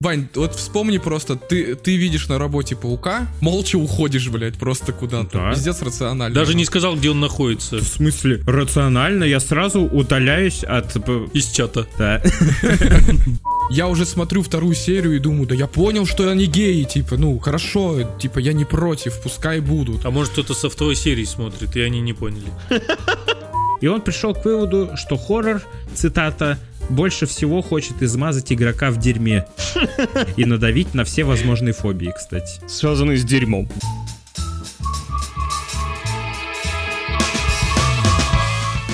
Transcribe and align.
Вань, 0.00 0.28
вот 0.36 0.54
вспомни 0.54 0.98
просто, 0.98 1.34
ты, 1.34 1.74
ты 1.74 1.96
видишь 1.96 2.28
на 2.28 2.38
работе 2.38 2.76
паука, 2.76 3.26
молча 3.40 3.74
уходишь, 3.74 4.28
блядь, 4.28 4.54
просто 4.54 4.92
куда-то. 4.92 5.38
Да. 5.38 5.50
Пиздец 5.52 5.82
рационально. 5.82 6.32
Даже 6.32 6.54
не 6.54 6.64
сказал, 6.64 6.94
где 6.94 7.10
он 7.10 7.18
находится. 7.18 7.78
В 7.78 7.82
смысле, 7.82 8.40
рационально 8.46 9.24
я 9.24 9.40
сразу 9.40 9.80
удаляюсь 9.80 10.62
от... 10.62 10.96
Из 11.34 11.50
чата. 11.50 11.88
Да. 11.98 12.22
Я 13.70 13.88
уже 13.88 14.06
смотрю 14.06 14.44
вторую 14.44 14.76
серию 14.76 15.16
и 15.16 15.18
думаю, 15.18 15.46
да 15.46 15.54
я 15.54 15.66
понял, 15.66 16.06
что 16.06 16.30
они 16.30 16.46
геи, 16.46 16.84
типа, 16.84 17.18
ну, 17.18 17.38
хорошо, 17.38 18.02
типа, 18.18 18.38
я 18.38 18.54
не 18.54 18.64
против, 18.64 19.20
пускай 19.20 19.60
будут. 19.60 20.06
А 20.06 20.10
может 20.10 20.32
кто-то 20.32 20.54
со 20.54 20.70
второй 20.70 20.96
серии 20.96 21.24
смотрит, 21.24 21.76
и 21.76 21.82
они 21.82 22.00
не 22.00 22.14
поняли. 22.14 22.50
И 23.80 23.86
он 23.86 24.00
пришел 24.00 24.34
к 24.34 24.44
выводу, 24.44 24.90
что 24.96 25.16
хоррор, 25.16 25.62
цитата, 25.94 26.58
больше 26.88 27.26
всего 27.26 27.62
хочет 27.62 28.02
измазать 28.02 28.52
игрока 28.52 28.90
в 28.90 28.98
дерьме. 28.98 29.46
И 30.36 30.44
надавить 30.44 30.94
на 30.94 31.04
все 31.04 31.24
возможные 31.24 31.72
фобии, 31.72 32.12
кстати. 32.16 32.60
Связанный 32.66 33.16
с 33.16 33.24
дерьмом. 33.24 33.68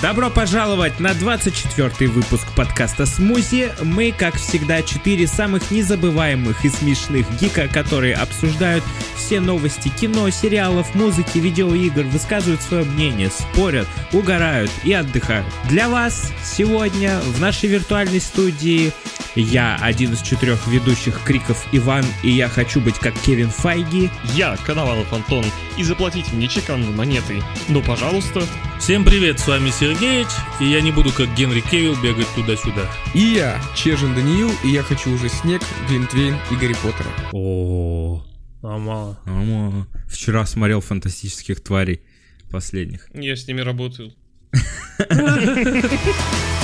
Добро 0.04 0.28
пожаловать 0.28 1.00
на 1.00 1.14
24 1.14 2.10
выпуск 2.10 2.46
подкаста 2.54 3.06
«Смузи». 3.06 3.72
Мы, 3.80 4.12
как 4.12 4.34
всегда, 4.34 4.82
четыре 4.82 5.27
самых 5.27 5.70
незабываемых 5.70 6.62
и 6.62 6.68
смешных 6.68 7.27
гика, 7.40 7.68
которые 7.68 8.14
обсуждают 8.14 8.84
все 9.16 9.40
новости 9.40 9.88
кино, 9.88 10.28
сериалов, 10.28 10.94
музыки, 10.94 11.38
видеоигр, 11.38 12.02
высказывают 12.02 12.60
свое 12.60 12.84
мнение, 12.84 13.30
спорят, 13.30 13.88
угорают 14.12 14.70
и 14.84 14.92
отдыхают. 14.92 15.46
Для 15.70 15.88
вас 15.88 16.30
сегодня 16.44 17.18
в 17.20 17.41
нашей 17.41 17.70
виртуальной 17.70 18.20
студии 18.20 18.92
я, 19.34 19.78
один 19.80 20.12
из 20.12 20.20
четырех 20.20 20.66
ведущих 20.66 21.22
криков 21.24 21.66
Иван, 21.72 22.05
и 22.22 22.30
я 22.30 22.50
хочу 22.50 22.78
быть 22.78 22.98
как 22.98 23.14
Кевин 23.20 23.48
Файги. 23.48 24.10
Я, 24.34 24.58
Коновалов 24.66 25.10
Антон, 25.14 25.47
и 25.78 25.82
заплатите 25.82 26.30
мне 26.34 26.47
чеканной 26.47 26.91
монетой. 26.91 27.42
Ну, 27.69 27.82
пожалуйста. 27.82 28.42
Всем 28.78 29.05
привет, 29.05 29.41
с 29.41 29.47
вами 29.48 29.70
Сергеич, 29.70 30.27
и 30.61 30.67
я 30.67 30.80
не 30.83 30.92
буду 30.92 31.11
как 31.11 31.34
Генри 31.34 31.61
Кевилл 31.61 31.97
бегать 32.03 32.27
туда-сюда. 32.34 32.86
И 33.14 33.20
я, 33.20 33.61
Чежин 33.75 34.14
Даниил, 34.14 34.50
и 34.62 34.69
я 34.69 34.83
хочу 34.83 35.11
уже 35.12 35.28
снег, 35.31 35.62
Глинтвейн 35.89 36.36
и 36.50 36.55
Гарри 36.56 36.75
Поттера. 36.83 37.08
О, 37.33 38.22
А 38.62 38.77
мало. 38.78 39.19
вчера 40.08 40.44
смотрел 40.44 40.81
фантастических 40.83 41.62
тварей 41.62 42.03
последних. 42.50 43.08
Я 43.14 43.36
с 43.36 43.47
ними 43.48 43.62
работаю. 43.62 44.12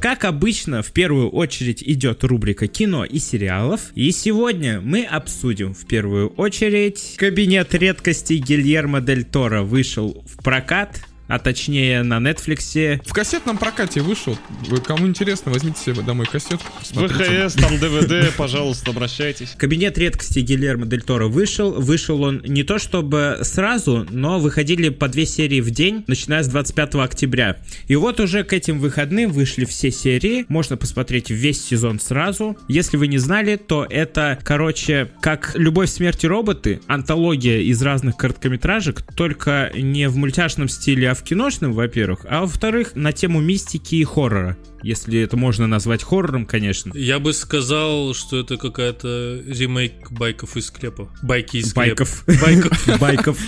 Как 0.00 0.24
обычно, 0.24 0.82
в 0.82 0.92
первую 0.92 1.28
очередь 1.28 1.82
идет 1.82 2.22
рубрика 2.22 2.68
кино 2.68 3.04
и 3.04 3.18
сериалов. 3.18 3.90
И 3.96 4.12
сегодня 4.12 4.80
мы 4.80 5.02
обсудим 5.04 5.74
в 5.74 5.86
первую 5.86 6.28
очередь 6.28 7.16
кабинет 7.16 7.74
редкостей 7.74 8.38
Гильермо 8.38 9.00
Дель 9.00 9.24
Торо 9.24 9.62
вышел 9.62 10.24
в 10.24 10.40
прокат, 10.42 11.00
а 11.28 11.38
точнее 11.38 12.02
на 12.02 12.18
Нетфликсе. 12.18 13.00
В 13.04 13.12
кассетном 13.12 13.58
прокате 13.58 14.00
вышел. 14.00 14.36
Вы, 14.66 14.78
кому 14.78 15.06
интересно, 15.06 15.52
возьмите 15.52 15.80
себе 15.80 16.02
домой 16.02 16.26
кассетку. 16.26 16.66
ВХС, 16.80 17.54
там 17.54 17.78
ДВД, 17.78 18.34
пожалуйста, 18.36 18.90
обращайтесь. 18.90 19.54
Кабинет 19.56 19.98
редкостей 19.98 20.42
Гильермо 20.42 20.86
Дель 20.86 21.02
Торо 21.02 21.28
вышел. 21.28 21.72
Вышел 21.72 22.22
он 22.22 22.42
не 22.44 22.62
то 22.62 22.78
чтобы 22.78 23.40
сразу, 23.42 24.06
но 24.10 24.38
выходили 24.40 24.88
по 24.88 25.08
две 25.08 25.26
серии 25.26 25.60
в 25.60 25.70
день, 25.70 26.04
начиная 26.06 26.42
с 26.42 26.48
25 26.48 26.94
октября. 26.96 27.58
И 27.86 27.96
вот 27.96 28.20
уже 28.20 28.42
к 28.42 28.52
этим 28.52 28.78
выходным 28.80 29.30
вышли 29.30 29.66
все 29.66 29.90
серии. 29.90 30.46
Можно 30.48 30.76
посмотреть 30.76 31.30
весь 31.30 31.62
сезон 31.62 32.00
сразу. 32.00 32.56
Если 32.68 32.96
вы 32.96 33.06
не 33.06 33.18
знали, 33.18 33.56
то 33.56 33.86
это, 33.88 34.38
короче, 34.42 35.10
как 35.20 35.52
«Любовь, 35.54 35.90
смерть 35.90 36.24
и 36.24 36.28
роботы», 36.28 36.80
антология 36.86 37.60
из 37.60 37.82
разных 37.82 38.16
короткометражек, 38.16 39.02
только 39.14 39.70
не 39.74 40.08
в 40.08 40.16
мультяшном 40.16 40.68
стиле, 40.68 41.10
а 41.10 41.17
в 41.18 41.24
киношном, 41.24 41.72
во-первых, 41.72 42.20
а 42.28 42.42
во-вторых, 42.42 42.92
на 42.94 43.12
тему 43.12 43.40
мистики 43.40 43.96
и 43.96 44.04
хоррора. 44.04 44.56
Если 44.82 45.20
это 45.20 45.36
можно 45.36 45.66
назвать 45.66 46.02
хоррором, 46.02 46.46
конечно. 46.46 46.92
Я 46.94 47.18
бы 47.18 47.32
сказал, 47.32 48.14
что 48.14 48.38
это 48.38 48.56
какая-то 48.56 49.42
ремейк 49.46 50.10
байков 50.10 50.56
из 50.56 50.66
склепа. 50.66 51.08
Байки 51.22 51.58
из 51.58 51.70
склепа. 51.70 52.04
Байков. 52.04 52.24
Байков. 52.40 52.98
Байков. 53.00 53.38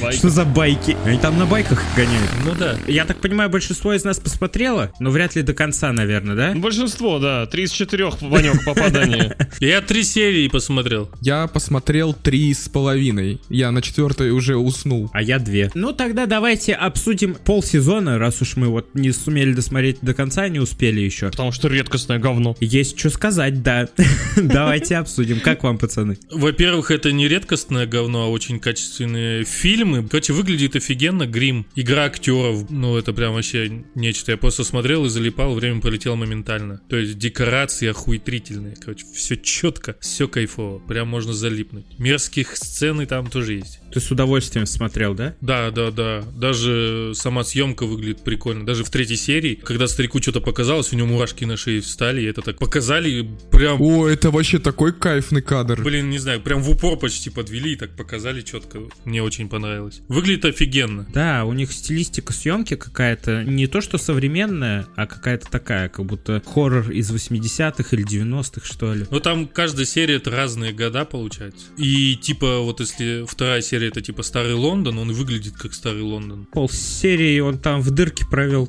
Байк. 0.00 0.14
Что 0.14 0.30
за 0.30 0.44
байки? 0.44 0.96
Они 1.04 1.18
там 1.18 1.38
на 1.38 1.46
байках 1.46 1.82
гоняют. 1.96 2.30
Ну 2.44 2.54
да. 2.58 2.76
Я 2.86 3.04
так 3.04 3.20
понимаю, 3.20 3.50
большинство 3.50 3.92
из 3.94 4.04
нас 4.04 4.18
посмотрело, 4.18 4.92
но 5.00 5.10
вряд 5.10 5.36
ли 5.36 5.42
до 5.42 5.54
конца, 5.54 5.92
наверное, 5.92 6.36
да? 6.36 6.54
Большинство, 6.54 7.18
да. 7.18 7.46
Три 7.46 7.64
из 7.64 7.72
четырех, 7.72 8.20
Ванек, 8.22 8.64
попадания. 8.64 9.36
Я 9.60 9.80
три 9.80 10.02
серии 10.02 10.48
посмотрел. 10.48 11.10
Я 11.20 11.46
посмотрел 11.46 12.12
три 12.14 12.52
с 12.52 12.68
половиной. 12.68 13.40
Я 13.48 13.70
на 13.70 13.82
четвертой 13.82 14.30
уже 14.30 14.56
уснул. 14.56 15.10
А 15.12 15.22
я 15.22 15.38
две. 15.38 15.70
Ну 15.74 15.92
тогда 15.92 16.26
давайте 16.26 16.74
обсудим 16.74 17.34
полсезона, 17.34 18.18
раз 18.18 18.42
уж 18.42 18.56
мы 18.56 18.68
вот 18.68 18.94
не 18.94 19.12
сумели 19.12 19.52
досмотреть 19.52 19.98
до 20.02 20.14
конца, 20.14 20.48
не 20.48 20.60
успели 20.64 21.00
еще. 21.00 21.30
Потому 21.30 21.52
что 21.52 21.68
редкостное 21.68 22.18
говно. 22.18 22.56
Есть 22.60 22.98
что 22.98 23.10
сказать, 23.10 23.62
да. 23.62 23.88
Давайте 24.36 24.96
обсудим. 24.96 25.40
Как 25.40 25.62
вам, 25.62 25.78
пацаны? 25.78 26.18
Во-первых, 26.30 26.90
это 26.90 27.12
не 27.12 27.28
редкостное 27.28 27.86
говно, 27.86 28.24
а 28.24 28.28
очень 28.28 28.58
качественные 28.58 29.44
фильмы. 29.44 30.06
Короче, 30.08 30.32
выглядит 30.32 30.76
офигенно. 30.76 31.26
Грим, 31.26 31.66
игра 31.74 32.04
актеров, 32.04 32.70
ну 32.70 32.96
это 32.96 33.12
прям 33.12 33.34
вообще 33.34 33.84
нечто. 33.94 34.32
Я 34.32 34.36
просто 34.36 34.64
смотрел 34.64 35.04
и 35.06 35.08
залипал, 35.08 35.54
время 35.54 35.80
пролетело 35.80 36.16
моментально. 36.16 36.80
То 36.88 36.96
есть 36.96 37.18
декорации 37.18 37.88
охуетрительные. 37.88 38.76
Короче, 38.76 39.06
все 39.14 39.36
четко, 39.36 39.96
все 40.00 40.28
кайфово. 40.28 40.78
Прям 40.80 41.08
можно 41.08 41.32
залипнуть. 41.32 41.86
Мерзких 41.98 42.56
сцены 42.56 43.06
там 43.06 43.28
тоже 43.28 43.54
есть. 43.54 43.80
Ты 43.94 44.00
с 44.00 44.10
удовольствием 44.10 44.66
смотрел, 44.66 45.14
да? 45.14 45.36
Да, 45.40 45.70
да, 45.70 45.92
да. 45.92 46.24
Даже 46.34 47.12
сама 47.14 47.44
съемка 47.44 47.86
выглядит 47.86 48.24
прикольно. 48.24 48.66
Даже 48.66 48.82
в 48.82 48.90
третьей 48.90 49.16
серии, 49.16 49.54
когда 49.54 49.86
старику 49.86 50.20
что-то 50.20 50.40
показалось, 50.40 50.92
у 50.92 50.96
него 50.96 51.06
мурашки 51.06 51.44
на 51.44 51.56
шее 51.56 51.80
встали, 51.80 52.22
и 52.22 52.24
это 52.24 52.42
так 52.42 52.58
показали, 52.58 53.24
прям, 53.52 53.80
О, 53.80 54.08
это 54.08 54.32
вообще 54.32 54.58
такой 54.58 54.92
кайфный 54.92 55.42
кадр. 55.42 55.80
блин, 55.80 56.10
не 56.10 56.18
знаю, 56.18 56.40
прям 56.40 56.60
в 56.60 56.70
упор 56.70 56.98
почти 56.98 57.30
подвели 57.30 57.74
и 57.74 57.76
так 57.76 57.94
показали 57.94 58.40
четко. 58.40 58.80
Мне 59.04 59.22
очень 59.22 59.48
понравилось. 59.48 60.00
Выглядит 60.08 60.44
офигенно. 60.44 61.06
Да, 61.14 61.44
у 61.44 61.52
них 61.52 61.70
стилистика 61.70 62.32
съемки 62.32 62.74
какая-то 62.74 63.44
не 63.44 63.68
то 63.68 63.80
что 63.80 63.96
современная, 63.96 64.86
а 64.96 65.06
какая-то 65.06 65.48
такая, 65.48 65.88
как 65.88 66.04
будто 66.04 66.42
хоррор 66.44 66.90
из 66.90 67.12
80-х 67.12 67.96
или 67.96 68.04
90-х, 68.04 68.66
что 68.66 68.92
ли. 68.92 69.06
Ну 69.08 69.20
там 69.20 69.46
каждая 69.46 69.86
серия 69.86 70.16
это 70.16 70.32
разные 70.32 70.72
года 70.72 71.04
получается. 71.04 71.66
И 71.76 72.16
типа 72.16 72.58
вот 72.58 72.80
если 72.80 73.24
вторая 73.28 73.62
серия 73.62 73.83
это 73.88 74.00
типа 74.00 74.22
старый 74.22 74.54
Лондон, 74.54 74.98
он 74.98 75.12
выглядит 75.12 75.54
как 75.54 75.74
старый 75.74 76.02
Лондон. 76.02 76.46
Пол 76.52 76.68
серии 76.68 77.40
он 77.40 77.58
там 77.58 77.80
в 77.80 77.90
дырке 77.90 78.24
провел. 78.24 78.68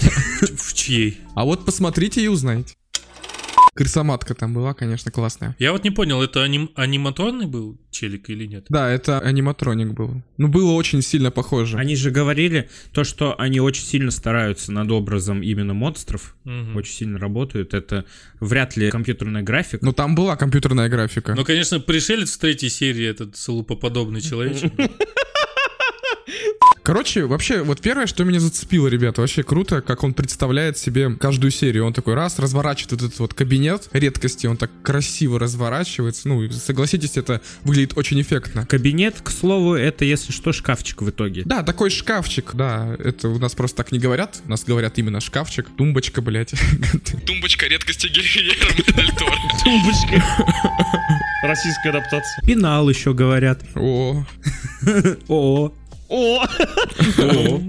В 0.56 0.74
чьей? 0.74 1.18
А 1.34 1.44
вот 1.44 1.64
посмотрите 1.64 2.22
и 2.22 2.28
узнаете. 2.28 2.74
Крысоматка 3.76 4.34
там 4.34 4.54
была, 4.54 4.74
конечно, 4.74 5.10
классная. 5.10 5.54
Я 5.58 5.72
вот 5.72 5.84
не 5.84 5.90
понял, 5.90 6.20
это 6.22 6.42
аним- 6.44 6.70
аниматорный 6.74 7.46
был 7.46 7.78
челик 7.90 8.28
или 8.30 8.46
нет? 8.46 8.66
Да, 8.68 8.90
это 8.90 9.20
аниматроник 9.20 9.92
был. 9.92 10.22
Ну, 10.36 10.48
было 10.48 10.72
очень 10.72 11.02
сильно 11.02 11.30
похоже. 11.30 11.76
Они 11.78 11.96
же 11.96 12.10
говорили 12.10 12.68
то, 12.92 13.04
что 13.04 13.38
они 13.40 13.60
очень 13.60 13.84
сильно 13.84 14.10
стараются 14.10 14.72
над 14.72 14.90
образом 14.90 15.42
именно 15.42 15.74
монстров, 15.74 16.34
Мгм. 16.44 16.76
очень 16.76 16.92
сильно 16.94 17.18
работают. 17.18 17.74
Это 17.74 18.04
вряд 18.40 18.76
ли 18.76 18.90
компьютерная 18.90 19.42
графика. 19.42 19.84
Но 19.84 19.92
там 19.92 20.14
была 20.14 20.36
компьютерная 20.36 20.88
графика. 20.88 21.34
Ну, 21.36 21.44
конечно, 21.44 21.80
пришелец 21.80 22.32
в 22.32 22.38
третьей 22.38 22.68
серии, 22.70 23.06
этот 23.06 23.36
салупоподобный 23.36 24.20
человечек. 24.20 24.72
Короче, 26.86 27.24
вообще, 27.24 27.64
вот 27.64 27.80
первое, 27.80 28.06
что 28.06 28.22
меня 28.22 28.38
зацепило, 28.38 28.86
ребята, 28.86 29.20
вообще 29.20 29.42
круто, 29.42 29.82
как 29.82 30.04
он 30.04 30.14
представляет 30.14 30.78
себе 30.78 31.16
каждую 31.16 31.50
серию. 31.50 31.84
Он 31.84 31.92
такой 31.92 32.14
раз 32.14 32.38
разворачивает 32.38 32.92
вот 32.92 33.02
этот 33.02 33.18
вот 33.18 33.34
кабинет 33.34 33.88
редкости, 33.92 34.46
он 34.46 34.56
так 34.56 34.70
красиво 34.84 35.40
разворачивается. 35.40 36.28
Ну, 36.28 36.48
согласитесь, 36.52 37.16
это 37.16 37.42
выглядит 37.64 37.98
очень 37.98 38.20
эффектно. 38.20 38.66
Кабинет, 38.66 39.16
к 39.20 39.30
слову, 39.30 39.74
это, 39.74 40.04
если 40.04 40.30
что, 40.30 40.52
шкафчик 40.52 41.02
в 41.02 41.10
итоге. 41.10 41.42
Да, 41.44 41.64
такой 41.64 41.90
шкафчик, 41.90 42.54
да, 42.54 42.94
это 43.00 43.30
у 43.30 43.38
нас 43.40 43.56
просто 43.56 43.78
так 43.78 43.90
не 43.90 43.98
говорят, 43.98 44.40
у 44.46 44.50
нас 44.50 44.62
говорят 44.62 44.96
именно 44.96 45.20
шкафчик, 45.20 45.66
тумбочка, 45.76 46.22
блядь. 46.22 46.54
Тумбочка 47.26 47.66
редкости 47.66 48.06
Гильермо 48.06 48.94
Дель 48.94 49.10
Торо. 49.18 49.34
Тумбочка. 49.64 50.24
Российская 51.42 51.90
адаптация. 51.90 52.46
Пенал 52.46 52.88
еще 52.88 53.12
говорят. 53.12 53.64
О, 53.74 54.24
О, 55.28 55.72
О! 56.08 56.44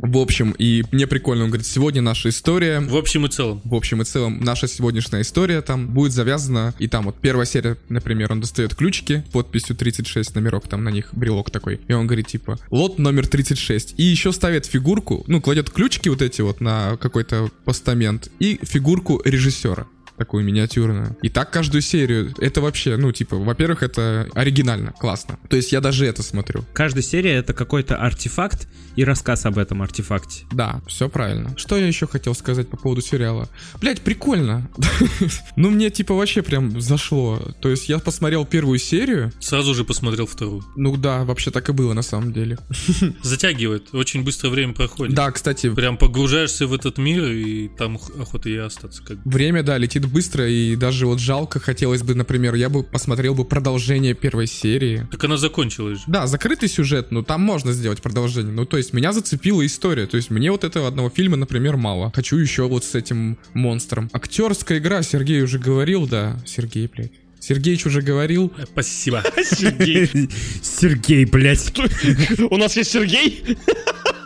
В 0.01 0.17
общем, 0.17 0.51
и 0.57 0.83
мне 0.91 1.07
прикольно, 1.07 1.43
он 1.45 1.49
говорит, 1.49 1.67
сегодня 1.67 2.01
наша 2.01 2.29
история, 2.29 2.79
В 2.79 2.95
общем 2.95 3.25
и 3.25 3.29
целом. 3.29 3.61
в 3.63 3.75
общем 3.75 4.01
и 4.01 4.05
целом, 4.05 4.39
наша 4.41 4.67
сегодняшняя 4.67 5.21
история 5.21 5.61
там 5.61 5.87
будет 5.87 6.11
завязана, 6.11 6.73
и 6.79 6.87
там 6.87 7.05
вот 7.05 7.15
первая 7.19 7.45
серия, 7.45 7.77
например, 7.89 8.31
он 8.31 8.41
достает 8.41 8.75
ключики, 8.75 9.23
подписью 9.31 9.75
36 9.75 10.35
номерок, 10.35 10.67
там 10.67 10.83
на 10.83 10.89
них 10.89 11.09
брелок 11.13 11.51
такой, 11.51 11.79
и 11.87 11.93
он 11.93 12.07
говорит, 12.07 12.27
типа, 12.27 12.59
лот 12.69 12.99
номер 12.99 13.27
36, 13.27 13.95
и 13.97 14.03
еще 14.03 14.31
ставит 14.31 14.65
фигурку, 14.65 15.23
ну, 15.27 15.41
кладет 15.41 15.69
ключики 15.69 16.09
вот 16.09 16.21
эти 16.21 16.41
вот 16.41 16.61
на 16.61 16.97
какой-то 16.97 17.49
постамент, 17.65 18.29
и 18.39 18.59
фигурку 18.63 19.21
режиссера 19.25 19.87
такую 20.17 20.43
миниатюрную. 20.43 21.17
И 21.21 21.29
так 21.29 21.51
каждую 21.51 21.81
серию. 21.81 22.33
Это 22.39 22.61
вообще, 22.61 22.97
ну, 22.97 23.11
типа, 23.11 23.37
во-первых, 23.37 23.83
это 23.83 24.27
оригинально, 24.33 24.93
классно. 24.93 25.39
То 25.49 25.55
есть 25.55 25.71
я 25.71 25.81
даже 25.81 26.05
это 26.05 26.23
смотрю. 26.23 26.63
Каждая 26.73 27.03
серия 27.03 27.35
это 27.35 27.53
какой-то 27.53 27.97
артефакт 27.97 28.67
и 28.95 29.03
рассказ 29.03 29.45
об 29.45 29.57
этом 29.57 29.81
артефакте. 29.81 30.45
Да, 30.51 30.81
все 30.87 31.07
правильно. 31.09 31.57
Что 31.57 31.77
я 31.77 31.87
еще 31.87 32.07
хотел 32.07 32.33
сказать 32.33 32.67
по 32.67 32.77
поводу 32.77 33.01
сериала? 33.01 33.49
Блять, 33.79 34.01
прикольно. 34.01 34.69
Ну, 35.55 35.69
мне 35.71 35.89
типа 35.89 36.13
вообще 36.13 36.41
прям 36.41 36.79
зашло. 36.79 37.39
То 37.61 37.69
есть 37.69 37.89
я 37.89 37.99
посмотрел 37.99 38.45
первую 38.45 38.77
серию. 38.77 39.31
Сразу 39.39 39.73
же 39.73 39.83
посмотрел 39.83 40.27
вторую. 40.27 40.63
Ну 40.75 40.95
да, 40.97 41.23
вообще 41.23 41.51
так 41.51 41.69
и 41.69 41.73
было 41.73 41.93
на 41.93 42.01
самом 42.01 42.31
деле. 42.31 42.57
Затягивает. 43.23 43.93
Очень 43.93 44.23
быстро 44.23 44.49
время 44.49 44.73
проходит. 44.73 45.15
Да, 45.15 45.31
кстати, 45.31 45.69
Прям 45.73 45.97
погружаешься 45.97 46.67
в 46.67 46.73
этот 46.73 46.97
мир, 46.97 47.25
и 47.25 47.67
там 47.67 47.95
охота 47.95 48.49
и 48.49 48.57
остаться. 48.57 49.03
Как 49.03 49.17
время, 49.25 49.63
да, 49.63 49.77
летит 49.77 50.06
быстро, 50.07 50.49
и 50.49 50.75
даже 50.75 51.05
вот 51.05 51.19
жалко 51.19 51.59
хотелось 51.59 52.03
бы, 52.03 52.15
например, 52.15 52.55
я 52.55 52.69
бы 52.69 52.83
посмотрел 52.83 53.35
бы 53.35 53.45
продолжение 53.45 54.13
первой 54.13 54.47
серии. 54.47 55.07
Так 55.11 55.23
она 55.23 55.37
закончилась 55.37 55.99
же. 55.99 56.03
Да, 56.07 56.27
закрытый 56.27 56.69
сюжет, 56.69 57.11
но 57.11 57.23
там 57.23 57.41
можно 57.41 57.73
сделать 57.73 58.01
продолжение. 58.01 58.51
Ну, 58.51 58.65
то 58.65 58.77
есть 58.77 58.93
меня 58.93 59.13
зацепила 59.13 59.65
история. 59.65 60.07
То 60.07 60.17
есть 60.17 60.29
мне 60.29 60.51
вот 60.51 60.63
этого 60.63 60.87
одного 60.87 61.09
фильма, 61.09 61.37
например, 61.37 61.77
мало. 61.77 62.11
Хочу 62.13 62.37
еще 62.37 62.67
вот 62.67 62.83
с 62.83 62.95
этим 62.95 63.37
монстром. 63.53 64.09
Актерская 64.13 64.79
игра, 64.79 65.01
Сергей 65.03 65.41
уже 65.41 65.59
говорил, 65.59 66.07
да. 66.07 66.39
Сергей, 66.45 66.87
блядь. 66.87 67.11
Сергеич 67.39 67.85
уже 67.85 68.01
говорил. 68.01 68.51
Спасибо. 68.71 69.23
Сергей. 69.43 70.29
Сергей, 70.61 71.25
блядь. 71.25 71.73
У 72.49 72.57
нас 72.57 72.75
есть 72.75 72.91
Сергей? 72.91 73.43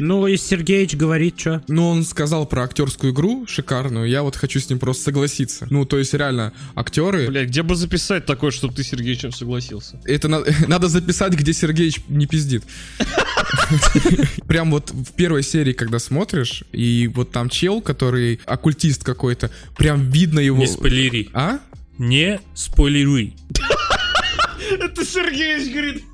Ну 0.00 0.26
и 0.26 0.36
Сергеич 0.36 0.94
говорит, 0.94 1.38
что? 1.38 1.62
Ну, 1.68 1.88
он 1.88 2.04
сказал 2.04 2.46
про 2.46 2.64
актерскую 2.64 3.12
игру 3.12 3.46
шикарную. 3.46 4.08
Я 4.08 4.22
вот 4.22 4.36
хочу 4.36 4.60
с 4.60 4.68
ним 4.68 4.78
просто 4.78 5.04
согласиться. 5.04 5.66
Ну, 5.70 5.84
то 5.84 5.98
есть 5.98 6.14
реально, 6.14 6.52
актеры... 6.74 7.26
Бля, 7.28 7.44
где 7.44 7.62
бы 7.62 7.76
записать 7.76 8.26
такое, 8.26 8.50
чтобы 8.50 8.74
ты, 8.74 8.82
Сергей, 8.82 9.16
чем 9.16 9.32
согласился? 9.32 10.00
Это 10.04 10.28
на- 10.28 10.44
надо 10.68 10.88
записать, 10.88 11.34
где 11.34 11.52
Сергеич 11.52 12.00
не 12.08 12.26
пиздит. 12.26 12.64
Прям 14.46 14.70
вот 14.70 14.90
в 14.90 15.12
первой 15.12 15.42
серии, 15.42 15.72
когда 15.72 15.98
смотришь, 15.98 16.64
и 16.72 17.08
вот 17.14 17.30
там 17.30 17.48
чел, 17.48 17.80
который 17.80 18.40
оккультист 18.46 19.04
какой-то, 19.04 19.50
прям 19.76 20.10
видно 20.10 20.40
его... 20.40 20.58
Не 20.58 20.66
спойлери. 20.66 21.30
А? 21.32 21.60
Не 21.98 22.40
спойлеруй. 22.54 23.34
Это 24.70 25.04
Сергей 25.04 25.72
говорит. 25.72 26.04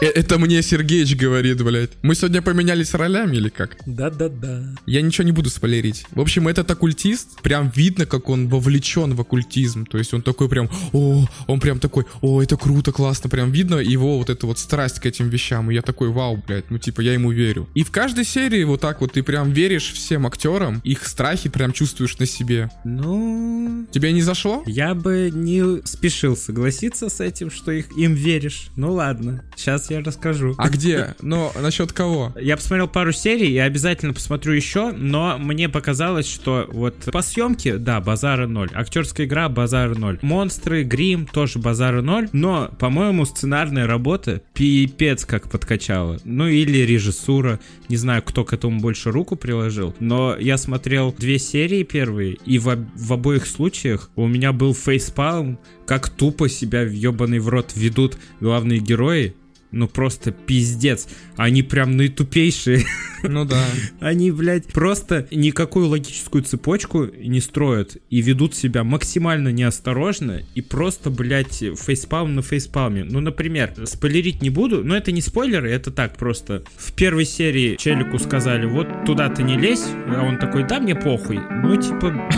Э, 0.00 0.06
Это 0.06 0.38
мне 0.38 0.62
Сергеич 0.62 1.14
говорит, 1.16 1.62
блядь. 1.62 1.90
Мы 2.02 2.14
сегодня 2.14 2.42
поменялись 2.42 2.94
ролями 2.94 3.36
или 3.36 3.48
как? 3.48 3.76
Да-да-да. 3.86 4.62
Я 4.86 5.02
ничего 5.02 5.24
не 5.24 5.32
буду 5.32 5.50
спойлерить. 5.50 6.04
В 6.12 6.20
общем, 6.20 6.48
этот 6.48 6.70
оккультист, 6.70 7.40
прям 7.42 7.70
видно, 7.74 8.06
как 8.06 8.28
он 8.28 8.48
вовлечен 8.48 9.14
в 9.14 9.20
оккультизм. 9.20 9.86
То 9.86 9.98
есть 9.98 10.14
он 10.14 10.22
такой 10.22 10.48
прям, 10.48 10.68
о, 10.92 11.26
он 11.46 11.60
прям 11.60 11.78
такой, 11.78 12.04
о, 12.22 12.42
это 12.42 12.56
круто, 12.56 12.92
классно. 12.92 13.28
Прям 13.30 13.52
видно 13.52 13.76
его 13.76 14.18
вот 14.18 14.30
эту 14.30 14.46
вот 14.46 14.58
страсть 14.58 15.00
к 15.00 15.06
этим 15.06 15.28
вещам. 15.28 15.70
И 15.70 15.74
я 15.74 15.82
такой, 15.82 16.08
вау, 16.08 16.42
блядь, 16.46 16.70
ну 16.70 16.78
типа 16.78 17.00
я 17.02 17.12
ему 17.12 17.30
верю. 17.30 17.68
И 17.74 17.82
в 17.84 17.90
каждой 17.90 18.24
серии 18.24 18.64
вот 18.64 18.80
так 18.80 19.00
вот 19.00 19.12
ты 19.12 19.22
прям 19.22 19.52
веришь 19.52 19.92
всем 19.92 20.26
актерам, 20.26 20.80
их 20.84 21.04
страхи 21.06 21.48
прям 21.48 21.72
чувствуешь 21.72 22.18
на 22.18 22.26
себе. 22.26 22.70
Ну, 22.84 23.86
Тебе 23.92 24.12
не 24.12 24.22
зашло? 24.22 24.62
я 24.66 24.94
бы 24.94 25.30
не 25.32 25.84
спешил 25.86 26.36
согласиться 26.36 27.08
с 27.08 27.20
этим, 27.20 27.50
что 27.50 27.72
их, 27.72 27.86
им 27.96 28.14
веришь. 28.14 28.68
Ну 28.76 28.92
ладно, 28.92 29.44
сейчас 29.56 29.89
я 29.90 30.00
расскажу. 30.00 30.54
А 30.58 30.68
где? 30.68 31.14
Но 31.20 31.52
насчет 31.60 31.92
кого? 31.92 32.32
Я 32.40 32.56
посмотрел 32.56 32.88
пару 32.88 33.12
серий, 33.12 33.52
я 33.52 33.64
обязательно 33.64 34.12
посмотрю 34.12 34.52
еще, 34.52 34.92
но 34.92 35.36
мне 35.38 35.68
показалось, 35.68 36.28
что 36.30 36.68
вот 36.72 36.94
по 37.12 37.22
съемке, 37.22 37.76
да, 37.76 38.00
базара 38.00 38.46
ноль. 38.46 38.70
Актерская 38.72 39.26
игра, 39.26 39.48
базара 39.48 39.94
ноль. 39.94 40.18
Монстры, 40.22 40.82
грим, 40.84 41.26
тоже 41.26 41.58
базара 41.58 42.02
ноль. 42.02 42.28
Но, 42.32 42.70
по-моему, 42.78 43.24
сценарная 43.24 43.86
работа 43.86 44.42
пипец 44.54 45.24
как 45.24 45.50
подкачала. 45.50 46.18
Ну 46.24 46.46
или 46.48 46.78
режиссура. 46.78 47.60
Не 47.88 47.96
знаю, 47.96 48.22
кто 48.22 48.44
к 48.44 48.52
этому 48.52 48.80
больше 48.80 49.10
руку 49.10 49.36
приложил. 49.36 49.94
Но 50.00 50.36
я 50.38 50.56
смотрел 50.56 51.12
две 51.16 51.38
серии 51.38 51.82
первые, 51.82 52.34
и 52.46 52.58
в, 52.58 52.68
об- 52.68 52.88
в 52.94 53.12
обоих 53.12 53.46
случаях 53.46 54.10
у 54.16 54.26
меня 54.26 54.52
был 54.52 54.74
фейспалм, 54.74 55.58
как 55.86 56.08
тупо 56.08 56.48
себя 56.48 56.84
в 56.84 56.92
ебаный 56.92 57.40
в 57.40 57.48
рот 57.48 57.72
ведут 57.74 58.16
главные 58.40 58.78
герои. 58.78 59.34
Ну 59.72 59.88
просто 59.88 60.32
пиздец. 60.32 61.08
Они 61.36 61.62
прям 61.62 61.96
наитупейшие. 61.96 62.84
Ну 63.22 63.44
да. 63.44 63.64
Они, 64.00 64.30
блядь, 64.30 64.66
просто 64.66 65.26
никакую 65.30 65.88
логическую 65.88 66.42
цепочку 66.42 67.04
не 67.04 67.40
строят 67.40 67.96
и 68.08 68.20
ведут 68.20 68.54
себя 68.54 68.84
максимально 68.84 69.48
неосторожно 69.48 70.42
и 70.54 70.60
просто, 70.60 71.10
блядь, 71.10 71.62
фейспалм 71.76 72.34
на 72.34 72.42
фейспалме. 72.42 73.04
Ну, 73.04 73.20
например, 73.20 73.74
спойлерить 73.84 74.42
не 74.42 74.50
буду, 74.50 74.82
но 74.84 74.96
это 74.96 75.12
не 75.12 75.20
спойлеры, 75.20 75.70
это 75.70 75.90
так 75.90 76.16
просто. 76.16 76.62
В 76.76 76.92
первой 76.92 77.24
серии 77.24 77.76
Челику 77.76 78.18
сказали, 78.18 78.66
вот 78.66 79.04
туда 79.04 79.28
ты 79.28 79.42
не 79.42 79.56
лезь, 79.56 79.84
а 80.08 80.22
он 80.22 80.38
такой, 80.38 80.66
да, 80.66 80.80
мне 80.80 80.94
похуй. 80.94 81.40
Ну, 81.62 81.76
типа, 81.76 82.30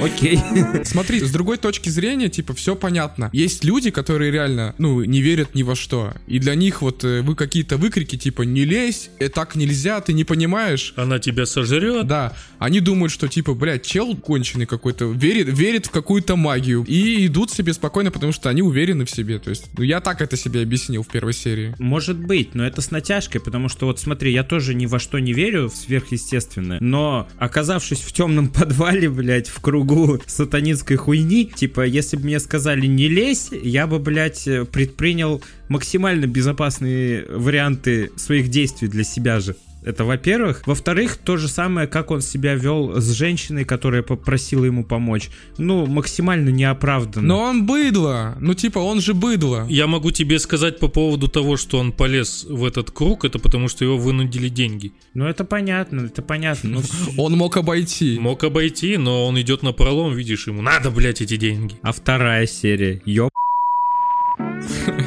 окей. 0.02 0.38
Смотри, 0.84 1.20
с 1.20 1.30
другой 1.30 1.58
точки 1.58 1.88
зрения, 1.88 2.28
типа, 2.28 2.54
все 2.54 2.76
понятно. 2.76 3.30
Есть 3.32 3.64
люди, 3.64 3.90
которые 3.90 4.30
реально, 4.30 4.74
ну, 4.78 5.02
не 5.04 5.20
верят 5.20 5.54
ни 5.54 5.62
во 5.62 5.74
что. 5.74 6.14
И 6.26 6.38
для 6.38 6.54
них 6.62 6.82
вот 6.82 7.04
э, 7.04 7.22
вы 7.22 7.34
какие-то 7.34 7.76
выкрики, 7.76 8.16
типа, 8.16 8.42
не 8.42 8.64
лезь, 8.64 9.10
э, 9.18 9.28
так 9.28 9.54
нельзя, 9.56 10.00
ты 10.00 10.12
не 10.12 10.24
понимаешь. 10.24 10.94
Она 10.96 11.18
тебя 11.18 11.46
сожрет. 11.46 12.06
Да, 12.06 12.34
они 12.58 12.80
думают, 12.80 13.12
что 13.12 13.28
типа, 13.28 13.54
блядь, 13.54 13.84
чел 13.84 14.16
конченый 14.16 14.66
какой-то, 14.66 15.06
верит, 15.06 15.48
верит 15.48 15.86
в 15.86 15.90
какую-то 15.90 16.36
магию. 16.36 16.84
И 16.86 17.26
идут 17.26 17.50
себе 17.50 17.72
спокойно, 17.72 18.10
потому 18.10 18.32
что 18.32 18.48
они 18.48 18.62
уверены 18.62 19.04
в 19.04 19.10
себе. 19.10 19.38
То 19.38 19.50
есть, 19.50 19.66
ну 19.76 19.82
я 19.82 20.00
так 20.00 20.20
это 20.22 20.36
себе 20.36 20.62
объяснил 20.62 21.02
в 21.02 21.08
первой 21.08 21.34
серии. 21.34 21.74
Может 21.78 22.18
быть, 22.18 22.54
но 22.54 22.64
это 22.64 22.80
с 22.80 22.90
натяжкой, 22.90 23.40
потому 23.40 23.68
что 23.68 23.86
вот 23.86 23.98
смотри, 24.00 24.32
я 24.32 24.44
тоже 24.44 24.74
ни 24.74 24.86
во 24.86 24.98
что 24.98 25.18
не 25.18 25.32
верю 25.32 25.68
в 25.68 25.76
сверхъестественное, 25.76 26.78
но 26.80 27.28
оказавшись 27.38 28.00
в 28.00 28.12
темном 28.12 28.48
подвале, 28.52 29.10
блядь, 29.10 29.48
в 29.48 29.60
кругу 29.60 30.20
сатанинской 30.26 30.96
хуйни, 30.96 31.46
типа, 31.46 31.84
если 31.84 32.16
бы 32.16 32.24
мне 32.24 32.40
сказали 32.40 32.86
не 32.86 33.08
лезь, 33.08 33.50
я 33.62 33.86
бы, 33.86 33.98
блядь, 33.98 34.48
предпринял 34.70 35.42
максимально 35.72 36.26
безопасные 36.26 37.26
варианты 37.28 38.12
своих 38.16 38.48
действий 38.48 38.88
для 38.88 39.04
себя 39.04 39.40
же. 39.40 39.56
Это 39.84 40.04
во-первых. 40.04 40.62
Во-вторых, 40.66 41.16
то 41.16 41.36
же 41.36 41.48
самое, 41.48 41.88
как 41.88 42.10
он 42.10 42.20
себя 42.20 42.54
вел 42.54 43.00
с 43.00 43.10
женщиной, 43.10 43.64
которая 43.64 44.02
попросила 44.02 44.64
ему 44.64 44.84
помочь. 44.84 45.30
Ну, 45.58 45.86
максимально 45.86 46.50
неоправданно. 46.50 47.26
Но 47.26 47.40
он 47.40 47.66
быдло. 47.66 48.36
Ну 48.40 48.54
типа, 48.54 48.78
он 48.78 49.00
же 49.00 49.14
быдло. 49.14 49.66
Я 49.68 49.86
могу 49.86 50.10
тебе 50.12 50.38
сказать 50.38 50.78
по 50.78 50.88
поводу 50.88 51.28
того, 51.28 51.56
что 51.56 51.78
он 51.78 51.92
полез 51.92 52.46
в 52.48 52.64
этот 52.64 52.90
круг, 52.90 53.24
это 53.24 53.38
потому 53.38 53.68
что 53.68 53.84
его 53.84 53.98
вынудили 53.98 54.48
деньги. 54.48 54.92
Ну, 55.14 55.26
это 55.26 55.44
понятно, 55.44 56.06
это 56.06 56.22
понятно. 56.22 56.70
Ну, 56.70 56.82
Он 57.16 57.32
мог 57.32 57.56
обойти. 57.56 58.18
Мог 58.20 58.44
обойти, 58.44 58.96
но 58.96 59.26
он 59.26 59.40
идет 59.40 59.62
на 59.62 59.72
пролом, 59.72 60.14
видишь, 60.14 60.46
ему 60.46 60.62
надо, 60.62 60.90
блядь, 60.90 61.20
эти 61.20 61.36
деньги. 61.36 61.74
А 61.82 61.92
вторая 61.92 62.46
серия. 62.46 63.02
Ёб. 63.04 63.30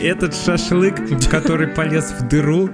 Этот 0.01 0.35
шашлык, 0.35 0.95
который 1.29 1.67
полез 1.67 2.13
в 2.19 2.27
дыру. 2.27 2.69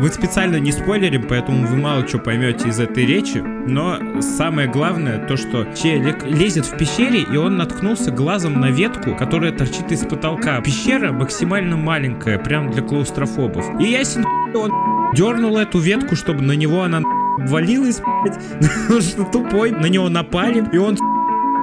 Мы 0.00 0.08
специально 0.08 0.56
не 0.56 0.72
спойлерим, 0.72 1.26
поэтому 1.28 1.66
вы 1.66 1.76
мало 1.76 2.06
что 2.06 2.18
поймете 2.18 2.68
из 2.68 2.80
этой 2.80 3.06
речи. 3.06 3.38
Но 3.38 4.20
самое 4.20 4.68
главное, 4.68 5.26
то, 5.26 5.36
что 5.36 5.64
челик 5.74 6.24
лезет 6.24 6.66
в 6.66 6.76
пещере, 6.76 7.22
и 7.22 7.36
он 7.36 7.56
наткнулся 7.56 8.10
глазом 8.10 8.60
на 8.60 8.70
ветку, 8.70 9.14
которая 9.16 9.52
торчит 9.52 9.90
из 9.90 10.00
потолка. 10.00 10.60
Пещера 10.60 11.12
максимально 11.12 11.76
маленькая, 11.76 12.38
прям 12.38 12.70
для 12.70 12.82
клаустрофобов. 12.82 13.80
И 13.80 13.84
ясен 13.84 14.24
он 14.54 14.70
дернул 15.14 15.56
эту 15.56 15.78
ветку, 15.78 16.16
чтобы 16.16 16.42
на 16.42 16.52
него 16.52 16.82
она 16.82 17.02
валилась, 17.38 18.00
что 19.00 19.24
тупой. 19.24 19.70
На 19.70 19.86
него 19.86 20.08
напали, 20.08 20.64
и 20.72 20.78
он 20.78 20.96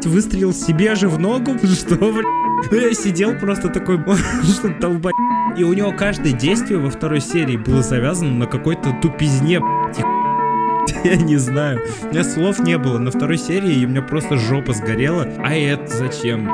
выстрелил 0.06 0.54
себе 0.54 0.96
же 0.96 1.08
в 1.08 1.20
ногу. 1.20 1.56
Что, 1.64 1.96
блядь? 1.96 2.43
Ну, 2.72 2.78
я 2.78 2.94
сидел 2.94 3.38
просто 3.38 3.70
такой, 3.70 4.00
что 4.44 4.70
долбать. 4.80 5.16
И 5.58 5.64
у 5.64 5.74
него 5.74 5.92
каждое 5.92 6.34
действие 6.34 6.80
во 6.80 6.90
второй 6.90 7.22
серии 7.22 7.58
было 7.58 7.84
завязано 7.84 8.32
на 8.32 8.46
какой-то 8.48 8.92
тупизне, 9.02 9.60
я 11.04 11.16
не 11.16 11.38
знаю. 11.38 11.82
У 12.02 12.08
меня 12.08 12.24
слов 12.24 12.60
не 12.60 12.78
было 12.78 12.98
на 12.98 13.12
второй 13.12 13.38
серии, 13.38 13.74
и 13.74 13.86
у 13.86 13.90
меня 13.90 14.02
просто 14.02 14.38
жопа 14.38 14.74
сгорела. 14.74 15.28
А 15.44 15.56
это 15.56 15.88
зачем? 15.88 16.50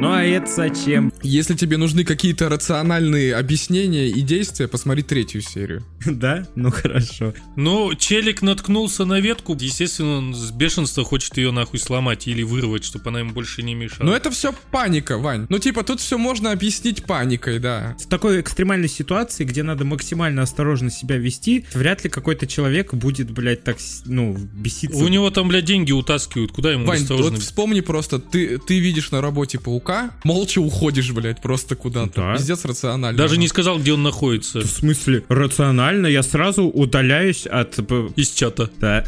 Ну 0.00 0.10
а 0.12 0.22
это 0.22 0.46
зачем? 0.46 1.12
Если 1.22 1.54
тебе 1.54 1.76
нужны 1.76 2.04
какие-то 2.04 2.48
рациональные 2.48 3.34
объяснения 3.34 4.08
и 4.08 4.22
действия, 4.22 4.66
посмотри 4.66 5.02
третью 5.02 5.42
серию. 5.42 5.84
Да? 6.06 6.46
Ну 6.54 6.70
хорошо. 6.70 7.34
Ну, 7.56 7.94
челик 7.94 8.40
наткнулся 8.40 9.04
на 9.04 9.20
ветку, 9.20 9.54
естественно, 9.58 10.18
он 10.18 10.34
с 10.34 10.50
бешенства 10.52 11.04
хочет 11.04 11.36
ее 11.36 11.50
нахуй 11.50 11.78
сломать 11.78 12.26
или 12.26 12.42
вырвать, 12.42 12.84
чтобы 12.84 13.10
она 13.10 13.20
ему 13.20 13.32
больше 13.32 13.62
не 13.62 13.74
мешала. 13.74 14.06
Но 14.06 14.16
это 14.16 14.30
все 14.30 14.54
паника, 14.70 15.18
Вань. 15.18 15.46
Ну, 15.50 15.58
типа, 15.58 15.82
тут 15.82 16.00
все 16.00 16.16
можно 16.16 16.52
объяснить 16.52 17.04
паникой, 17.04 17.58
да. 17.58 17.94
В 18.00 18.08
такой 18.08 18.40
экстремальной 18.40 18.88
ситуации, 18.88 19.44
где 19.44 19.62
надо 19.62 19.84
максимально 19.84 20.42
осторожно 20.42 20.90
себя 20.90 21.18
вести, 21.18 21.66
вряд 21.74 22.04
ли 22.04 22.10
какой-то 22.10 22.46
человек 22.46 22.94
будет, 22.94 23.30
блядь, 23.30 23.64
так, 23.64 23.76
ну, 24.06 24.34
беситься. 24.34 25.04
У 25.04 25.08
него 25.08 25.30
там, 25.30 25.48
блядь, 25.48 25.66
деньги 25.66 25.92
утаскивают, 25.92 26.52
куда 26.52 26.72
ему 26.72 26.86
Вань, 26.86 27.02
осторожно? 27.02 27.32
вот 27.32 27.40
вспомни 27.40 27.80
просто, 27.80 28.18
ты, 28.18 28.58
ты 28.58 28.78
видишь 28.78 29.10
на 29.10 29.20
работе 29.20 29.58
паука, 29.58 29.89
молча 30.24 30.58
уходишь, 30.60 31.10
блядь, 31.12 31.40
просто 31.42 31.76
куда-то. 31.76 32.20
Да. 32.20 32.36
Пиздец 32.36 32.64
рационально. 32.64 33.16
Даже 33.16 33.38
не 33.38 33.48
сказал, 33.48 33.78
где 33.78 33.92
он 33.92 34.02
находится. 34.02 34.60
В 34.60 34.66
смысле, 34.66 35.24
рационально 35.28 36.06
я 36.06 36.22
сразу 36.22 36.64
удаляюсь 36.64 37.46
от... 37.46 37.78
Из 38.16 38.30
чата. 38.30 38.70
Да. 38.78 39.04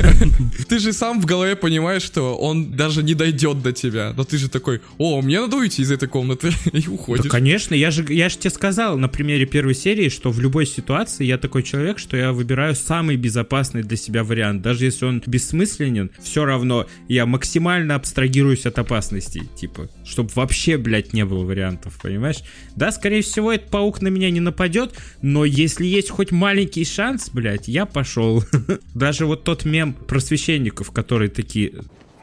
Ты 0.68 0.78
же 0.78 0.92
сам 0.92 1.20
в 1.20 1.26
голове 1.26 1.56
понимаешь, 1.56 2.02
что 2.02 2.36
он 2.36 2.72
даже 2.72 3.02
не 3.02 3.14
дойдет 3.14 3.62
до 3.62 3.72
тебя. 3.72 4.12
Но 4.16 4.24
ты 4.24 4.38
же 4.38 4.48
такой, 4.48 4.80
о, 4.98 5.20
мне 5.22 5.40
надо 5.40 5.56
уйти 5.56 5.82
из 5.82 5.90
этой 5.90 6.08
комнаты, 6.08 6.50
и 6.72 6.82
Да, 6.82 6.90
уходишь. 6.90 7.30
конечно, 7.30 7.74
я 7.74 7.90
же, 7.90 8.04
я 8.12 8.28
же 8.28 8.36
тебе 8.38 8.50
сказал 8.50 8.98
на 8.98 9.08
примере 9.08 9.46
первой 9.46 9.74
серии, 9.74 10.08
что 10.08 10.30
в 10.30 10.40
любой 10.40 10.66
ситуации 10.66 11.24
я 11.24 11.38
такой 11.38 11.62
человек, 11.62 11.98
что 11.98 12.16
я 12.16 12.32
выбираю 12.32 12.74
самый 12.74 13.16
безопасный 13.16 13.82
для 13.82 13.96
себя 13.96 14.24
вариант. 14.24 14.62
Даже 14.62 14.84
если 14.84 15.04
он 15.04 15.22
бессмысленен, 15.26 16.10
все 16.22 16.44
равно 16.44 16.86
я 17.08 17.26
максимально 17.26 17.94
абстрагируюсь 17.94 18.66
от 18.66 18.78
опасностей. 18.78 19.42
Типа, 19.56 19.88
чтобы 20.10 20.30
вообще, 20.34 20.76
блядь, 20.76 21.12
не 21.12 21.24
было 21.24 21.44
вариантов, 21.44 21.98
понимаешь? 22.02 22.42
Да, 22.76 22.90
скорее 22.90 23.22
всего, 23.22 23.52
этот 23.52 23.70
паук 23.70 24.02
на 24.02 24.08
меня 24.08 24.30
не 24.30 24.40
нападет, 24.40 24.94
но 25.22 25.44
если 25.44 25.86
есть 25.86 26.10
хоть 26.10 26.32
маленький 26.32 26.84
шанс, 26.84 27.30
блядь, 27.30 27.68
я 27.68 27.86
пошел. 27.86 28.42
Даже 28.94 29.26
вот 29.26 29.44
тот 29.44 29.64
мем 29.64 29.94
про 29.94 30.20
священников, 30.20 30.90
которые 30.90 31.30
такие, 31.30 31.72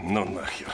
Ну 0.02 0.26
нахер. 0.26 0.68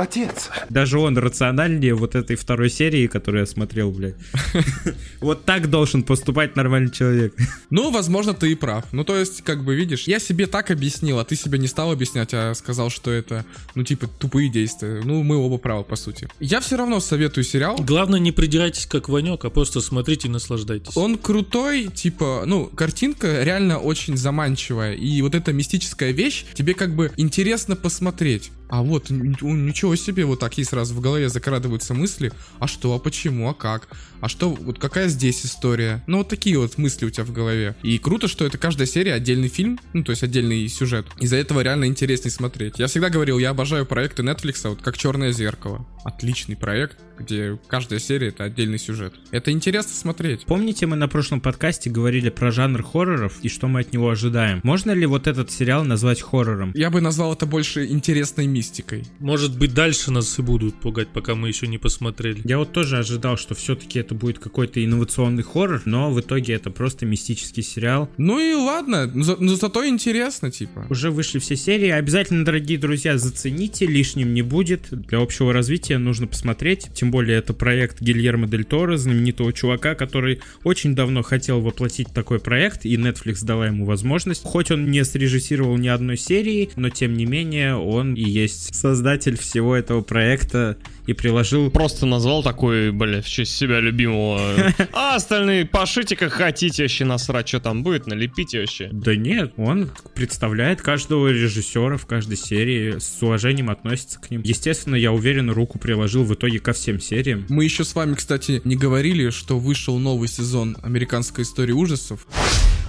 Отец. 0.00 0.48
Даже 0.70 0.98
он 0.98 1.18
рациональнее 1.18 1.94
вот 1.94 2.14
этой 2.14 2.36
второй 2.36 2.70
серии, 2.70 3.06
которую 3.06 3.42
я 3.42 3.46
смотрел, 3.46 3.90
блядь. 3.90 4.14
Вот 5.20 5.44
так 5.44 5.68
должен 5.68 6.02
поступать 6.02 6.56
нормальный 6.56 6.90
человек. 6.90 7.34
Ну, 7.68 7.90
возможно, 7.90 8.32
ты 8.32 8.52
и 8.52 8.54
прав. 8.54 8.86
Ну, 8.92 9.04
то 9.04 9.16
есть, 9.16 9.42
как 9.42 9.62
бы, 9.62 9.74
видишь, 9.74 10.04
я 10.04 10.18
себе 10.18 10.46
так 10.46 10.70
объяснил, 10.70 11.18
а 11.18 11.24
ты 11.24 11.36
себе 11.36 11.58
не 11.58 11.66
стал 11.66 11.92
объяснять, 11.92 12.30
а 12.32 12.54
сказал, 12.54 12.88
что 12.88 13.10
это, 13.10 13.44
ну, 13.74 13.84
типа, 13.84 14.06
тупые 14.06 14.48
действия. 14.48 15.02
Ну, 15.04 15.22
мы 15.22 15.36
оба 15.36 15.58
правы, 15.58 15.84
по 15.84 15.96
сути. 15.96 16.28
Я 16.40 16.60
все 16.60 16.76
равно 16.76 17.00
советую 17.00 17.44
сериал. 17.44 17.76
Главное, 17.78 18.18
не 18.18 18.32
придирайтесь 18.32 18.86
как 18.86 19.10
Ванек, 19.10 19.44
а 19.44 19.50
просто 19.50 19.82
смотрите 19.82 20.28
и 20.28 20.30
наслаждайтесь. 20.30 20.96
Он 20.96 21.18
крутой, 21.18 21.88
типа, 21.88 22.44
ну, 22.46 22.66
картинка 22.66 23.42
реально 23.42 23.78
очень 23.78 24.16
заманчивая. 24.16 24.94
И 24.94 25.20
вот 25.20 25.34
эта 25.34 25.52
мистическая 25.52 26.12
вещь, 26.12 26.46
тебе 26.54 26.72
как 26.72 26.94
бы 26.94 27.12
интересно 27.18 27.76
посмотреть. 27.76 28.50
А 28.70 28.82
вот, 28.82 29.10
ничего 29.10 29.96
себе, 29.96 30.24
вот 30.24 30.40
такие 30.40 30.64
сразу 30.64 30.94
в 30.94 31.00
голове 31.00 31.28
закрадываются 31.28 31.92
мысли. 31.92 32.32
А 32.58 32.66
что, 32.66 32.94
а 32.94 32.98
почему, 32.98 33.48
а 33.48 33.54
как? 33.54 33.88
А 34.20 34.28
что, 34.28 34.50
вот 34.50 34.78
какая 34.78 35.08
здесь 35.08 35.44
история? 35.44 36.02
Ну, 36.06 36.18
вот 36.18 36.28
такие 36.28 36.58
вот 36.58 36.78
мысли 36.78 37.06
у 37.06 37.10
тебя 37.10 37.24
в 37.24 37.32
голове. 37.32 37.74
И 37.82 37.98
круто, 37.98 38.28
что 38.28 38.44
это 38.44 38.58
каждая 38.58 38.86
серия 38.86 39.14
отдельный 39.14 39.48
фильм, 39.48 39.80
ну, 39.92 40.04
то 40.04 40.10
есть 40.10 40.22
отдельный 40.22 40.68
сюжет. 40.68 41.06
Из-за 41.18 41.36
этого 41.36 41.60
реально 41.60 41.86
интереснее 41.86 42.30
смотреть. 42.30 42.78
Я 42.78 42.86
всегда 42.86 43.10
говорил, 43.10 43.38
я 43.38 43.50
обожаю 43.50 43.86
проекты 43.86 44.22
Netflix, 44.22 44.68
вот 44.68 44.82
как 44.82 44.96
Черное 44.96 45.32
зеркало. 45.32 45.86
Отличный 46.04 46.56
проект, 46.56 46.98
где 47.18 47.58
каждая 47.66 47.98
серия 47.98 48.28
это 48.28 48.44
отдельный 48.44 48.78
сюжет. 48.78 49.14
Это 49.30 49.50
интересно 49.50 49.92
смотреть. 49.92 50.44
Помните, 50.44 50.86
мы 50.86 50.96
на 50.96 51.08
прошлом 51.08 51.40
подкасте 51.40 51.90
говорили 51.90 52.30
про 52.30 52.50
жанр 52.50 52.82
хорроров 52.82 53.38
и 53.42 53.48
что 53.48 53.68
мы 53.68 53.80
от 53.80 53.92
него 53.92 54.08
ожидаем? 54.10 54.60
Можно 54.62 54.92
ли 54.92 55.06
вот 55.06 55.26
этот 55.26 55.50
сериал 55.50 55.84
назвать 55.84 56.22
хоррором? 56.22 56.72
Я 56.74 56.90
бы 56.90 57.00
назвал 57.00 57.34
это 57.34 57.46
больше 57.46 57.86
интересной 57.86 58.46
мистикой. 58.60 59.04
Может 59.20 59.58
быть, 59.58 59.72
дальше 59.72 60.10
нас 60.10 60.38
и 60.38 60.42
будут 60.42 60.78
пугать, 60.80 61.08
пока 61.08 61.34
мы 61.34 61.48
еще 61.48 61.66
не 61.66 61.78
посмотрели. 61.78 62.42
Я 62.44 62.58
вот 62.58 62.72
тоже 62.72 62.98
ожидал, 62.98 63.38
что 63.38 63.54
все-таки 63.54 63.98
это 63.98 64.14
будет 64.14 64.38
какой-то 64.38 64.84
инновационный 64.84 65.42
хоррор, 65.42 65.80
но 65.86 66.10
в 66.10 66.20
итоге 66.20 66.52
это 66.52 66.70
просто 66.70 67.06
мистический 67.06 67.62
сериал. 67.62 68.10
Ну 68.18 68.38
и 68.38 68.52
ладно, 68.52 69.10
но, 69.14 69.24
за- 69.24 69.36
но 69.36 69.54
зато 69.54 69.86
интересно, 69.86 70.50
типа. 70.50 70.86
Уже 70.90 71.10
вышли 71.10 71.38
все 71.38 71.56
серии. 71.56 71.88
Обязательно, 71.88 72.44
дорогие 72.44 72.76
друзья, 72.78 73.16
зацените, 73.16 73.86
лишним 73.86 74.34
не 74.34 74.42
будет. 74.42 74.88
Для 74.90 75.20
общего 75.20 75.54
развития 75.54 75.96
нужно 75.96 76.26
посмотреть. 76.26 76.88
Тем 76.92 77.10
более, 77.10 77.38
это 77.38 77.54
проект 77.54 78.02
Гильермо 78.02 78.46
Дель 78.46 78.64
Торо, 78.64 78.98
знаменитого 78.98 79.54
чувака, 79.54 79.94
который 79.94 80.40
очень 80.64 80.94
давно 80.94 81.22
хотел 81.22 81.62
воплотить 81.62 82.08
такой 82.12 82.40
проект, 82.40 82.84
и 82.84 82.94
Netflix 82.96 83.42
дала 83.42 83.68
ему 83.68 83.86
возможность. 83.86 84.42
Хоть 84.44 84.70
он 84.70 84.90
не 84.90 85.02
срежиссировал 85.02 85.78
ни 85.78 85.88
одной 85.88 86.18
серии, 86.18 86.68
но 86.76 86.90
тем 86.90 87.14
не 87.14 87.24
менее, 87.24 87.76
он 87.76 88.12
и 88.14 88.22
есть 88.22 88.49
создатель 88.52 89.38
всего 89.38 89.76
этого 89.76 90.00
проекта 90.00 90.76
и 91.06 91.12
приложил 91.12 91.70
Просто 91.70 92.06
назвал 92.06 92.42
такой, 92.42 92.92
бля, 92.92 93.20
в 93.20 93.26
честь 93.26 93.56
себя 93.56 93.80
любимого. 93.80 94.40
А 94.92 95.16
остальные 95.16 95.66
пошите 95.66 96.16
как 96.16 96.32
хотите, 96.32 96.82
вообще 96.84 97.04
насрать, 97.04 97.48
что 97.48 97.60
там 97.60 97.82
будет, 97.82 98.06
налепите 98.06 98.60
вообще. 98.60 98.88
Да 98.92 99.14
нет, 99.16 99.54
он 99.56 99.90
представляет 100.14 100.82
каждого 100.82 101.28
режиссера 101.28 101.96
в 101.96 102.06
каждой 102.06 102.36
серии, 102.36 102.98
с 102.98 103.22
уважением 103.22 103.70
относится 103.70 104.20
к 104.20 104.30
ним. 104.30 104.42
Естественно, 104.44 104.96
я 104.96 105.12
уверен, 105.12 105.50
руку 105.50 105.78
приложил 105.78 106.24
в 106.24 106.34
итоге 106.34 106.58
ко 106.58 106.72
всем 106.72 107.00
сериям. 107.00 107.46
Мы 107.48 107.64
еще 107.64 107.84
с 107.84 107.94
вами, 107.94 108.14
кстати, 108.14 108.60
не 108.64 108.76
говорили, 108.76 109.30
что 109.30 109.58
вышел 109.58 109.98
новый 109.98 110.28
сезон 110.28 110.76
американской 110.82 111.44
истории 111.44 111.72
ужасов. 111.72 112.26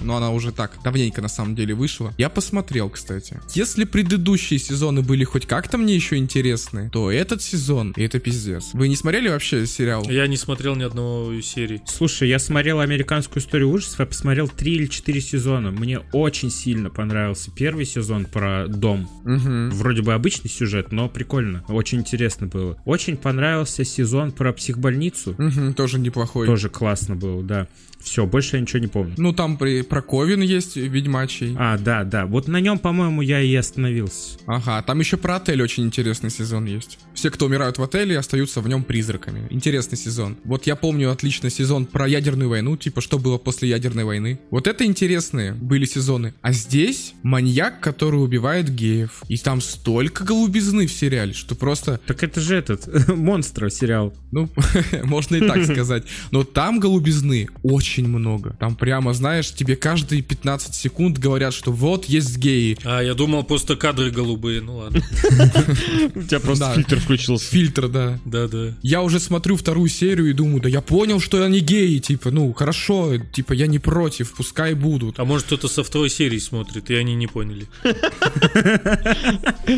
Но 0.02 0.16
она 0.16 0.30
уже 0.30 0.52
так, 0.52 0.78
давненько 0.82 1.22
на 1.22 1.28
самом 1.28 1.54
деле 1.54 1.74
вышла. 1.74 2.12
Я 2.18 2.28
посмотрел, 2.28 2.90
кстати. 2.90 3.40
Если 3.54 3.84
предыдущие 3.84 4.58
сезоны 4.58 5.02
были 5.02 5.24
хоть 5.24 5.46
как-то 5.46 5.78
мне 5.78 5.94
еще 5.94 6.16
интересны, 6.16 6.90
то 6.92 7.10
этот 7.10 7.42
сезон, 7.42 7.92
и 7.96 8.02
это 8.02 8.18
пиздец. 8.18 8.70
Вы 8.72 8.88
не 8.88 8.96
смотрели 8.96 9.28
вообще 9.28 9.66
сериал? 9.66 10.04
Я 10.08 10.26
не 10.26 10.36
смотрел 10.36 10.74
ни 10.74 10.82
одной 10.82 11.42
серии. 11.42 11.82
Слушай, 11.86 12.28
я 12.28 12.38
смотрел 12.38 12.80
американскую 12.80 13.42
историю 13.42 13.70
ужасов, 13.70 14.00
я 14.00 14.06
посмотрел 14.06 14.48
три 14.48 14.74
или 14.74 14.86
четыре 14.86 15.20
сезона. 15.20 15.70
Мне 15.70 16.00
очень 16.12 16.50
сильно 16.50 16.90
понравился 16.90 17.50
первый 17.50 17.84
сезон 17.84 18.26
про 18.26 18.66
дом. 18.68 19.08
Угу. 19.24 19.76
Вроде 19.76 20.02
бы 20.02 20.14
обычный 20.14 20.50
сюжет, 20.50 20.92
но 20.92 21.08
прикольно. 21.08 21.64
Очень 21.68 22.00
интересно 22.00 22.46
было. 22.46 22.76
Очень 22.84 23.16
понравился 23.16 23.84
сезон 23.84 24.32
про 24.32 24.52
психбольницу. 24.52 25.32
Угу, 25.32 25.74
тоже 25.74 25.98
неплохой. 25.98 26.46
Тоже 26.46 26.68
классно 26.68 27.16
было, 27.16 27.42
да. 27.42 27.68
Все, 28.02 28.26
больше 28.26 28.56
я 28.56 28.62
ничего 28.62 28.80
не 28.80 28.86
помню. 28.88 29.14
Ну, 29.16 29.32
там 29.32 29.56
при, 29.56 29.82
про 29.82 30.02
Ковен 30.02 30.40
есть, 30.40 30.76
ведьмачий. 30.76 31.54
А, 31.58 31.78
да, 31.78 32.04
да. 32.04 32.26
Вот 32.26 32.48
на 32.48 32.60
нем, 32.60 32.78
по-моему, 32.78 33.22
я 33.22 33.40
и 33.40 33.54
остановился. 33.54 34.38
Ага, 34.46 34.82
там 34.82 35.00
еще 35.00 35.16
про 35.16 35.36
отель 35.36 35.62
очень 35.62 35.84
интересный 35.84 36.30
сезон 36.30 36.64
есть. 36.66 36.98
Все, 37.14 37.30
кто 37.30 37.46
умирают 37.46 37.78
в 37.78 37.82
отеле, 37.82 38.18
остаются 38.18 38.60
в 38.60 38.68
нем 38.68 38.82
призраками. 38.84 39.46
Интересный 39.50 39.98
сезон. 39.98 40.36
Вот 40.44 40.66
я 40.66 40.76
помню 40.76 41.10
отлично 41.10 41.50
сезон 41.50 41.86
про 41.86 42.08
ядерную 42.08 42.48
войну, 42.48 42.76
типа 42.76 43.00
что 43.00 43.18
было 43.18 43.38
после 43.38 43.68
ядерной 43.68 44.04
войны. 44.04 44.40
Вот 44.50 44.66
это 44.66 44.84
интересные 44.84 45.52
были 45.52 45.84
сезоны. 45.84 46.34
А 46.42 46.52
здесь 46.52 47.14
маньяк, 47.22 47.80
который 47.80 48.16
убивает 48.16 48.74
геев. 48.74 49.22
И 49.28 49.36
там 49.36 49.60
столько 49.60 50.24
голубизны 50.24 50.86
в 50.86 50.92
сериале, 50.92 51.32
что 51.32 51.54
просто, 51.54 52.00
Так 52.06 52.22
это 52.22 52.40
же 52.40 52.56
этот, 52.56 53.08
монстр 53.14 53.70
сериал. 53.70 54.14
ну, 54.32 54.48
можно 55.04 55.36
и 55.36 55.40
так 55.40 55.64
сказать. 55.70 56.04
Но 56.30 56.44
там 56.44 56.80
голубизны 56.80 57.48
очень 57.62 57.91
много. 58.00 58.56
Там 58.58 58.74
прямо, 58.76 59.12
знаешь, 59.14 59.50
тебе 59.52 59.76
каждые 59.76 60.22
15 60.22 60.74
секунд 60.74 61.18
говорят, 61.18 61.52
что 61.54 61.70
вот 61.72 62.06
есть 62.06 62.36
геи. 62.38 62.78
А, 62.84 63.00
я 63.02 63.14
думал, 63.14 63.44
просто 63.44 63.76
кадры 63.76 64.10
голубые, 64.10 64.60
ну 64.60 64.78
ладно. 64.78 65.00
У 66.14 66.22
тебя 66.22 66.40
просто 66.40 66.66
Да. 66.66 66.74
фильтр 66.74 67.00
включился. 67.00 67.46
Фильтр, 67.50 67.88
да. 67.88 68.18
Да-да. 68.24 68.74
Я 68.82 69.02
уже 69.02 69.20
смотрю 69.20 69.56
вторую 69.56 69.88
серию 69.88 70.30
и 70.30 70.32
думаю, 70.32 70.60
да 70.62 70.68
я 70.68 70.80
понял, 70.80 71.20
что 71.20 71.42
они 71.44 71.60
геи, 71.60 71.98
типа, 71.98 72.30
ну, 72.30 72.52
хорошо, 72.52 73.18
типа, 73.32 73.52
я 73.52 73.66
не 73.66 73.78
против, 73.78 74.32
пускай 74.34 74.74
будут. 74.74 75.18
А 75.18 75.24
может 75.24 75.46
кто-то 75.46 75.68
со 75.68 75.82
второй 75.84 76.10
серии 76.10 76.38
смотрит, 76.38 76.90
и 76.90 76.94
они 76.94 77.14
не 77.14 77.26
поняли. 77.26 77.66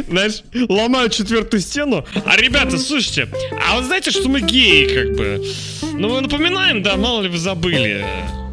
Знаешь, 0.08 0.42
ломают 0.68 1.12
четвертую 1.12 1.60
стену. 1.60 2.04
А, 2.24 2.36
ребята, 2.36 2.78
слушайте, 2.78 3.28
а 3.66 3.78
вы 3.80 3.86
знаете, 3.86 4.10
что 4.10 4.28
мы 4.28 4.40
геи, 4.40 4.86
как 4.94 5.16
бы? 5.16 5.44
Ну, 5.94 6.08
мы 6.14 6.20
напоминаем, 6.20 6.82
да, 6.82 6.96
мало 6.96 7.22
ли 7.22 7.28
вы 7.28 7.38
забыли. 7.38 8.03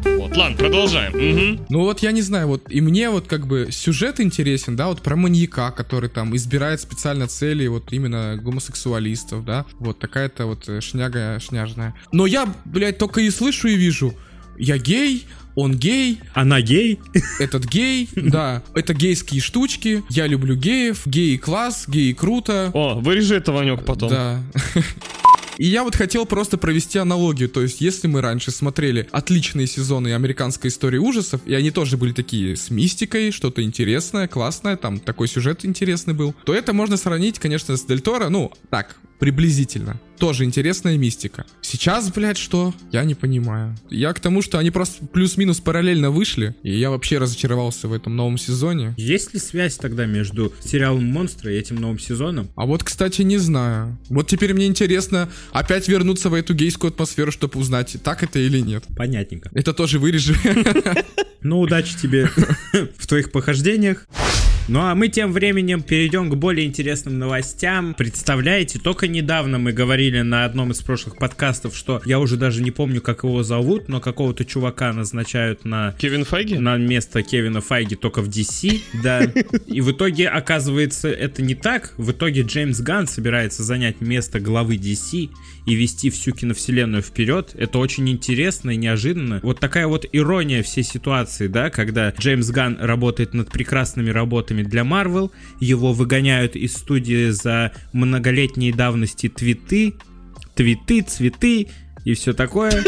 Вот, 0.04 0.36
ладно, 0.36 0.56
продолжаем. 0.56 1.12
Мгм. 1.12 1.66
Ну 1.68 1.80
вот 1.80 2.00
я 2.00 2.12
не 2.12 2.22
знаю, 2.22 2.46
вот 2.48 2.64
и 2.70 2.80
мне 2.80 3.10
вот 3.10 3.26
как 3.26 3.46
бы 3.46 3.68
сюжет 3.70 4.20
интересен, 4.20 4.76
да, 4.76 4.88
вот 4.88 5.02
про 5.02 5.16
маньяка, 5.16 5.70
который 5.70 6.08
там 6.08 6.34
избирает 6.36 6.80
специально 6.80 7.26
цели 7.28 7.66
вот 7.66 7.92
именно 7.92 8.36
гомосексуалистов, 8.40 9.44
да, 9.44 9.64
вот 9.78 9.98
такая-то 9.98 10.46
вот 10.46 10.68
э, 10.68 10.80
шняга 10.80 11.38
шняжная. 11.40 11.94
Но 12.12 12.26
я, 12.26 12.52
блядь, 12.64 12.98
только 12.98 13.20
и 13.20 13.30
слышу 13.30 13.68
и 13.68 13.74
вижу, 13.74 14.14
я 14.58 14.78
гей, 14.78 15.26
он 15.54 15.76
гей, 15.76 16.20
Она 16.34 16.60
гей? 16.62 16.98
этот 17.38 17.66
гей, 17.66 18.08
да, 18.16 18.62
это 18.74 18.94
гейские 18.94 19.40
штучки, 19.40 20.02
я 20.08 20.26
люблю 20.26 20.56
геев, 20.56 21.06
геи 21.06 21.36
класс, 21.36 21.84
геи 21.88 22.12
круто. 22.12 22.70
О, 22.74 22.94
вырежи 22.94 23.36
это, 23.36 23.52
Ванек, 23.52 23.84
потом. 23.84 24.08
Да. 24.10 24.40
И 25.58 25.66
я 25.66 25.84
вот 25.84 25.94
хотел 25.94 26.26
просто 26.26 26.56
провести 26.58 26.98
аналогию, 26.98 27.48
то 27.48 27.62
есть 27.62 27.80
если 27.80 28.08
мы 28.08 28.20
раньше 28.20 28.50
смотрели 28.50 29.08
отличные 29.12 29.66
сезоны 29.66 30.14
американской 30.14 30.68
истории 30.70 30.98
ужасов, 30.98 31.40
и 31.46 31.54
они 31.54 31.70
тоже 31.70 31.96
были 31.96 32.12
такие 32.12 32.56
с 32.56 32.70
мистикой, 32.70 33.30
что-то 33.30 33.62
интересное, 33.62 34.28
классное, 34.28 34.76
там 34.76 34.98
такой 34.98 35.28
сюжет 35.28 35.64
интересный 35.64 36.14
был, 36.14 36.34
то 36.44 36.54
это 36.54 36.72
можно 36.72 36.96
сравнить, 36.96 37.38
конечно, 37.38 37.76
с 37.76 37.84
Дель 37.84 38.00
Торо, 38.00 38.28
ну, 38.28 38.52
так, 38.70 38.96
приблизительно. 39.22 40.00
Тоже 40.18 40.42
интересная 40.42 40.98
мистика. 40.98 41.46
Сейчас, 41.60 42.10
блядь, 42.10 42.36
что? 42.36 42.74
Я 42.90 43.04
не 43.04 43.14
понимаю. 43.14 43.76
Я 43.88 44.12
к 44.14 44.18
тому, 44.18 44.42
что 44.42 44.58
они 44.58 44.72
просто 44.72 45.06
плюс-минус 45.06 45.60
параллельно 45.60 46.10
вышли, 46.10 46.56
и 46.64 46.76
я 46.76 46.90
вообще 46.90 47.18
разочаровался 47.18 47.86
в 47.86 47.92
этом 47.92 48.16
новом 48.16 48.36
сезоне. 48.36 48.94
Есть 48.96 49.32
ли 49.32 49.38
связь 49.38 49.76
тогда 49.76 50.06
между 50.06 50.52
сериалом 50.60 51.04
«Монстры» 51.04 51.54
и 51.54 51.56
этим 51.56 51.76
новым 51.76 52.00
сезоном? 52.00 52.50
А 52.56 52.66
вот, 52.66 52.82
кстати, 52.82 53.22
не 53.22 53.38
знаю. 53.38 53.96
Вот 54.08 54.26
теперь 54.26 54.54
мне 54.54 54.66
интересно 54.66 55.28
опять 55.52 55.86
вернуться 55.86 56.28
в 56.28 56.34
эту 56.34 56.52
гейскую 56.52 56.90
атмосферу, 56.90 57.30
чтобы 57.30 57.60
узнать, 57.60 57.96
так 58.02 58.24
это 58.24 58.40
или 58.40 58.58
нет. 58.58 58.82
Понятненько. 58.96 59.52
Это 59.54 59.72
тоже 59.72 60.00
вырежу. 60.00 60.34
Ну, 61.44 61.58
удачи 61.58 61.96
тебе 62.00 62.30
в 62.98 63.08
твоих 63.08 63.32
похождениях. 63.32 64.06
Ну 64.68 64.78
а 64.80 64.94
мы 64.94 65.08
тем 65.08 65.32
временем 65.32 65.82
перейдем 65.82 66.30
к 66.30 66.36
более 66.36 66.66
интересным 66.66 67.18
новостям. 67.18 67.94
Представляете, 67.94 68.78
только 68.78 69.08
недавно 69.08 69.58
мы 69.58 69.72
говорили 69.72 70.20
на 70.20 70.44
одном 70.44 70.70
из 70.70 70.80
прошлых 70.80 71.16
подкастов, 71.16 71.76
что 71.76 72.00
я 72.04 72.20
уже 72.20 72.36
даже 72.36 72.62
не 72.62 72.70
помню, 72.70 73.00
как 73.00 73.24
его 73.24 73.42
зовут, 73.42 73.88
но 73.88 74.00
какого-то 74.00 74.44
чувака 74.44 74.92
назначают 74.92 75.64
на 75.64 75.94
Кевин 75.98 76.24
Файги? 76.24 76.58
на 76.58 76.76
место 76.76 77.22
Кевина 77.22 77.60
Файги 77.60 77.96
только 77.96 78.22
в 78.22 78.28
DC, 78.28 78.80
да. 79.02 79.22
И 79.66 79.80
в 79.80 79.90
итоге, 79.90 80.28
оказывается, 80.28 81.08
это 81.08 81.42
не 81.42 81.56
так. 81.56 81.94
В 81.96 82.12
итоге 82.12 82.42
Джеймс 82.42 82.80
Ганн 82.80 83.08
собирается 83.08 83.64
занять 83.64 84.00
место 84.00 84.38
главы 84.38 84.76
DC 84.76 85.28
и 85.66 85.74
вести 85.74 86.08
всю 86.10 86.32
киновселенную 86.32 87.02
вперед. 87.02 87.50
Это 87.54 87.78
очень 87.78 88.08
интересно 88.08 88.70
и 88.70 88.76
неожиданно. 88.76 89.40
Вот 89.42 89.58
такая 89.58 89.88
вот 89.88 90.06
ирония 90.12 90.62
всей 90.62 90.84
ситуации, 90.84 91.48
да, 91.48 91.68
когда 91.70 92.10
Джеймс 92.10 92.48
Ганн 92.50 92.78
работает 92.80 93.34
над 93.34 93.50
прекрасными 93.50 94.10
работами 94.10 94.51
для 94.60 94.82
Marvel, 94.82 95.30
его 95.58 95.94
выгоняют 95.94 96.54
из 96.54 96.74
студии 96.74 97.30
за 97.30 97.72
многолетние 97.94 98.74
давности 98.74 99.30
твиты, 99.30 99.94
твиты, 100.54 101.00
цветы 101.00 101.68
и 102.04 102.12
все 102.12 102.34
такое. 102.34 102.84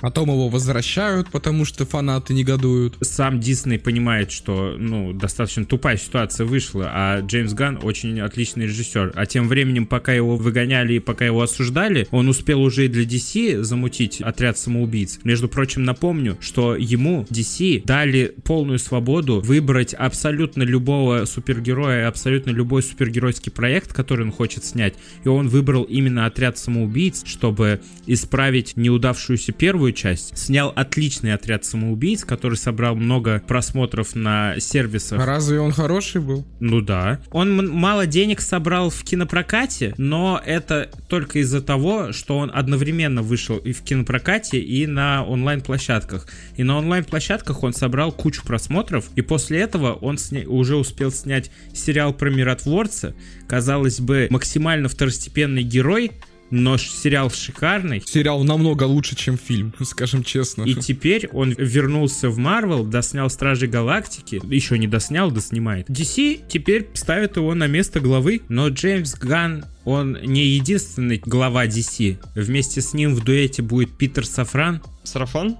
Потом 0.00 0.28
его 0.28 0.48
возвращают, 0.48 1.28
потому 1.30 1.64
что 1.64 1.86
фанаты 1.86 2.34
негодуют. 2.34 2.96
сам 3.00 3.40
Дисней 3.40 3.78
понимает, 3.78 4.30
что, 4.30 4.76
ну, 4.78 5.12
достаточно 5.12 5.64
тупая 5.64 5.96
ситуация 5.96 6.46
вышла, 6.46 6.90
а 6.92 7.20
Джеймс 7.20 7.52
Ганн 7.54 7.78
очень 7.82 8.20
отличный 8.20 8.66
режиссер. 8.66 9.12
А 9.14 9.26
тем 9.26 9.48
временем, 9.48 9.86
пока 9.86 10.12
его 10.12 10.36
выгоняли 10.36 10.94
и 10.94 10.98
пока 10.98 11.24
его 11.24 11.42
осуждали, 11.42 12.06
он 12.10 12.28
успел 12.28 12.62
уже 12.62 12.86
и 12.86 12.88
для 12.88 13.04
DC 13.04 13.62
замутить 13.62 14.20
отряд 14.20 14.58
самоубийц. 14.58 15.20
Между 15.24 15.48
прочим, 15.48 15.84
напомню, 15.84 16.36
что 16.40 16.76
ему 16.76 17.26
DC 17.30 17.84
дали 17.84 18.34
полную 18.44 18.78
свободу 18.78 19.40
выбрать 19.40 19.94
абсолютно 19.94 20.62
любого 20.62 21.24
супергероя, 21.24 22.08
абсолютно 22.08 22.50
любой 22.50 22.82
супергеройский 22.82 23.50
проект, 23.52 23.92
который 23.92 24.26
он 24.26 24.32
хочет 24.32 24.64
снять. 24.64 24.94
И 25.24 25.28
он 25.28 25.48
выбрал 25.48 25.84
именно 25.84 26.26
отряд 26.26 26.58
самоубийц, 26.58 27.24
чтобы 27.24 27.80
исправить 28.06 28.76
неудавшуюся 28.76 29.52
первую 29.52 29.85
часть. 29.92 30.36
Снял 30.38 30.72
отличный 30.74 31.34
отряд 31.34 31.64
самоубийц, 31.64 32.24
который 32.24 32.56
собрал 32.56 32.94
много 32.94 33.42
просмотров 33.46 34.14
на 34.14 34.58
сервисах. 34.58 35.24
Разве 35.24 35.60
он 35.60 35.72
хороший 35.72 36.20
был? 36.20 36.46
Ну 36.60 36.80
да. 36.80 37.20
Он 37.30 37.68
мало 37.70 38.06
денег 38.06 38.40
собрал 38.40 38.90
в 38.90 39.02
кинопрокате, 39.02 39.94
но 39.98 40.40
это 40.44 40.90
только 41.08 41.38
из-за 41.40 41.60
того, 41.62 42.12
что 42.12 42.38
он 42.38 42.50
одновременно 42.52 43.22
вышел 43.22 43.56
и 43.56 43.72
в 43.72 43.82
кинопрокате, 43.82 44.58
и 44.58 44.86
на 44.86 45.24
онлайн-площадках. 45.24 46.26
И 46.56 46.62
на 46.62 46.78
онлайн-площадках 46.78 47.62
он 47.62 47.72
собрал 47.72 48.12
кучу 48.12 48.42
просмотров, 48.44 49.10
и 49.16 49.22
после 49.22 49.60
этого 49.60 49.92
он 49.92 50.16
сня- 50.16 50.46
уже 50.46 50.76
успел 50.76 51.10
снять 51.10 51.50
сериал 51.74 52.12
про 52.14 52.30
миротворца. 52.30 53.14
Казалось 53.48 54.00
бы, 54.00 54.28
максимально 54.30 54.88
второстепенный 54.88 55.62
герой, 55.62 56.12
но 56.50 56.76
сериал 56.78 57.30
шикарный. 57.30 58.02
Сериал 58.06 58.44
намного 58.44 58.84
лучше, 58.84 59.16
чем 59.16 59.38
фильм, 59.38 59.74
скажем 59.84 60.22
честно. 60.22 60.62
И 60.64 60.74
теперь 60.74 61.28
он 61.32 61.52
вернулся 61.52 62.30
в 62.30 62.38
Марвел, 62.38 62.84
доснял 62.84 63.30
Стражи 63.30 63.66
Галактики, 63.66 64.40
еще 64.44 64.78
не 64.78 64.86
доснял, 64.86 65.30
доснимает. 65.30 65.88
DC 65.88 66.42
теперь 66.48 66.88
ставит 66.94 67.36
его 67.36 67.54
на 67.54 67.66
место 67.66 68.00
главы, 68.00 68.42
но 68.48 68.68
Джеймс 68.68 69.14
Ганн 69.14 69.64
он 69.84 70.18
не 70.22 70.44
единственный 70.44 71.22
глава 71.24 71.66
DC. 71.66 72.18
Вместе 72.34 72.80
с 72.80 72.92
ним 72.92 73.14
в 73.14 73.22
дуэте 73.22 73.62
будет 73.62 73.96
Питер 73.96 74.26
Сафран. 74.26 74.82
Сарафан? 75.04 75.56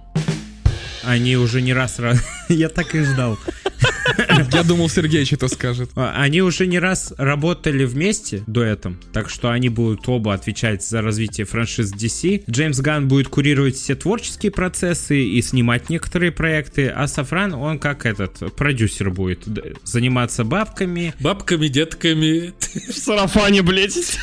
Они 1.05 1.37
уже 1.37 1.63
не 1.63 1.73
раз... 1.73 2.01
ра- 2.01 2.19
Я 2.49 2.69
так 2.69 2.95
и 2.97 3.03
ждал. 3.03 3.39
Я 4.53 4.63
думал, 4.63 4.89
Сергей 4.89 5.25
что-то 5.25 5.49
скажет. 5.49 5.91
А, 5.95 6.15
Они 6.17 6.43
уже 6.43 6.67
не 6.67 6.79
раз 6.79 7.13
работали 7.19 7.85
вместе 7.85 8.43
дуэтом, 8.47 8.99
так 9.13 9.29
что 9.29 9.51
они 9.51 9.69
будут 9.69 10.09
оба 10.09 10.35
отвечать 10.35 10.85
за 10.85 11.03
развитие 11.03 11.47
франшиз 11.47 11.93
DC. 11.93 12.45
Джеймс 12.51 12.79
Ганн 12.81 13.09
будет 13.09 13.29
курировать 13.29 13.77
все 13.77 13.95
творческие 13.95 14.53
процессы 14.53 15.23
и 15.23 15.43
снимать 15.43 15.91
некоторые 15.91 16.33
проекты, 16.33 16.89
а 16.89 17.07
Сафран, 17.07 17.55
он 17.55 17.79
как 17.79 18.07
этот, 18.07 18.55
продюсер 18.55 19.11
будет 19.11 19.45
заниматься 19.85 20.45
бабками. 20.45 21.15
Бабками, 21.21 21.69
детками. 21.69 22.55
В 22.91 22.93
сарафане, 22.93 23.63
блядь. 23.63 24.17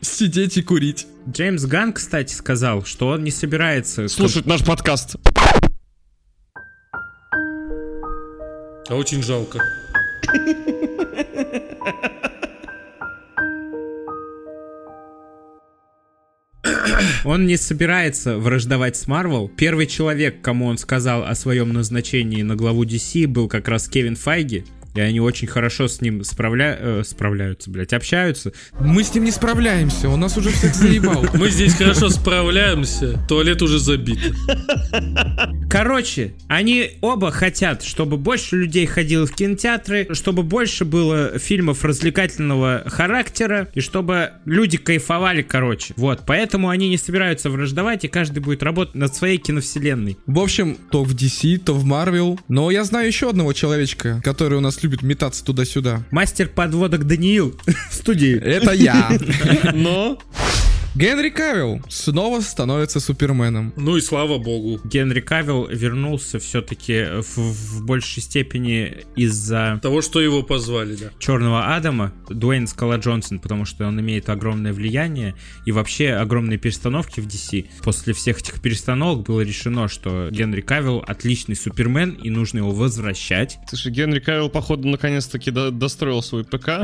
Сидеть 0.00 0.56
и 0.56 0.62
курить. 0.62 1.06
Джеймс 1.30 1.64
Ганн, 1.64 1.92
кстати, 1.92 2.32
сказал, 2.32 2.84
что 2.84 3.08
он 3.08 3.24
не 3.24 3.30
собирается... 3.30 4.08
Слушать 4.08 4.46
наш 4.46 4.64
подкаст. 4.64 5.16
А 8.88 8.94
очень 8.94 9.22
жалко. 9.22 9.60
Он 17.24 17.46
не 17.46 17.58
собирается 17.58 18.38
враждовать 18.38 18.96
с 18.96 19.06
Марвел. 19.06 19.48
Первый 19.48 19.86
человек, 19.86 20.40
кому 20.40 20.66
он 20.66 20.78
сказал 20.78 21.24
о 21.24 21.34
своем 21.34 21.74
назначении 21.74 22.40
на 22.40 22.56
главу 22.56 22.84
DC, 22.84 23.26
был 23.26 23.48
как 23.48 23.68
раз 23.68 23.88
Кевин 23.88 24.16
Файги. 24.16 24.64
И 24.98 25.00
они 25.00 25.20
очень 25.20 25.46
хорошо 25.46 25.86
с 25.86 26.00
ним 26.00 26.24
справля... 26.24 26.76
э, 26.76 27.02
справляются, 27.06 27.70
блядь, 27.70 27.92
общаются. 27.92 28.52
Мы 28.80 29.04
с 29.04 29.14
ним 29.14 29.22
не 29.22 29.30
справляемся, 29.30 30.08
он 30.08 30.18
нас 30.18 30.36
уже 30.36 30.50
всех 30.50 30.74
заебал. 30.74 31.24
Мы 31.34 31.50
здесь 31.50 31.74
хорошо 31.74 32.08
справляемся. 32.08 33.16
Туалет 33.28 33.62
уже 33.62 33.78
забит. 33.78 34.18
Короче, 35.70 36.34
они 36.48 36.98
оба 37.00 37.30
хотят, 37.30 37.84
чтобы 37.84 38.16
больше 38.16 38.56
людей 38.56 38.86
ходило 38.86 39.24
в 39.24 39.32
кинотеатры, 39.32 40.08
чтобы 40.14 40.42
больше 40.42 40.84
было 40.84 41.38
фильмов 41.38 41.84
развлекательного 41.84 42.82
характера, 42.86 43.68
и 43.74 43.80
чтобы 43.80 44.32
люди 44.46 44.78
кайфовали, 44.78 45.42
короче. 45.42 45.94
Вот, 45.96 46.22
поэтому 46.26 46.70
они 46.70 46.88
не 46.88 46.98
собираются 46.98 47.50
враждовать, 47.50 48.04
и 48.04 48.08
каждый 48.08 48.40
будет 48.40 48.64
работать 48.64 48.96
над 48.96 49.14
своей 49.14 49.38
киновселенной. 49.38 50.18
В 50.26 50.40
общем, 50.40 50.76
то 50.90 51.04
в 51.04 51.14
DC, 51.14 51.58
то 51.58 51.74
в 51.74 51.86
Marvel. 51.86 52.40
Но 52.48 52.72
я 52.72 52.82
знаю 52.82 53.06
еще 53.06 53.30
одного 53.30 53.52
человечка, 53.52 54.20
который 54.24 54.58
у 54.58 54.60
нас 54.60 54.82
любит 54.82 54.87
метаться 55.02 55.44
туда-сюда. 55.44 56.02
Мастер 56.10 56.48
подводок 56.48 57.06
Даниил 57.06 57.58
в 57.90 57.94
студии. 57.94 58.38
Это 58.38 58.72
я. 58.72 59.10
Но... 59.74 60.18
Генри 60.98 61.28
Кавилл 61.30 61.80
снова 61.88 62.40
становится 62.40 62.98
Суперменом. 62.98 63.72
Ну 63.76 63.96
и 63.96 64.00
слава 64.00 64.38
богу. 64.38 64.80
Генри 64.82 65.20
Кавилл 65.20 65.68
вернулся 65.68 66.40
все-таки 66.40 67.22
в, 67.22 67.36
в 67.36 67.86
большей 67.86 68.20
степени 68.20 69.04
из-за 69.14 69.78
Того, 69.80 70.02
что 70.02 70.20
его 70.20 70.42
позвали, 70.42 70.96
да. 70.96 71.10
Черного 71.20 71.76
Адама, 71.76 72.12
Дуэйн 72.28 72.66
Скала 72.66 72.96
Джонсон, 72.96 73.38
потому 73.38 73.64
что 73.64 73.86
он 73.86 74.00
имеет 74.00 74.28
огромное 74.28 74.72
влияние 74.72 75.36
и 75.66 75.70
вообще 75.70 76.14
огромные 76.14 76.58
перестановки 76.58 77.20
в 77.20 77.28
DC. 77.28 77.66
После 77.84 78.12
всех 78.12 78.40
этих 78.40 78.60
перестановок 78.60 79.24
было 79.24 79.42
решено, 79.42 79.86
что 79.86 80.30
Генри 80.32 80.62
Кавилл 80.62 81.04
отличный 81.06 81.54
Супермен 81.54 82.10
и 82.10 82.28
нужно 82.28 82.58
его 82.58 82.72
возвращать. 82.72 83.58
Слушай, 83.68 83.92
Генри 83.92 84.18
Кавилл, 84.18 84.48
походу, 84.48 84.88
наконец-таки 84.88 85.52
до- 85.52 85.70
достроил 85.70 86.22
свой 86.22 86.42
ПК. 86.42 86.80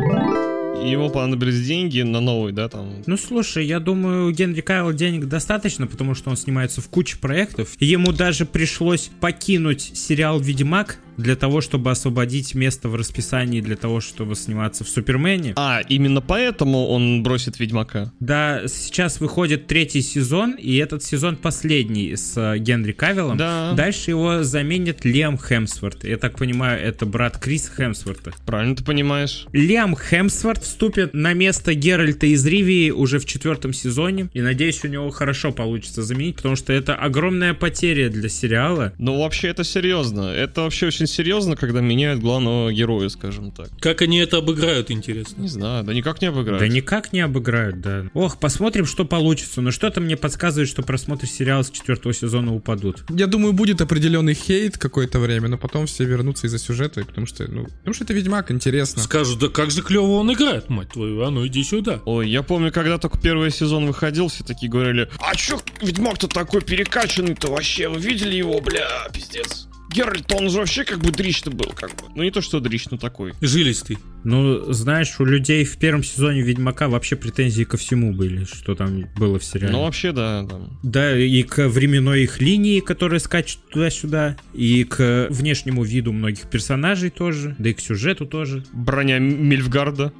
Ему 0.82 1.10
понадобились 1.10 1.66
деньги 1.66 2.00
на 2.02 2.20
новый, 2.20 2.52
да, 2.52 2.68
там. 2.68 3.02
Ну 3.06 3.16
слушай, 3.16 3.64
я 3.64 3.80
думаю, 3.80 4.26
у 4.26 4.30
Генри 4.30 4.60
Кавилла 4.60 4.92
денег 4.92 5.26
достаточно, 5.26 5.86
потому 5.86 6.14
что 6.14 6.30
он 6.30 6.36
снимается 6.36 6.80
в 6.80 6.88
куче 6.88 7.16
проектов. 7.16 7.70
Ему 7.78 8.12
даже 8.12 8.44
пришлось 8.44 9.10
покинуть 9.20 9.80
сериал 9.94 10.38
Ведьмак 10.40 10.98
для 11.16 11.36
того, 11.36 11.60
чтобы 11.60 11.90
освободить 11.90 12.54
место 12.54 12.88
в 12.88 12.96
расписании 12.96 13.60
для 13.60 13.76
того, 13.76 14.00
чтобы 14.00 14.34
сниматься 14.34 14.84
в 14.84 14.88
Супермене. 14.88 15.54
А, 15.56 15.80
именно 15.88 16.20
поэтому 16.20 16.86
он 16.86 17.22
бросит 17.22 17.58
Ведьмака. 17.58 18.12
Да, 18.20 18.62
сейчас 18.66 19.20
выходит 19.20 19.66
третий 19.66 20.02
сезон, 20.02 20.52
и 20.52 20.76
этот 20.76 21.02
сезон 21.02 21.36
последний 21.36 22.16
с 22.16 22.34
э, 22.36 22.58
Генри 22.58 22.92
Кавиллом. 22.92 23.36
Да. 23.36 23.72
Дальше 23.72 24.10
его 24.10 24.42
заменит 24.42 25.04
Лиам 25.04 25.38
Хемсворт. 25.38 26.04
Я 26.04 26.16
так 26.16 26.38
понимаю, 26.38 26.80
это 26.80 27.06
брат 27.06 27.38
Криса 27.38 27.70
Хемсворта. 27.76 28.32
Правильно 28.46 28.76
ты 28.76 28.84
понимаешь. 28.84 29.46
Лиам 29.52 29.96
Хемсворт 29.96 30.62
вступит 30.62 31.14
на 31.14 31.32
место 31.32 31.74
Геральта 31.74 32.26
из 32.26 32.44
Ривии 32.46 32.90
уже 32.90 33.18
в 33.18 33.26
четвертом 33.26 33.72
сезоне. 33.72 34.28
И 34.32 34.40
надеюсь, 34.40 34.84
у 34.84 34.88
него 34.88 35.10
хорошо 35.10 35.52
получится 35.52 36.02
заменить, 36.02 36.36
потому 36.36 36.56
что 36.56 36.72
это 36.72 36.94
огромная 36.94 37.54
потеря 37.54 38.10
для 38.10 38.28
сериала. 38.28 38.92
Ну, 38.98 39.20
вообще, 39.20 39.48
это 39.48 39.64
серьезно. 39.64 40.30
Это 40.30 40.62
вообще 40.62 40.86
очень 40.86 41.03
серьезно, 41.06 41.56
когда 41.56 41.80
меняют 41.80 42.20
главного 42.20 42.72
героя, 42.72 43.08
скажем 43.08 43.50
так. 43.50 43.68
Как 43.80 44.02
они 44.02 44.18
это 44.18 44.38
обыграют, 44.38 44.90
интересно. 44.90 45.42
Не 45.42 45.48
знаю, 45.48 45.84
да 45.84 45.94
никак 45.94 46.20
не 46.20 46.28
обыграют. 46.28 46.60
Да 46.60 46.68
никак 46.68 47.12
не 47.12 47.20
обыграют, 47.20 47.80
да. 47.80 48.06
Ох, 48.14 48.38
посмотрим, 48.38 48.86
что 48.86 49.04
получится. 49.04 49.60
Но 49.60 49.70
что-то 49.70 50.00
мне 50.00 50.16
подсказывает, 50.16 50.68
что 50.68 50.82
просмотры 50.82 51.26
сериала 51.26 51.62
с 51.62 51.70
четвертого 51.70 52.14
сезона 52.14 52.54
упадут. 52.54 53.04
Я 53.10 53.26
думаю, 53.26 53.52
будет 53.52 53.80
определенный 53.80 54.34
хейт 54.34 54.78
какое-то 54.78 55.18
время, 55.18 55.48
но 55.48 55.58
потом 55.58 55.86
все 55.86 56.04
вернутся 56.04 56.46
из-за 56.46 56.58
сюжета, 56.58 57.00
и 57.00 57.04
потому 57.04 57.26
что, 57.26 57.50
ну, 57.50 57.64
потому 57.64 57.94
что 57.94 58.04
это 58.04 58.12
Ведьмак, 58.12 58.50
интересно. 58.50 59.02
Скажут, 59.02 59.38
да 59.38 59.48
как 59.48 59.70
же 59.70 59.82
клево 59.82 60.12
он 60.12 60.32
играет, 60.32 60.68
мать 60.68 60.90
твою, 60.92 61.22
а 61.22 61.30
ну 61.30 61.46
иди 61.46 61.62
сюда. 61.64 62.00
Ой, 62.04 62.28
я 62.28 62.42
помню, 62.42 62.72
когда 62.72 62.98
только 62.98 63.18
первый 63.18 63.50
сезон 63.50 63.86
выходил, 63.86 64.28
все 64.28 64.44
такие 64.44 64.70
говорили, 64.70 65.08
а 65.20 65.34
чё 65.34 65.60
Ведьмак-то 65.80 66.28
такой 66.28 66.62
перекачанный-то 66.62 67.50
вообще, 67.50 67.88
вы 67.88 68.00
видели 68.00 68.36
его, 68.36 68.60
бля, 68.60 69.08
пиздец. 69.12 69.68
Геральт, 69.94 70.32
он 70.32 70.50
же 70.50 70.58
вообще 70.58 70.84
как 70.84 70.98
бы 70.98 71.12
дрищ-то 71.12 71.50
был, 71.50 71.72
как 71.74 71.90
бы. 71.90 72.08
Ну 72.14 72.22
не 72.24 72.30
то, 72.30 72.40
что 72.40 72.58
дрищ, 72.58 72.86
но 72.90 72.98
такой. 72.98 73.32
Жилистый. 73.40 73.98
Ну, 74.24 74.72
знаешь, 74.72 75.14
у 75.20 75.24
людей 75.24 75.64
в 75.64 75.76
первом 75.76 76.02
сезоне 76.02 76.42
Ведьмака 76.42 76.88
вообще 76.88 77.14
претензии 77.14 77.62
ко 77.62 77.76
всему 77.76 78.12
были, 78.12 78.44
что 78.44 78.74
там 78.74 79.04
было 79.16 79.38
в 79.38 79.44
сериале. 79.44 79.72
Ну 79.72 79.82
вообще, 79.82 80.12
да, 80.12 80.44
там. 80.48 80.78
Да, 80.82 81.16
и 81.16 81.42
к 81.44 81.68
временной 81.68 82.22
их 82.24 82.40
линии, 82.40 82.80
которая 82.80 83.20
скачет 83.20 83.60
туда-сюда, 83.70 84.36
и 84.52 84.82
к 84.84 85.28
внешнему 85.30 85.84
виду 85.84 86.12
многих 86.12 86.50
персонажей 86.50 87.10
тоже, 87.10 87.54
да 87.58 87.70
и 87.70 87.72
к 87.72 87.80
сюжету 87.80 88.26
тоже. 88.26 88.64
Броня 88.72 89.18
Мильфгарда. 89.18 90.12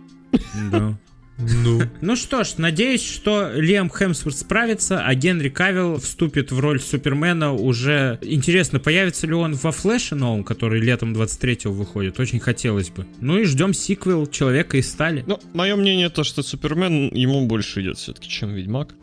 Да. 0.71 0.99
Ну. 1.39 1.83
Ну 2.01 2.17
что 2.17 2.45
ж, 2.45 2.55
надеюсь, 2.59 3.05
что 3.05 3.51
Лиам 3.55 3.91
Хемсворт 3.91 4.37
справится, 4.37 5.05
а 5.05 5.15
Генри 5.15 5.49
Кавилл 5.49 5.99
вступит 5.99 6.53
в 6.53 6.61
роль 6.61 6.81
Супермена 6.81 7.53
уже... 7.53 8.19
Интересно, 8.23 8.79
появится 8.79 9.27
ли 9.27 9.35
он 9.35 9.55
во 9.55 9.73
Флэше 9.73 10.15
новом, 10.15 10.45
который 10.45 10.81
летом 10.81 11.13
23-го 11.13 11.73
выходит? 11.73 12.21
Очень 12.21 12.41
хотелось 12.41 12.91
бы. 12.91 13.07
Ну 13.21 13.39
и 13.39 13.45
ждем 13.45 13.75
сиквел 13.75 14.27
Человека 14.27 14.77
из 14.77 14.91
стали. 14.91 15.25
Ну, 15.27 15.41
мое 15.55 15.75
мнение 15.77 16.09
то, 16.09 16.23
что 16.25 16.43
Супермен 16.43 17.13
ему 17.15 17.47
больше 17.47 17.83
идет 17.83 17.99
все-таки, 17.99 18.29
чем 18.29 18.55
Ведьмак. 18.55 18.95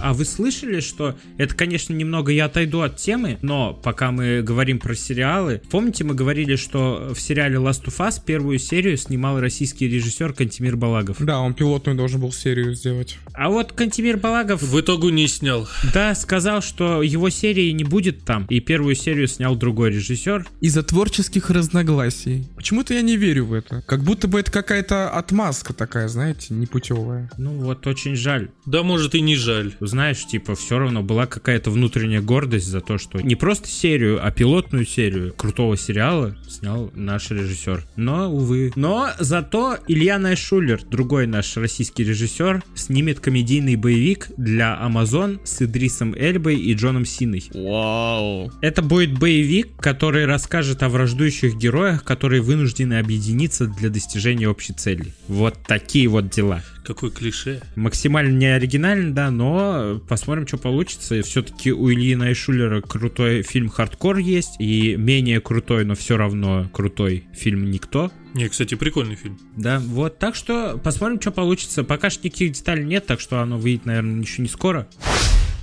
А 0.00 0.12
вы 0.12 0.24
слышали, 0.24 0.80
что 0.80 1.16
это, 1.38 1.54
конечно, 1.54 1.92
немного 1.92 2.32
я 2.32 2.46
отойду 2.46 2.80
от 2.82 2.96
темы, 2.96 3.38
но 3.42 3.72
пока 3.72 4.10
мы 4.10 4.42
говорим 4.42 4.78
про 4.78 4.94
сериалы, 4.94 5.60
помните, 5.70 6.04
мы 6.04 6.14
говорили, 6.14 6.56
что 6.56 7.12
в 7.14 7.20
сериале 7.20 7.56
Last 7.56 7.84
of 7.86 7.96
Us 7.98 8.20
первую 8.24 8.58
серию 8.58 8.96
снимал 8.96 9.40
российский 9.40 9.88
режиссер 9.88 10.32
Кантимир 10.32 10.76
Балагов. 10.76 11.16
Да, 11.20 11.40
он 11.40 11.54
пилотную 11.54 11.96
должен 11.96 12.20
был 12.20 12.32
серию 12.32 12.74
сделать. 12.74 13.18
А 13.32 13.48
вот 13.48 13.72
Кантимир 13.72 14.16
Балагов, 14.18 14.62
В 14.62 14.80
итогу 14.80 15.08
не 15.08 15.26
снял. 15.28 15.68
да, 15.94 16.14
сказал, 16.14 16.62
что 16.62 17.02
его 17.02 17.30
серии 17.30 17.70
не 17.70 17.84
будет 17.84 18.24
там, 18.24 18.46
и 18.48 18.60
первую 18.60 18.94
серию 18.94 19.26
снял 19.28 19.56
другой 19.56 19.90
режиссер. 19.90 20.46
Из-за 20.60 20.82
творческих 20.82 21.50
разногласий. 21.50 22.46
Почему-то 22.56 22.94
я 22.94 23.02
не 23.02 23.16
верю 23.16 23.46
в 23.46 23.52
это. 23.52 23.82
Как 23.86 24.02
будто 24.02 24.28
бы 24.28 24.40
это 24.40 24.50
какая-то 24.50 25.10
отмазка 25.10 25.72
такая, 25.72 26.08
знаете, 26.08 26.54
непутевая. 26.54 27.30
Ну 27.38 27.50
вот, 27.52 27.86
очень 27.86 28.14
жаль. 28.16 28.50
Да 28.66 28.82
может 28.82 29.14
и 29.14 29.20
не 29.20 29.36
жаль. 29.36 29.74
Знаешь, 29.86 30.24
типа, 30.26 30.54
все 30.54 30.78
равно 30.78 31.02
была 31.02 31.26
какая-то 31.26 31.70
внутренняя 31.70 32.20
гордость 32.20 32.66
за 32.66 32.80
то, 32.80 32.98
что 32.98 33.20
не 33.20 33.34
просто 33.34 33.68
серию, 33.68 34.24
а 34.24 34.30
пилотную 34.30 34.86
серию 34.86 35.32
крутого 35.34 35.76
сериала 35.76 36.36
снял 36.48 36.90
наш 36.94 37.30
режиссер. 37.30 37.84
Но, 37.96 38.32
увы. 38.32 38.72
Но 38.76 39.08
зато 39.18 39.78
Илья 39.88 40.18
Найшулер, 40.18 40.82
другой 40.84 41.26
наш 41.26 41.56
российский 41.56 42.04
режиссер, 42.04 42.62
снимет 42.74 43.20
комедийный 43.20 43.76
боевик 43.76 44.28
для 44.36 44.78
Amazon 44.82 45.40
с 45.44 45.62
Идрисом 45.62 46.14
Эльбой 46.14 46.56
и 46.56 46.74
Джоном 46.74 47.04
Синой. 47.04 47.44
Вау. 47.52 48.52
Это 48.60 48.82
будет 48.82 49.18
боевик, 49.18 49.76
который 49.78 50.26
расскажет 50.26 50.82
о 50.82 50.88
враждующих 50.88 51.56
героях, 51.56 52.04
которые 52.04 52.42
вынуждены 52.42 52.98
объединиться 52.98 53.66
для 53.66 53.90
достижения 53.90 54.48
общей 54.48 54.72
цели. 54.72 55.12
Вот 55.28 55.58
такие 55.66 56.08
вот 56.08 56.30
дела. 56.30 56.62
Какой 56.86 57.10
клише. 57.10 57.60
Максимально 57.74 58.36
не 58.36 58.46
оригинально, 58.46 59.12
да, 59.12 59.30
но 59.32 60.00
посмотрим, 60.08 60.46
что 60.46 60.56
получится. 60.56 61.20
Все-таки 61.22 61.72
у 61.72 61.90
Ильи 61.90 62.14
Найшулера 62.14 62.80
крутой 62.80 63.42
фильм 63.42 63.68
«Хардкор» 63.68 64.18
есть, 64.18 64.60
и 64.60 64.94
менее 64.96 65.40
крутой, 65.40 65.84
но 65.84 65.96
все 65.96 66.16
равно 66.16 66.70
крутой 66.72 67.24
фильм 67.32 67.72
«Никто». 67.72 68.12
Не, 68.34 68.48
кстати, 68.48 68.76
прикольный 68.76 69.16
фильм. 69.16 69.36
Да, 69.56 69.80
вот, 69.80 70.18
так 70.18 70.36
что 70.36 70.78
посмотрим, 70.78 71.20
что 71.20 71.32
получится. 71.32 71.82
Пока 71.82 72.08
что 72.08 72.24
никаких 72.28 72.52
деталей 72.52 72.84
нет, 72.84 73.04
так 73.06 73.18
что 73.18 73.40
оно 73.40 73.58
выйдет, 73.58 73.86
наверное, 73.86 74.20
еще 74.20 74.42
не 74.42 74.48
скоро. 74.48 74.86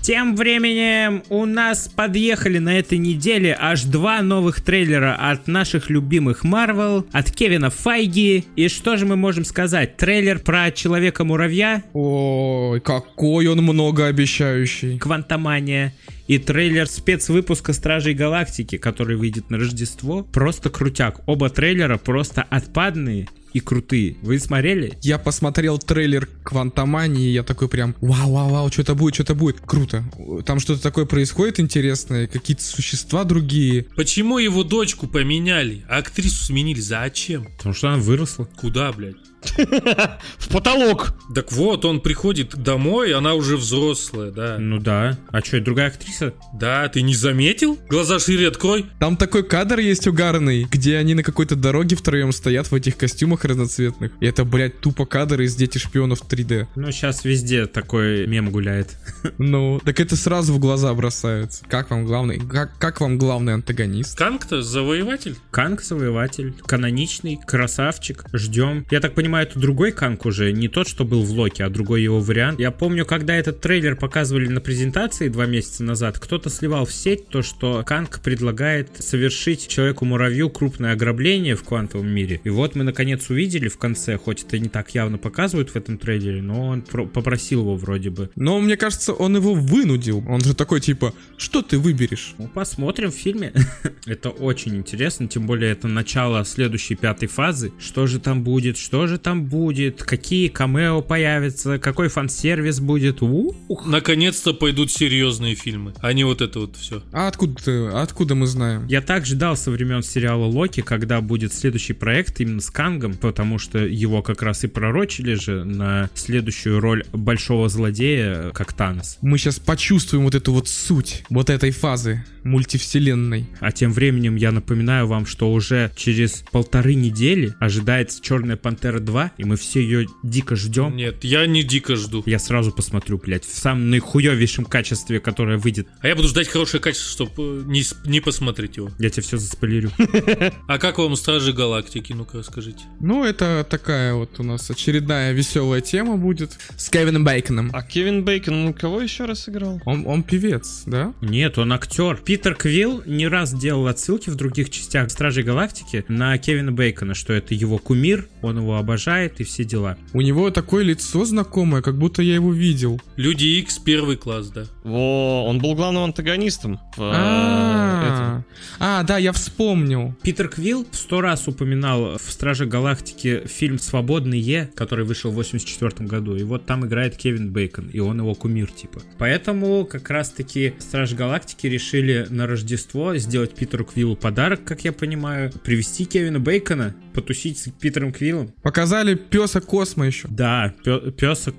Тем 0.04 0.36
временем 0.36 1.24
у 1.30 1.46
нас 1.46 1.88
подъехали 1.88 2.58
на 2.58 2.78
этой 2.78 2.98
неделе 2.98 3.56
аж 3.58 3.84
два 3.84 4.22
новых 4.22 4.60
трейлера 4.60 5.16
от 5.16 5.48
наших 5.48 5.90
любимых 5.90 6.44
Marvel, 6.44 7.08
от 7.14 7.32
Кевина 7.32 7.70
Файги. 7.70 8.44
И 8.58 8.68
что 8.68 8.98
же 8.98 9.06
мы 9.06 9.16
можем 9.16 9.46
сказать? 9.46 9.96
Трейлер 9.96 10.40
про 10.40 10.72
Человека-муравья, 10.72 11.84
Ой, 11.94 12.82
какой 12.82 13.48
он 13.48 13.60
многообещающий. 13.60 15.00
Квантомания 15.00 15.94
и 16.28 16.38
трейлер 16.38 16.88
спецвыпуска 16.88 17.72
Стражей 17.72 18.14
Галактики, 18.14 18.78
который 18.78 19.16
выйдет 19.16 19.50
на 19.50 19.58
Рождество. 19.58 20.24
Просто 20.24 20.70
крутяк. 20.70 21.22
Оба 21.28 21.50
трейлера 21.50 21.98
просто 21.98 22.42
отпадные 22.50 23.30
и 23.54 23.60
крутые. 23.60 24.18
Вы 24.22 24.40
смотрели? 24.40 24.98
Я 25.02 25.18
посмотрел 25.18 25.78
трейлер 25.78 26.28
Квантомании, 26.44 27.30
и 27.30 27.34
я 27.34 27.44
такой 27.44 27.70
прям, 27.70 27.96
вау-вау-вау, 28.02 28.72
что-то 28.72 28.96
будет, 28.96 29.16
что-то 29.16 29.36
будет. 29.36 29.60
Круто. 29.66 30.04
Там 30.46 30.60
что-то 30.60 30.82
такое 30.82 31.06
происходит 31.06 31.60
интересное, 31.60 32.28
какие-то 32.28 32.64
существа 32.64 33.24
другие. 33.24 33.86
Почему 33.96 34.38
его 34.38 34.64
дочку 34.64 35.08
поменяли, 35.08 35.86
а 35.90 35.98
актрису 35.98 36.46
сменили? 36.46 36.80
Зачем? 36.80 37.48
Потому 37.58 37.76
что 37.76 37.90
она 37.90 37.98
выросла. 37.98 38.46
Куда, 38.58 38.92
блядь? 38.92 39.16
В 40.38 40.50
потолок. 40.50 41.14
Так 41.34 41.52
вот, 41.52 41.86
он 41.86 42.00
приходит 42.00 42.56
домой, 42.56 43.14
она 43.14 43.34
уже 43.34 43.58
взрослая, 43.58 44.32
да. 44.32 44.58
Ну 44.60 44.80
да. 44.80 45.18
А 45.30 45.42
что, 45.42 45.60
другая 45.60 45.88
актриса? 45.88 46.34
Да, 46.54 46.88
ты 46.88 47.02
не 47.02 47.16
заметил? 47.16 47.78
Глаза 47.90 48.20
шире 48.20 48.48
открой. 48.48 48.86
Там 49.00 49.18
такой 49.18 49.44
кадр 49.44 49.80
есть 49.80 50.08
угарный, 50.08 50.66
где 50.70 50.98
они 50.98 51.14
на 51.14 51.24
какой-то 51.24 51.56
дороге 51.56 51.96
втроем 51.96 52.32
стоят 52.32 52.72
в 52.72 52.76
этих 52.76 52.98
костюмах 52.98 53.43
разноцветных. 53.46 54.12
И 54.20 54.26
это, 54.26 54.46
блядь, 54.46 54.80
тупо 54.80 55.06
кадр 55.06 55.42
из 55.42 55.56
Дети 55.56 55.78
шпионов 55.78 56.22
3D. 56.28 56.68
Ну, 56.76 56.92
сейчас 56.92 57.26
везде 57.26 57.66
такой 57.66 58.28
мем 58.28 58.52
гуляет. 58.52 58.98
Ну, 59.40 59.82
так 59.84 60.00
это 60.00 60.16
сразу 60.16 60.54
в 60.54 60.60
глаза 60.60 60.94
бросается. 60.94 61.66
Как 61.68 61.90
вам 61.90 62.06
главный, 62.06 62.40
как, 62.40 62.78
как 62.78 63.02
вам 63.02 63.18
главный 63.18 63.54
антагонист? 63.54 64.18
Канг-то 64.18 64.62
завоеватель. 64.62 65.38
Канг 65.52 65.82
завоеватель, 65.82 66.54
каноничный, 66.66 67.40
красавчик. 67.46 68.26
Ждем. 68.32 68.86
Я 68.92 69.00
так 69.00 69.16
понимаю, 69.16 69.48
это 69.48 69.60
другой 69.60 69.92
Канг 69.92 70.26
уже, 70.26 70.52
не 70.52 70.68
тот, 70.68 70.88
что 70.88 71.04
был 71.04 71.24
в 71.24 71.32
Локе, 71.32 71.64
а 71.64 71.70
другой 71.70 72.04
его 72.04 72.20
вариант. 72.20 72.60
Я 72.60 72.72
помню, 72.72 73.06
когда 73.06 73.36
этот 73.36 73.62
трейлер 73.62 73.96
показывали 73.96 74.48
на 74.48 74.62
презентации 74.62 75.30
два 75.30 75.46
месяца 75.46 75.84
назад, 75.84 76.20
кто-то 76.20 76.50
сливал 76.50 76.86
в 76.86 76.94
сеть 76.94 77.28
то, 77.30 77.42
что 77.42 77.84
Канг 77.86 78.22
предлагает 78.22 78.90
совершить 79.00 79.68
Человеку-муравью 79.68 80.50
крупное 80.50 80.94
ограбление 80.94 81.56
в 81.56 81.64
квантовом 81.64 82.08
мире. 82.08 82.42
И 82.44 82.50
вот 82.50 82.76
мы 82.76 82.84
наконец 82.84 83.30
увидели 83.34 83.68
в 83.68 83.78
конце, 83.78 84.18
хоть 84.18 84.44
это 84.44 84.58
не 84.58 84.70
так 84.70 84.96
явно 84.96 85.18
показывают 85.18 85.70
в 85.72 85.76
этом 85.76 85.98
трейлере, 85.98 86.42
но 86.42 86.68
он 86.68 86.82
про- 86.82 87.06
попросил 87.06 87.62
его 87.62 87.76
вроде 87.76 88.10
бы. 88.10 88.30
Но 88.36 88.60
мне 88.62 88.78
кажется, 88.78 89.14
он 89.14 89.36
его 89.36 89.54
вынудил. 89.54 90.24
Он 90.28 90.42
же 90.42 90.54
такой 90.56 90.80
типа, 90.80 91.14
что 91.38 91.62
ты 91.62 91.78
выберешь? 91.78 92.36
Ну, 92.38 92.48
посмотрим 92.48 93.12
в 93.12 93.16
фильме. 93.16 93.54
это 94.06 94.30
очень 94.30 94.76
интересно, 94.76 95.28
тем 95.28 95.46
более 95.46 95.72
это 95.72 95.88
начало 95.88 96.46
следующей 96.46 96.96
пятой 96.96 97.28
фазы. 97.28 97.74
Что 97.80 98.08
же 98.08 98.20
там 98.20 98.44
будет, 98.44 98.78
что 98.78 99.08
же 99.08 99.18
там 99.18 99.46
будет, 99.46 100.04
какие 100.04 100.48
камео 100.48 101.02
появятся, 101.02 101.80
какой 101.80 102.08
фан-сервис 102.08 102.80
будет. 102.80 103.22
Ух. 103.22 103.86
Наконец-то 103.86 104.54
пойдут 104.54 104.92
серьезные 104.92 105.56
фильмы, 105.56 105.94
а 106.00 106.14
не 106.14 106.24
вот 106.24 106.42
это 106.42 106.60
вот 106.60 106.76
все. 106.78 107.04
А 107.12 107.28
откуда 107.28 107.64
ты, 107.64 107.88
откуда 107.88 108.36
мы 108.36 108.48
знаем? 108.48 108.86
Я 108.88 109.02
так 109.02 109.26
ждал 109.26 109.58
со 109.58 109.72
времен 109.72 110.04
сериала 110.04 110.46
Локи, 110.46 110.82
когда 110.82 111.22
будет 111.22 111.54
следующий 111.54 111.94
проект 111.94 112.40
именно 112.40 112.62
с 112.62 112.70
Кангом, 112.70 113.16
потому 113.24 113.58
что 113.58 113.80
его 113.80 114.22
как 114.22 114.42
раз 114.42 114.66
и 114.66 114.68
пророчили 114.68 115.34
же 115.36 115.64
на 115.64 116.10
следующую 116.14 116.80
роль 116.82 117.06
большого 117.14 117.70
злодея, 117.70 118.52
как 118.52 118.74
Танос. 118.74 119.18
Мы 119.22 119.38
сейчас 119.38 119.60
почувствуем 119.60 120.26
вот 120.26 120.36
эту 120.36 120.52
вот 120.52 120.68
суть 120.68 121.24
вот 121.30 121.50
этой 121.50 121.72
фазы 121.72 122.24
мультивселенной. 122.44 123.46
А 123.62 123.72
тем 123.72 123.94
временем 123.94 124.36
я 124.36 124.52
напоминаю 124.52 125.08
вам, 125.08 125.26
что 125.26 125.52
уже 125.54 125.92
через 125.96 126.44
полторы 126.52 126.94
недели 126.96 127.54
ожидается 127.60 128.22
Черная 128.22 128.58
Пантера 128.58 129.00
2, 129.00 129.32
и 129.38 129.44
мы 129.46 129.56
все 129.56 129.82
ее 129.82 130.08
дико 130.24 130.58
ждем. 130.58 130.96
Нет, 130.98 131.24
я 131.24 131.46
не 131.48 131.64
дико 131.64 131.96
жду. 131.96 132.22
Я 132.26 132.40
сразу 132.40 132.72
посмотрю, 132.74 133.18
блядь, 133.18 133.46
в 133.46 133.56
самом 133.58 133.90
наихуевейшем 133.90 134.66
качестве, 134.66 135.22
которое 135.22 135.58
выйдет. 135.58 135.88
А 136.02 136.08
я 136.10 136.16
буду 136.18 136.28
ждать 136.28 136.50
хорошее 136.50 136.82
качество, 136.84 137.10
чтобы 137.10 137.64
не, 137.66 137.84
с- 137.84 137.96
не 138.06 138.20
посмотреть 138.20 138.76
его. 138.76 138.92
Я 139.00 139.10
тебе 139.10 139.24
все 139.24 139.38
заспойлерю. 139.38 139.92
А 140.68 140.78
как 140.78 140.98
вам 140.98 141.16
Стражи 141.16 141.54
Галактики? 141.54 142.14
Ну-ка 142.14 142.40
расскажите. 142.40 142.80
Ну, 143.00 143.13
это 143.22 143.66
такая 143.70 144.14
вот 144.14 144.40
у 144.40 144.44
нас 144.44 144.70
очередная 144.72 145.34
веселая 145.34 145.82
тема 145.82 146.16
будет 146.16 146.52
с 146.78 146.90
Кевином 146.90 147.26
Бейконом. 147.26 147.70
А 147.74 147.84
Кевин 147.84 148.24
Бейкон, 148.24 148.64
ну 148.66 148.74
кого 148.74 149.02
еще 149.02 149.26
раз 149.26 149.50
играл? 149.50 149.82
Он, 149.86 150.08
он 150.08 150.24
певец, 150.24 150.84
да? 150.86 151.14
Нет, 151.22 151.58
он 151.58 151.74
актер. 151.74 152.18
Питер 152.24 152.56
Квилл 152.56 153.04
не 153.06 153.28
раз 153.28 153.54
делал 153.54 153.88
отсылки 153.88 154.30
в 154.30 154.36
других 154.36 154.70
частях 154.70 155.12
Стражей 155.12 155.44
Галактики 155.44 156.06
на 156.08 156.38
Кевина 156.38 156.72
Бейкона, 156.72 157.14
что 157.14 157.34
это 157.34 157.54
его 157.54 157.78
кумир, 157.78 158.30
он 158.42 158.58
его 158.60 158.78
обожает 158.78 159.42
и 159.42 159.44
все 159.44 159.66
дела. 159.66 159.98
У 160.14 160.22
него 160.22 160.50
такое 160.52 160.84
лицо 160.84 161.26
знакомое, 161.26 161.82
как 161.82 161.98
будто 161.98 162.22
я 162.22 162.36
его 162.36 162.54
видел. 162.54 163.02
Люди 163.18 163.46
X 163.60 163.80
первый 163.80 164.16
класс, 164.16 164.48
да. 164.50 164.64
Во, 164.84 165.46
он 165.46 165.60
был 165.60 165.76
главным 165.76 166.04
антагонистом. 166.04 166.80
э, 166.98 167.02
А, 167.02 168.44
а, 168.80 169.04
да, 169.04 169.18
я 169.18 169.32
вспомнил. 169.34 170.16
Питер 170.24 170.48
Квилл 170.50 170.88
сто 170.92 171.22
раз 171.22 171.48
упоминал 171.48 172.18
в 172.18 172.32
Страже 172.32 172.66
Галактики 172.66 173.03
фильм 173.10 173.80
«Свободные», 173.80 174.72
который 174.76 175.06
вышел 175.06 175.32
в 175.32 175.36
84 175.36 176.08
году, 176.08 176.36
и 176.36 176.44
вот 176.44 176.66
там 176.66 176.86
играет 176.86 177.18
Кевин 177.18 177.52
Бейкон, 177.52 177.90
и 177.90 178.00
он 178.00 178.20
его 178.20 178.34
кумир, 178.36 178.72
типа. 178.72 179.02
Поэтому 179.18 179.86
как 179.86 180.10
раз-таки 180.10 180.74
Стражи 180.80 181.16
Галактики 181.16 181.68
решили 181.68 182.26
на 182.30 182.48
Рождество 182.48 183.16
сделать 183.18 183.56
Питеру 183.56 183.86
Квиллу 183.86 184.16
подарок, 184.16 184.64
как 184.64 184.84
я 184.84 184.92
понимаю, 184.94 185.52
привести 185.64 186.06
Кевина 186.06 186.40
Бейкона, 186.40 186.96
потусить 187.14 187.60
с 187.60 187.70
Питером 187.70 188.12
Квиллом. 188.12 188.54
Показали 188.62 189.16
песа 189.16 189.62
Космо 189.62 190.08
еще. 190.08 190.28
Да, 190.30 190.74
песа. 191.18 191.54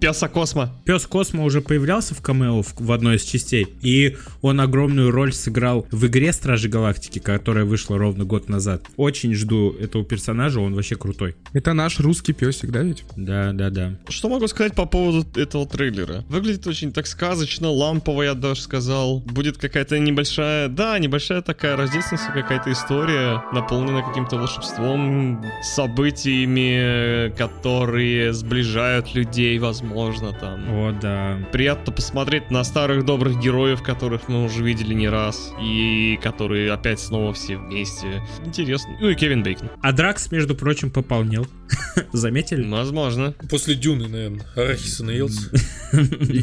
Песа 0.00 0.28
Космо. 0.28 0.70
Пес 0.84 1.06
Космо 1.06 1.44
уже 1.44 1.62
появлялся 1.62 2.14
в 2.14 2.20
камео 2.20 2.62
в, 2.62 2.74
в 2.78 2.92
одной 2.92 3.16
из 3.16 3.22
частей, 3.22 3.66
и 3.80 4.16
он 4.42 4.60
огромную 4.60 5.10
роль 5.10 5.32
сыграл 5.32 5.86
в 5.90 6.06
игре 6.06 6.32
Стражи 6.32 6.68
Галактики, 6.68 7.18
которая 7.18 7.64
вышла 7.64 7.96
ровно 7.96 8.24
год 8.24 8.48
назад. 8.48 8.84
Очень 8.96 9.34
жду 9.34 9.72
этого 9.72 10.04
персонажа, 10.04 10.60
он 10.60 10.74
вообще 10.74 10.96
крутой. 10.96 11.34
Это 11.54 11.72
наш 11.72 11.98
русский 11.98 12.34
песик, 12.34 12.70
да 12.70 12.82
ведь? 12.82 13.04
Да, 13.16 13.52
да, 13.52 13.70
да. 13.70 13.98
Что 14.08 14.28
могу 14.28 14.46
сказать 14.48 14.74
по 14.74 14.84
поводу 14.84 15.26
этого 15.38 15.66
трейлера? 15.66 16.24
Выглядит 16.28 16.66
очень 16.66 16.92
так 16.92 17.06
сказочно, 17.06 17.70
лампово, 17.70 18.22
я 18.22 18.34
даже 18.34 18.60
сказал. 18.60 19.20
Будет 19.20 19.56
какая-то 19.56 19.98
небольшая, 19.98 20.68
да, 20.68 20.98
небольшая 20.98 21.40
такая 21.40 21.76
рождественская 21.76 22.42
какая-то 22.42 22.70
история, 22.70 23.42
наполненная 23.52 24.02
каким-то 24.02 24.36
волшебством, 24.36 25.42
событиями, 25.62 27.34
которые 27.36 28.34
сближают 28.34 29.14
людей, 29.14 29.58
возможно, 29.58 29.85
там. 30.32 30.64
О, 30.68 30.92
да. 30.92 31.38
Приятно 31.52 31.92
посмотреть 31.92 32.50
на 32.50 32.64
старых 32.64 33.04
добрых 33.04 33.40
героев, 33.40 33.82
которых 33.82 34.28
мы 34.28 34.44
уже 34.44 34.62
видели 34.62 34.94
не 34.94 35.08
раз, 35.08 35.52
и 35.60 36.18
которые 36.22 36.72
опять 36.72 37.00
снова 37.00 37.32
все 37.32 37.56
вместе. 37.56 38.22
Интересно. 38.44 38.96
Ну 39.00 39.08
и 39.08 39.14
Кевин 39.14 39.42
Бейкон. 39.42 39.70
А 39.82 39.92
Дракс, 39.92 40.30
между 40.30 40.54
прочим, 40.54 40.90
пополнел. 40.90 41.46
Заметили? 42.12 42.68
Возможно. 42.68 43.34
После 43.50 43.74
Дюны, 43.74 44.08
наверное. 44.08 44.46
Арахиса 44.54 45.04
наелся. 45.04 45.50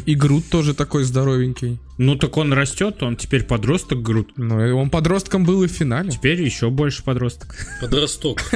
И 0.06 0.14
Грут 0.14 0.44
тоже 0.50 0.74
такой 0.74 1.04
здоровенький. 1.04 1.78
Ну 1.96 2.16
так 2.16 2.36
он 2.36 2.52
растет, 2.52 3.02
он 3.02 3.16
теперь 3.16 3.44
подросток 3.44 4.02
Грут. 4.02 4.32
Ну, 4.36 4.64
и 4.66 4.70
он 4.70 4.90
подростком 4.90 5.44
был 5.44 5.62
и 5.62 5.68
в 5.68 5.70
финале. 5.70 6.10
Теперь 6.10 6.42
еще 6.42 6.70
больше 6.70 7.04
подросток. 7.04 7.56
Подросток. 7.80 8.42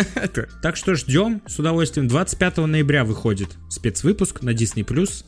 Так 0.62 0.77
что 0.77 0.94
ждем 0.94 1.42
с 1.46 1.59
удовольствием. 1.59 2.09
25 2.09 2.59
ноября 2.59 3.05
выходит 3.05 3.51
спецвыпуск 3.68 4.42
на 4.42 4.51
Disney+. 4.51 4.85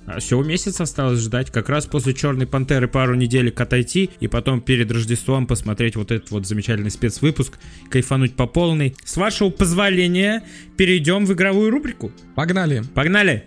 А 0.07 0.18
всего 0.18 0.42
месяц 0.42 0.81
осталось 0.81 1.20
ждать. 1.20 1.51
Как 1.51 1.68
раз 1.68 1.87
после 1.87 2.14
Черной 2.14 2.46
Пантеры 2.46 2.88
пару 2.88 3.14
неделек 3.14 3.61
отойти 3.61 4.11
и 4.18 4.27
потом 4.27 4.61
перед 4.61 4.90
Рождеством 4.90 5.46
посмотреть 5.46 5.96
вот 5.96 6.11
этот 6.11 6.31
вот 6.31 6.46
замечательный 6.46 6.90
спецвыпуск, 6.90 7.59
кайфануть 7.90 8.35
по 8.35 8.46
полной. 8.46 8.96
С 9.05 9.16
вашего 9.16 9.51
позволения 9.51 10.42
перейдем 10.77 11.27
в 11.27 11.33
игровую 11.33 11.70
рубрику. 11.70 12.12
Погнали. 12.35 12.83
Погнали! 12.94 13.46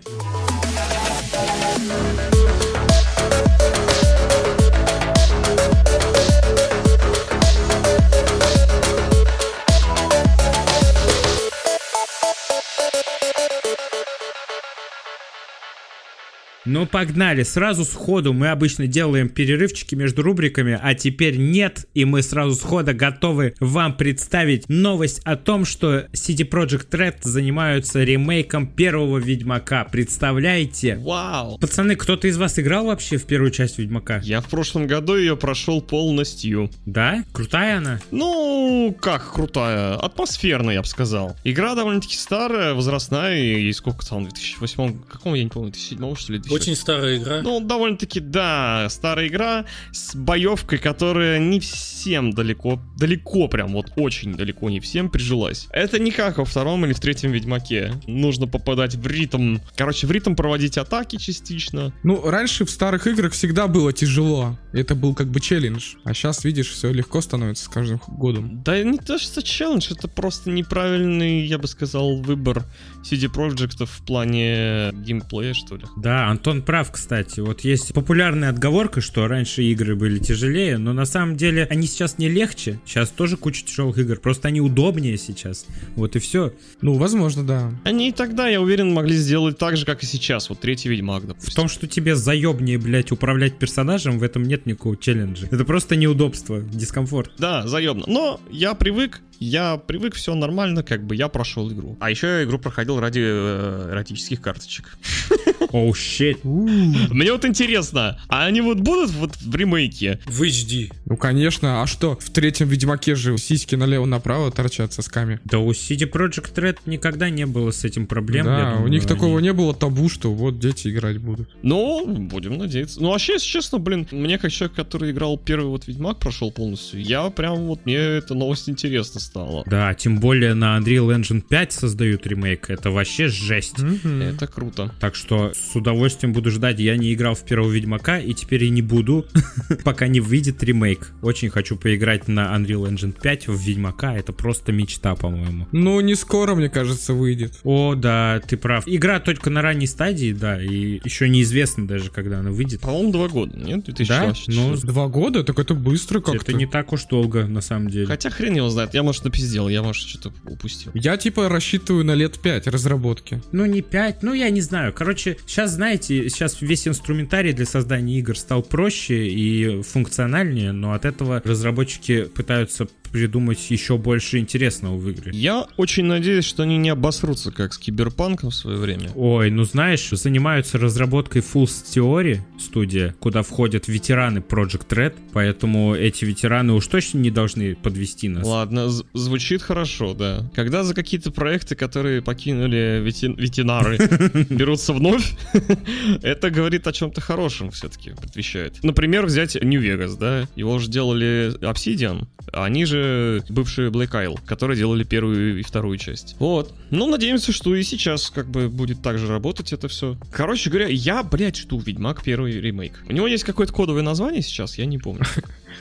Ну 16.66 16.86
погнали, 16.86 17.42
сразу 17.42 17.84
сходу 17.84 18.32
мы 18.32 18.48
обычно 18.48 18.86
делаем 18.86 19.28
перерывчики 19.28 19.94
между 19.94 20.22
рубриками, 20.22 20.78
а 20.80 20.94
теперь 20.94 21.36
нет, 21.36 21.86
и 21.92 22.06
мы 22.06 22.22
сразу 22.22 22.54
схода 22.54 22.94
готовы 22.94 23.54
вам 23.60 23.94
представить 23.94 24.70
новость 24.70 25.20
о 25.24 25.36
том, 25.36 25.66
что 25.66 26.06
CD 26.12 26.48
Projekt 26.48 26.88
Red 26.92 27.16
занимаются 27.20 28.02
ремейком 28.02 28.66
первого 28.66 29.18
Ведьмака. 29.18 29.84
Представляете? 29.84 30.96
Вау! 30.96 31.58
Пацаны, 31.58 31.96
кто-то 31.96 32.28
из 32.28 32.38
вас 32.38 32.58
играл 32.58 32.86
вообще 32.86 33.18
в 33.18 33.24
первую 33.24 33.50
часть 33.50 33.76
Ведьмака? 33.76 34.20
Я 34.24 34.40
в 34.40 34.48
прошлом 34.48 34.86
году 34.86 35.16
ее 35.16 35.36
прошел 35.36 35.82
полностью. 35.82 36.70
Да? 36.86 37.24
Крутая 37.34 37.76
она? 37.76 38.00
Ну, 38.10 38.96
как 38.98 39.34
крутая, 39.34 39.96
атмосферная, 39.96 40.76
я 40.76 40.80
бы 40.80 40.86
сказал. 40.86 41.36
Игра 41.44 41.74
довольно-таки 41.74 42.16
старая, 42.16 42.72
возрастная, 42.72 43.38
и 43.38 43.70
сколько 43.74 44.06
там, 44.06 44.24
в 44.24 44.32
2008, 44.32 45.02
каком, 45.02 45.34
я 45.34 45.44
не 45.44 45.50
помню, 45.50 45.70
2007 45.70 46.14
что 46.16 46.32
ли? 46.32 46.38
2008? 46.38 46.53
Очень 46.54 46.76
старая 46.76 47.16
игра. 47.16 47.42
Ну, 47.42 47.60
довольно-таки, 47.60 48.20
да, 48.20 48.86
старая 48.88 49.26
игра 49.28 49.64
с 49.92 50.14
боевкой, 50.14 50.78
которая 50.78 51.38
не 51.38 51.60
всем 51.60 52.32
далеко, 52.32 52.80
далеко 52.96 53.48
прям, 53.48 53.72
вот 53.72 53.86
очень 53.96 54.34
далеко 54.34 54.70
не 54.70 54.80
всем 54.80 55.10
прижилась. 55.10 55.66
Это 55.72 55.98
не 55.98 56.10
как 56.10 56.38
во 56.38 56.44
втором 56.44 56.84
или 56.86 56.92
в 56.92 57.00
третьем 57.00 57.32
Ведьмаке. 57.32 57.92
Нужно 58.06 58.46
попадать 58.46 58.94
в 58.94 59.06
ритм, 59.06 59.58
короче, 59.76 60.06
в 60.06 60.12
ритм 60.12 60.34
проводить 60.34 60.78
атаки 60.78 61.16
частично. 61.16 61.92
Ну, 62.02 62.28
раньше 62.28 62.64
в 62.64 62.70
старых 62.70 63.06
играх 63.06 63.32
всегда 63.32 63.66
было 63.66 63.92
тяжело. 63.92 64.58
Это 64.72 64.94
был 64.94 65.14
как 65.14 65.28
бы 65.28 65.40
челлендж. 65.40 65.94
А 66.04 66.14
сейчас, 66.14 66.44
видишь, 66.44 66.70
все 66.70 66.92
легко 66.92 67.20
становится 67.20 67.64
с 67.64 67.68
каждым 67.68 68.00
годом. 68.06 68.62
Да 68.62 68.82
не 68.82 68.98
то, 68.98 69.18
что 69.18 69.42
челлендж, 69.42 69.88
это 69.90 70.08
просто 70.08 70.50
неправильный, 70.50 71.44
я 71.46 71.58
бы 71.58 71.66
сказал, 71.66 72.16
выбор 72.16 72.64
CD 73.02 73.32
Projekt 73.32 73.84
в 73.86 74.04
плане 74.04 74.92
геймплея, 74.92 75.54
что 75.54 75.76
ли. 75.76 75.84
Да, 75.96 76.28
Антон 76.44 76.60
прав, 76.60 76.92
кстати. 76.92 77.40
Вот 77.40 77.62
есть 77.62 77.94
популярная 77.94 78.50
отговорка, 78.50 79.00
что 79.00 79.26
раньше 79.26 79.62
игры 79.62 79.96
были 79.96 80.18
тяжелее, 80.18 80.76
но 80.76 80.92
на 80.92 81.06
самом 81.06 81.36
деле 81.36 81.66
они 81.70 81.86
сейчас 81.86 82.18
не 82.18 82.28
легче. 82.28 82.78
Сейчас 82.84 83.08
тоже 83.08 83.38
куча 83.38 83.64
тяжелых 83.64 83.96
игр, 83.96 84.20
просто 84.20 84.48
они 84.48 84.60
удобнее 84.60 85.16
сейчас. 85.16 85.64
Вот 85.96 86.16
и 86.16 86.18
все. 86.18 86.52
Ну, 86.82 86.98
возможно, 86.98 87.46
да. 87.46 87.72
Они 87.84 88.10
и 88.10 88.12
тогда, 88.12 88.46
я 88.46 88.60
уверен, 88.60 88.92
могли 88.92 89.16
сделать 89.16 89.56
так 89.56 89.78
же, 89.78 89.86
как 89.86 90.02
и 90.02 90.06
сейчас. 90.06 90.50
Вот 90.50 90.60
третий 90.60 90.90
Ведьмак, 90.90 91.26
допустим. 91.26 91.50
В 91.50 91.54
том, 91.54 91.68
что 91.68 91.86
тебе 91.86 92.14
заебнее, 92.14 92.76
блядь, 92.76 93.10
управлять 93.10 93.58
персонажем, 93.58 94.18
в 94.18 94.22
этом 94.22 94.42
нет 94.42 94.66
никакого 94.66 94.98
челленджа. 94.98 95.46
Это 95.50 95.64
просто 95.64 95.96
неудобство, 95.96 96.60
дискомфорт. 96.60 97.32
Да, 97.38 97.66
заебно. 97.66 98.04
Но 98.06 98.38
я 98.50 98.74
привык, 98.74 99.22
я 99.40 99.76
привык, 99.76 100.14
все 100.14 100.34
нормально, 100.34 100.82
как 100.82 101.04
бы 101.06 101.14
я 101.16 101.28
прошел 101.28 101.70
игру. 101.72 101.96
А 102.00 102.10
еще 102.10 102.26
я 102.26 102.44
игру 102.44 102.58
проходил 102.58 103.00
ради 103.00 103.20
э, 103.22 103.88
эротических 103.92 104.40
карточек. 104.40 104.96
Оу, 105.72 105.92
щит. 105.94 106.38
Мне 106.44 107.32
вот 107.32 107.44
интересно, 107.44 108.20
а 108.28 108.44
они 108.46 108.60
вот 108.60 108.78
будут 108.80 109.10
вот 109.10 109.36
в 109.36 109.54
ремейке? 109.56 110.20
В 110.26 110.42
HD. 110.42 110.92
Ну, 111.06 111.16
конечно. 111.16 111.82
А 111.82 111.86
что? 111.86 112.16
В 112.20 112.30
третьем 112.30 112.68
Ведьмаке 112.68 113.14
же 113.16 113.36
сиськи 113.38 113.74
налево-направо 113.74 114.50
торчат 114.52 114.92
сосками. 114.92 115.40
Да 115.44 115.58
у 115.58 115.72
CD 115.72 116.08
Projekt 116.10 116.54
Red 116.54 116.78
никогда 116.86 117.28
не 117.30 117.46
было 117.46 117.72
с 117.72 117.84
этим 117.84 118.06
проблем. 118.06 118.44
да, 118.46 118.70
у 118.72 118.74
думаю, 118.74 118.90
них 118.92 119.06
такого 119.06 119.38
они- 119.38 119.48
не 119.48 119.52
было 119.52 119.74
табу, 119.74 120.08
что 120.08 120.32
вот 120.32 120.58
дети 120.60 120.88
играть 120.88 121.18
будут. 121.18 121.48
Ну, 121.62 122.06
будем 122.06 122.56
надеяться. 122.58 123.00
Ну, 123.02 123.10
вообще, 123.10 123.32
если 123.34 123.46
честно, 123.46 123.78
блин, 123.78 124.06
мне 124.12 124.38
как 124.38 124.52
человек, 124.52 124.76
который 124.76 125.10
играл 125.10 125.36
первый 125.38 125.66
вот 125.66 125.88
Ведьмак, 125.88 126.18
прошел 126.18 126.52
полностью, 126.52 127.02
я 127.02 127.28
прям 127.30 127.66
вот, 127.66 127.84
мне 127.84 127.96
эта 127.96 128.34
новость 128.34 128.68
интересна 128.68 129.18
стала. 129.24 129.64
Да, 129.66 129.92
тем 129.94 130.20
более 130.20 130.54
на 130.54 130.78
Unreal 130.78 131.14
Engine 131.16 131.40
5 131.40 131.72
создают 131.72 132.26
ремейк. 132.26 132.70
Это 132.70 132.90
вообще 132.90 133.28
жесть. 133.28 133.78
Мгм. 133.78 134.22
Это 134.22 134.46
круто. 134.46 134.92
Так 135.00 135.14
что 135.14 135.52
с 135.54 135.74
удовольствием 135.74 136.32
буду 136.32 136.50
ждать. 136.50 136.78
Я 136.78 136.96
не 136.96 137.12
играл 137.12 137.34
в 137.34 137.44
первого 137.44 137.70
Ведьмака 137.70 138.18
и 138.18 138.32
теперь 138.34 138.64
и 138.64 138.70
не 138.70 138.82
буду, 138.82 139.26
пока 139.84 140.06
не 140.06 140.20
выйдет 140.20 140.62
ремейк. 140.62 141.12
Очень 141.22 141.50
хочу 141.50 141.76
поиграть 141.76 142.28
на 142.28 142.54
Unreal 142.56 142.88
Engine 142.90 143.14
5 143.20 143.48
в 143.48 143.58
Ведьмака. 143.60 144.14
Это 144.16 144.32
просто 144.32 144.72
мечта, 144.72 145.14
по-моему. 145.14 145.66
Ну, 145.72 146.00
не 146.00 146.14
скоро, 146.14 146.54
мне 146.54 146.68
кажется, 146.68 147.14
выйдет. 147.14 147.58
О, 147.64 147.94
да, 147.94 148.40
ты 148.46 148.56
прав. 148.56 148.84
Игра 148.86 149.20
только 149.20 149.50
на 149.50 149.62
ранней 149.62 149.86
стадии, 149.86 150.32
да, 150.32 150.62
и 150.62 151.00
еще 151.04 151.28
неизвестно 151.28 151.86
даже, 151.86 152.10
когда 152.10 152.40
она 152.40 152.50
выйдет. 152.50 152.80
По-моему, 152.80 153.12
два 153.12 153.28
года, 153.28 153.56
нет? 153.58 153.84
Да? 153.86 153.92
2024. 153.92 154.60
Ну, 154.60 154.76
Два 154.76 155.08
года? 155.08 155.44
Так 155.44 155.58
это 155.58 155.74
быстро 155.74 156.20
как-то. 156.20 156.36
это 156.42 156.52
не 156.52 156.66
так 156.66 156.92
уж 156.92 157.04
долго, 157.04 157.46
на 157.46 157.60
самом 157.60 157.88
деле. 157.90 158.06
Хотя 158.06 158.30
хрен 158.30 158.54
его 158.54 158.68
знает, 158.68 158.94
я, 158.94 159.02
может, 159.02 159.13
напиздел, 159.22 159.68
я, 159.68 159.82
может, 159.82 160.08
что-то 160.08 160.32
упустил. 160.46 160.90
Я 160.94 161.16
типа 161.16 161.48
рассчитываю 161.48 162.04
на 162.04 162.14
лет 162.14 162.38
5 162.38 162.66
разработки. 162.68 163.42
Ну, 163.52 163.66
не 163.66 163.82
5, 163.82 164.22
ну, 164.22 164.32
я 164.32 164.50
не 164.50 164.60
знаю. 164.60 164.92
Короче, 164.92 165.36
сейчас, 165.46 165.72
знаете, 165.72 166.28
сейчас 166.28 166.60
весь 166.60 166.88
инструментарий 166.88 167.52
для 167.52 167.66
создания 167.66 168.18
игр 168.18 168.36
стал 168.36 168.62
проще 168.62 169.28
и 169.28 169.82
функциональнее, 169.82 170.72
но 170.72 170.92
от 170.92 171.04
этого 171.04 171.40
разработчики 171.44 172.24
пытаются 172.24 172.88
придумать 173.14 173.70
еще 173.70 173.96
больше 173.96 174.38
интересного 174.38 174.96
в 174.96 175.08
игре. 175.08 175.30
Я 175.32 175.68
очень 175.76 176.04
надеюсь, 176.04 176.44
что 176.44 176.64
они 176.64 176.78
не 176.78 176.88
обосрутся, 176.90 177.52
как 177.52 177.72
с 177.72 177.78
Киберпанком 177.78 178.50
в 178.50 178.54
свое 178.56 178.76
время. 178.76 179.08
Ой, 179.14 179.52
ну 179.52 179.62
знаешь, 179.62 180.10
занимаются 180.10 180.78
разработкой 180.78 181.40
Full 181.40 181.66
Theory 181.66 182.40
студия, 182.58 183.14
куда 183.20 183.42
входят 183.42 183.86
ветераны 183.86 184.38
Project 184.38 184.88
Red, 184.88 185.14
поэтому 185.32 185.94
эти 185.94 186.24
ветераны 186.24 186.72
уж 186.72 186.88
точно 186.88 187.18
не 187.18 187.30
должны 187.30 187.76
подвести 187.76 188.28
нас. 188.28 188.44
Ладно, 188.44 188.88
звучит 189.12 189.62
хорошо, 189.62 190.14
да. 190.14 190.50
Когда 190.52 190.82
за 190.82 190.92
какие-то 190.92 191.30
проекты, 191.30 191.76
которые 191.76 192.20
покинули 192.20 193.00
вети- 193.00 193.40
ветеринары, 193.40 193.96
берутся 194.50 194.92
вновь, 194.92 195.36
это 196.22 196.50
говорит 196.50 196.88
о 196.88 196.92
чем-то 196.92 197.20
хорошем 197.20 197.70
все-таки, 197.70 198.10
предвещает. 198.10 198.82
Например, 198.82 199.24
взять 199.24 199.54
New 199.54 199.80
Vegas, 199.80 200.18
да, 200.18 200.48
его 200.56 200.80
же 200.80 200.90
делали 200.90 201.52
Obsidian, 201.60 202.26
они 202.52 202.84
же 202.86 203.03
бывшие 203.48 203.90
Black 203.90 204.10
Isle, 204.10 204.38
которые 204.46 204.76
делали 204.76 205.04
первую 205.04 205.60
и 205.60 205.62
вторую 205.62 205.98
часть. 205.98 206.36
Вот. 206.38 206.74
Ну, 206.90 207.08
надеемся, 207.08 207.52
что 207.52 207.74
и 207.74 207.82
сейчас 207.82 208.30
как 208.30 208.46
бы 208.46 208.68
будет 208.68 209.02
так 209.02 209.18
же 209.18 209.26
работать 209.26 209.72
это 209.72 209.88
все. 209.88 210.16
Короче 210.30 210.70
говоря, 210.70 210.88
я, 210.88 211.22
блядь, 211.22 211.56
жду 211.56 211.78
Ведьмак 211.78 212.22
первый 212.22 212.60
ремейк. 212.60 213.02
У 213.08 213.12
него 213.12 213.26
есть 213.26 213.44
какое-то 213.44 213.72
кодовое 213.72 214.02
название 214.02 214.42
сейчас, 214.42 214.78
я 214.78 214.86
не 214.86 214.98
помню. 214.98 215.24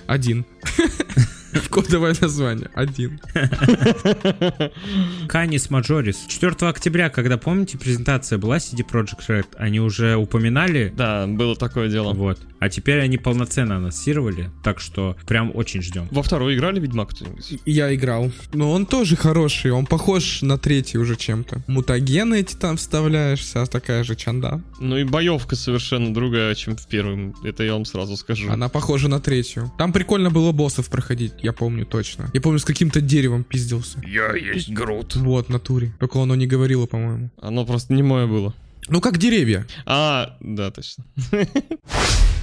Один. 0.08 0.46
Кодовое 1.70 2.16
название. 2.20 2.70
Один. 2.74 3.20
Канис 5.28 5.70
Маджорис. 5.70 6.26
4 6.28 6.70
октября, 6.70 7.10
когда, 7.10 7.38
помните, 7.38 7.78
презентация 7.78 8.38
была 8.38 8.58
CD 8.58 8.86
Projekt 8.90 9.28
Red, 9.28 9.48
они 9.58 9.80
уже 9.80 10.16
упоминали 10.16 10.94
Да, 10.96 11.28
было 11.28 11.56
такое 11.56 11.90
дело. 11.90 12.14
Вот. 12.14 12.40
А 12.60 12.70
теперь 12.70 13.02
они 13.02 13.18
полноценно 13.18 13.76
анонсировали, 13.76 14.50
так 14.64 14.80
что 14.80 15.18
прям 15.28 15.52
очень 15.54 15.82
ждем. 15.82 16.08
Во 16.12 16.24
второй 16.24 16.56
играли 16.56 16.80
Ведьмак 16.80 17.10
кто-нибудь? 17.10 17.60
Я 17.66 17.94
играл. 17.94 18.32
Но 18.54 18.72
он 18.72 18.86
тоже 18.86 19.16
хороший, 19.16 19.72
он 19.72 19.86
похож 19.86 20.42
на 20.42 20.58
третий 20.58 20.98
уже 20.98 21.16
чем-то. 21.16 21.62
Мутагены 21.68 22.40
эти 22.40 22.56
там 22.56 22.78
вставляешь, 22.78 23.42
вся 23.42 23.66
такая 23.66 24.04
же 24.04 24.16
чанда. 24.16 24.62
Ну 24.80 24.98
и 24.98 25.04
боевка 25.04 25.56
совершенно 25.56 26.14
другая, 26.14 26.56
чем 26.56 26.78
в 26.78 26.88
первом. 26.88 27.36
Это 27.44 27.64
я 27.64 27.74
вам 27.74 27.84
сразу 27.84 28.16
скажу. 28.16 28.50
Она 28.50 28.70
похожа 28.70 29.10
на 29.10 29.20
третью. 29.20 29.72
Там 29.78 29.92
прикольно 29.92 30.32
было 30.32 30.54
боссов 30.54 30.90
проходить, 30.90 31.34
я 31.44 31.54
помню 31.54 31.86
точно. 31.86 32.32
Я 32.34 32.42
помню, 32.42 32.60
с 32.60 32.66
каким-то 32.66 33.02
деревом 33.02 33.44
пиздился. 33.44 34.02
Я 34.06 34.34
есть 34.36 34.70
Грут. 34.72 35.16
Вот, 35.16 35.50
натуре. 35.50 35.94
Только 36.00 36.22
оно 36.22 36.36
не 36.36 36.48
говорило, 36.48 36.86
по-моему. 36.86 37.30
Оно 37.42 37.66
просто 37.66 37.94
не 37.94 38.02
мое 38.02 38.28
было. 38.28 38.54
Ну, 38.88 39.02
как 39.02 39.18
деревья. 39.18 39.68
А, 39.86 40.38
да, 40.40 40.72
точно. 40.72 41.06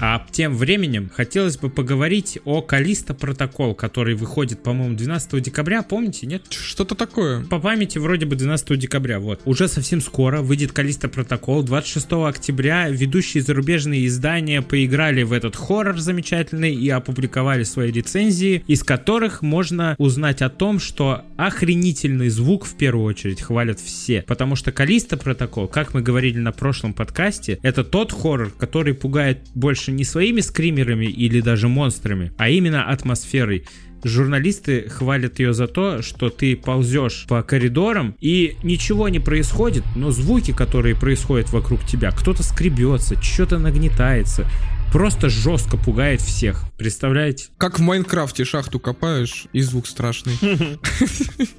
А 0.03 0.25
тем 0.31 0.57
временем 0.57 1.11
хотелось 1.15 1.59
бы 1.59 1.69
поговорить 1.69 2.39
о 2.47 2.63
Калиста 2.63 3.13
Протокол, 3.13 3.75
который 3.75 4.15
выходит, 4.15 4.63
по-моему, 4.63 4.97
12 4.97 5.43
декабря, 5.43 5.83
помните, 5.83 6.27
нет? 6.27 6.45
Что-то 6.49 6.95
такое. 6.95 7.45
По 7.45 7.59
памяти 7.59 7.99
вроде 7.99 8.25
бы 8.25 8.35
12 8.35 8.79
декабря, 8.79 9.21
вот. 9.21 9.43
Уже 9.45 9.69
совсем 9.69 10.01
скоро 10.01 10.41
выйдет 10.41 10.73
Калиста 10.73 11.11
Протокол. 11.11 11.63
26 11.63 12.13
октября 12.13 12.89
ведущие 12.89 13.43
зарубежные 13.43 14.07
издания 14.07 14.63
поиграли 14.63 15.23
в 15.23 15.35
этот 15.35 15.55
хоррор 15.55 15.99
замечательный 15.99 16.75
и 16.75 16.89
опубликовали 16.89 17.65
свои 17.65 17.93
рецензии, 17.93 18.65
из 18.67 18.83
которых 18.83 19.43
можно 19.43 19.97
узнать 19.99 20.41
о 20.41 20.49
том, 20.49 20.81
что 20.81 21.25
охренительный 21.37 22.31
звук 22.31 22.65
в 22.65 22.75
первую 22.79 23.05
очередь 23.05 23.43
хвалят 23.43 23.79
все. 23.79 24.23
Потому 24.27 24.57
что 24.57 24.73
Калиста 24.73 25.19
Протокол, 25.19 25.69
как 25.69 25.93
мы 25.93 26.01
говорили 26.01 26.39
на 26.39 26.53
прошлом 26.53 26.95
подкасте, 26.95 27.59
это 27.63 27.85
тот 27.85 28.13
хоррор, 28.13 28.51
который 28.51 28.95
пугает 28.95 29.41
больше 29.55 29.90
не 29.91 30.05
своими 30.05 30.41
скримерами 30.41 31.07
или 31.07 31.41
даже 31.41 31.69
монстрами, 31.69 32.33
а 32.37 32.49
именно 32.49 32.85
атмосферой. 32.85 33.65
Журналисты 34.03 34.89
хвалят 34.89 35.39
ее 35.41 35.53
за 35.53 35.67
то, 35.67 36.01
что 36.01 36.31
ты 36.31 36.57
ползешь 36.57 37.27
по 37.29 37.43
коридорам 37.43 38.17
и 38.19 38.57
ничего 38.63 39.09
не 39.09 39.19
происходит, 39.19 39.85
но 39.95 40.11
звуки, 40.11 40.53
которые 40.53 40.97
происходят 40.97 41.53
вокруг 41.53 41.85
тебя, 41.85 42.11
кто-то 42.11 42.43
скребется, 42.43 43.21
что-то 43.23 43.59
нагнетается, 43.59 44.47
просто 44.93 45.29
жестко 45.29 45.77
пугает 45.77 46.21
всех. 46.21 46.65
Представляете? 46.77 47.49
Как 47.59 47.79
в 47.79 47.83
Майнкрафте 47.83 48.45
шахту 48.45 48.81
копаешь, 48.81 49.47
и 49.53 49.61
звук 49.61 49.87
страшный. 49.87 50.39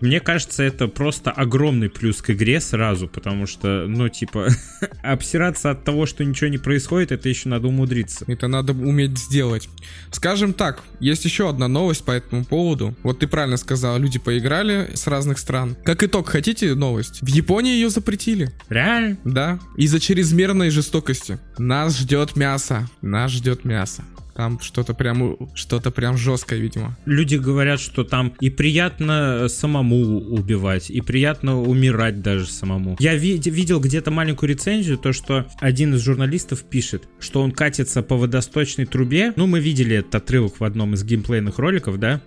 Мне 0.02 0.20
кажется, 0.20 0.64
это 0.64 0.88
просто 0.88 1.32
огромный 1.32 1.90
плюс 1.90 2.22
к 2.22 2.32
игре 2.32 2.60
сразу, 2.60 3.08
потому 3.08 3.46
что, 3.46 3.86
ну, 3.88 4.10
типа, 4.10 4.48
обсираться 5.04 5.72
от 5.72 5.84
того, 5.84 6.06
что 6.06 6.26
ничего 6.26 6.50
не 6.50 6.58
происходит, 6.58 7.12
это 7.12 7.30
еще 7.30 7.50
надо 7.50 7.68
умудриться. 7.68 8.26
Это 8.28 8.48
надо 8.48 8.74
уметь 8.74 9.18
сделать. 9.18 9.70
Скажем 10.12 10.54
так, 10.54 10.82
есть 11.00 11.24
еще 11.26 11.50
одна 11.50 11.68
новость 11.68 12.04
по 12.04 12.12
этому 12.12 12.44
поводу. 12.44 12.96
Вот 13.04 13.20
ты 13.20 13.28
правильно 13.28 13.58
сказал, 13.58 14.00
люди 14.00 14.20
поиграли 14.20 14.90
с 14.96 15.08
разных 15.08 15.38
стран. 15.38 15.78
Как 15.86 16.04
итог, 16.04 16.28
хотите 16.28 16.74
новость? 16.74 17.20
В 17.22 17.28
Японии 17.28 17.74
ее 17.74 17.90
запретили. 17.90 18.52
Реально? 18.70 19.18
Да. 19.24 19.60
Из-за 19.78 20.00
чрезмерной 20.00 20.70
жестокости. 20.70 21.40
Нас 21.58 22.00
ждет 22.00 22.36
мясо. 22.36 22.90
Нас 23.02 23.21
ждет 23.28 23.66
мясо. 23.66 24.04
Там 24.34 24.60
что-то 24.62 24.94
прям, 24.94 25.50
что-то 25.56 25.92
прям 25.92 26.18
жесткое, 26.18 26.58
видимо. 26.60 26.98
Люди 27.06 27.36
говорят, 27.36 27.82
что 27.82 28.06
там 28.06 28.34
и 28.40 28.50
приятно 28.50 29.48
самому 29.50 30.20
убивать, 30.20 30.90
и 30.90 31.02
приятно 31.02 31.62
умирать 31.62 32.22
даже 32.22 32.46
самому. 32.48 32.96
Я 33.00 33.16
ви- 33.16 33.38
видел 33.44 33.82
где-то 33.82 34.10
маленькую 34.10 34.50
рецензию, 34.50 34.98
то 34.98 35.12
что 35.12 35.48
один 35.60 35.96
из 35.96 36.02
журналистов 36.02 36.64
пишет, 36.64 37.10
что 37.20 37.42
он 37.42 37.52
катится 37.52 38.02
по 38.04 38.16
водосточной 38.16 38.86
трубе. 38.86 39.34
Ну, 39.36 39.48
мы 39.48 39.60
видели 39.60 39.98
этот 39.98 40.16
отрывок 40.16 40.60
в 40.60 40.64
одном 40.64 40.94
из 40.94 41.04
геймплейных 41.04 41.60
роликов, 41.60 42.00
да? 42.00 42.22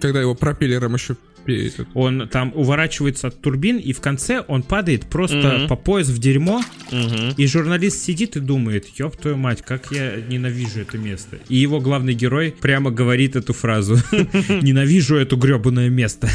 Когда 0.00 0.20
его 0.22 0.34
пропеллером 0.34 0.94
еще 0.94 1.16
этот, 1.56 1.88
Он 1.94 2.28
там 2.28 2.52
уворачивается 2.54 3.28
от 3.28 3.40
турбин, 3.40 3.78
и 3.78 3.92
в 3.92 4.00
конце 4.00 4.44
он 4.46 4.62
падает 4.62 5.06
просто 5.06 5.36
Мгм. 5.58 5.68
по 5.68 5.76
пояс 5.76 6.08
в 6.08 6.18
дерьмо, 6.18 6.62
Мгм. 6.92 7.34
и 7.36 7.46
журналист 7.46 8.02
сидит 8.02 8.36
и 8.36 8.40
думает, 8.40 8.86
ёб 8.98 9.16
твою 9.16 9.36
мать, 9.36 9.62
как 9.62 9.90
я 9.92 10.16
ненавижу 10.28 10.80
это 10.80 10.98
место. 10.98 11.38
И 11.48 11.56
его 11.56 11.80
главный 11.80 12.14
герой 12.14 12.54
прямо 12.60 12.90
говорит 12.90 13.36
эту 13.36 13.52
фразу. 13.52 13.96
Ненавижу 14.62 15.16
это 15.16 15.36
гребаное 15.36 15.88
место. 15.88 16.28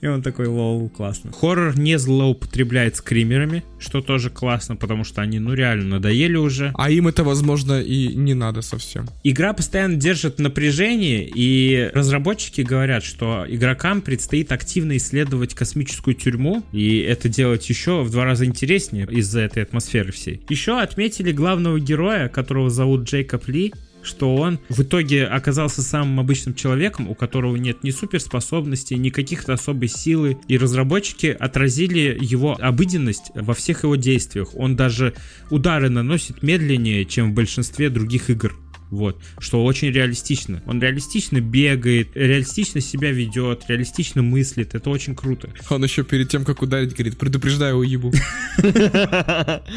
И 0.00 0.06
он 0.08 0.22
такой, 0.22 0.46
лол, 0.46 0.88
классно. 0.88 1.30
Хоррор 1.32 1.78
не 1.78 1.98
злоупотребляет 1.98 2.96
скримерами, 2.96 3.62
что 3.78 4.00
тоже 4.00 4.28
классно, 4.28 4.74
потому 4.74 5.04
что 5.04 5.22
они, 5.22 5.38
ну, 5.38 5.54
реально 5.54 5.84
надоели 5.98 6.36
уже. 6.36 6.72
А 6.74 6.90
им 6.90 7.06
это, 7.06 7.22
возможно, 7.22 7.80
и 7.80 8.08
не 8.08 8.34
надо 8.34 8.60
совсем. 8.62 9.06
Игра 9.22 9.52
постоянно 9.52 9.94
держит 9.94 10.40
напряжение, 10.40 11.30
и 11.32 11.90
разработчики 11.94 12.62
говорят, 12.62 13.04
что 13.04 13.44
игрокам 13.48 14.00
предстоит 14.02 14.47
активно 14.52 14.96
исследовать 14.96 15.54
космическую 15.54 16.14
тюрьму, 16.14 16.64
и 16.72 16.98
это 16.98 17.28
делать 17.28 17.68
еще 17.68 18.02
в 18.02 18.10
два 18.10 18.24
раза 18.24 18.44
интереснее 18.44 19.06
из-за 19.10 19.40
этой 19.40 19.62
атмосферы 19.62 20.12
всей. 20.12 20.40
Еще 20.48 20.78
отметили 20.78 21.32
главного 21.32 21.80
героя, 21.80 22.28
которого 22.28 22.70
зовут 22.70 23.04
Джейкоб 23.04 23.48
Ли, 23.48 23.72
что 24.02 24.34
он 24.36 24.58
в 24.68 24.82
итоге 24.82 25.26
оказался 25.26 25.82
самым 25.82 26.20
обычным 26.20 26.54
человеком, 26.54 27.08
у 27.08 27.14
которого 27.14 27.56
нет 27.56 27.82
ни 27.84 27.90
суперспособностей, 27.90 28.96
ни 28.96 29.10
каких-то 29.10 29.52
особой 29.52 29.88
силы, 29.88 30.38
и 30.48 30.56
разработчики 30.56 31.36
отразили 31.38 32.16
его 32.20 32.56
обыденность 32.60 33.30
во 33.34 33.54
всех 33.54 33.84
его 33.84 33.96
действиях. 33.96 34.54
Он 34.54 34.76
даже 34.76 35.14
удары 35.50 35.90
наносит 35.90 36.42
медленнее, 36.42 37.04
чем 37.04 37.32
в 37.32 37.34
большинстве 37.34 37.90
других 37.90 38.30
игр. 38.30 38.56
Вот, 38.90 39.20
что 39.38 39.64
очень 39.64 39.90
реалистично. 39.90 40.62
Он 40.66 40.80
реалистично 40.80 41.40
бегает, 41.40 42.10
реалистично 42.14 42.80
себя 42.80 43.10
ведет, 43.10 43.64
реалистично 43.68 44.22
мыслит. 44.22 44.74
Это 44.74 44.90
очень 44.90 45.14
круто. 45.14 45.50
Он 45.70 45.84
еще 45.84 46.04
перед 46.04 46.28
тем, 46.28 46.44
как 46.44 46.62
ударить, 46.62 46.94
говорит, 46.94 47.18
предупреждаю, 47.18 47.76
уебу. 47.76 48.12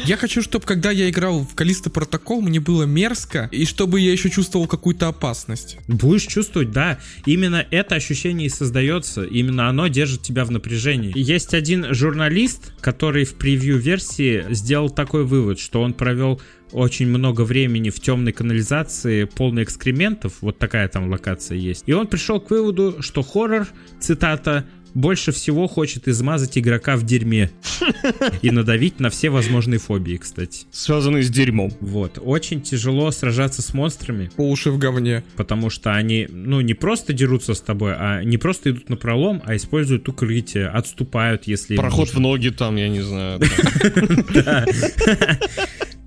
Я 0.04 0.16
хочу, 0.18 0.42
чтобы 0.42 0.64
когда 0.64 0.90
я 0.90 1.10
играл 1.10 1.44
в 1.44 1.54
Калиста 1.54 1.90
Протокол, 1.90 2.40
мне 2.40 2.60
было 2.60 2.84
мерзко, 2.84 3.48
и 3.52 3.64
чтобы 3.64 4.00
я 4.00 4.12
еще 4.12 4.30
чувствовал 4.30 4.66
какую-то 4.66 5.08
опасность. 5.08 5.76
Будешь 5.88 6.26
чувствовать, 6.26 6.70
да. 6.70 6.98
Именно 7.26 7.66
это 7.70 7.94
ощущение 7.94 8.46
и 8.46 8.50
создается. 8.50 9.24
Именно 9.24 9.68
оно 9.68 9.86
держит 9.88 10.22
тебя 10.22 10.44
в 10.44 10.50
напряжении. 10.50 11.12
Есть 11.14 11.54
один 11.54 11.92
журналист, 11.94 12.72
который 12.80 13.24
в 13.24 13.34
превью-версии 13.34 14.46
сделал 14.50 14.90
такой 14.90 15.24
вывод, 15.24 15.58
что 15.58 15.82
он 15.82 15.92
провел 15.92 16.40
очень 16.72 17.06
много 17.06 17.42
времени 17.42 17.90
в 17.90 18.00
темной 18.00 18.32
канализации, 18.32 19.24
полной 19.24 19.64
экскрементов, 19.64 20.34
вот 20.40 20.58
такая 20.58 20.88
там 20.88 21.10
локация 21.10 21.56
есть. 21.58 21.84
И 21.86 21.92
он 21.92 22.06
пришел 22.06 22.40
к 22.40 22.50
выводу, 22.50 22.96
что 23.00 23.22
хоррор, 23.22 23.66
цитата, 24.00 24.66
больше 24.94 25.32
всего 25.32 25.68
хочет 25.68 26.08
измазать 26.08 26.58
игрока 26.58 26.96
в 26.96 27.04
дерьме. 27.04 27.50
И 28.42 28.50
надавить 28.50 29.00
на 29.00 29.10
все 29.10 29.30
возможные 29.30 29.78
фобии, 29.78 30.16
кстати. 30.16 30.66
Связанный 30.70 31.22
с 31.22 31.30
дерьмом. 31.30 31.72
Вот. 31.80 32.18
Очень 32.22 32.60
тяжело 32.60 33.10
сражаться 33.10 33.62
с 33.62 33.72
монстрами, 33.74 34.30
По 34.36 34.48
уши 34.48 34.70
в 34.70 34.78
говне. 34.78 35.24
потому 35.36 35.70
что 35.70 35.94
они, 35.94 36.26
ну, 36.30 36.60
не 36.60 36.74
просто 36.74 37.12
дерутся 37.12 37.54
с 37.54 37.60
тобой, 37.60 37.94
а 37.96 38.22
не 38.22 38.38
просто 38.38 38.70
идут 38.70 38.88
на 38.88 38.96
пролом, 38.96 39.42
а 39.44 39.56
используют 39.56 40.08
укрытие, 40.08 40.68
отступают, 40.68 41.46
если... 41.46 41.76
Проход 41.76 42.10
в 42.10 42.20
ноги 42.20 42.50
там, 42.50 42.76
я 42.76 42.88
не 42.88 43.00
знаю. 43.00 43.40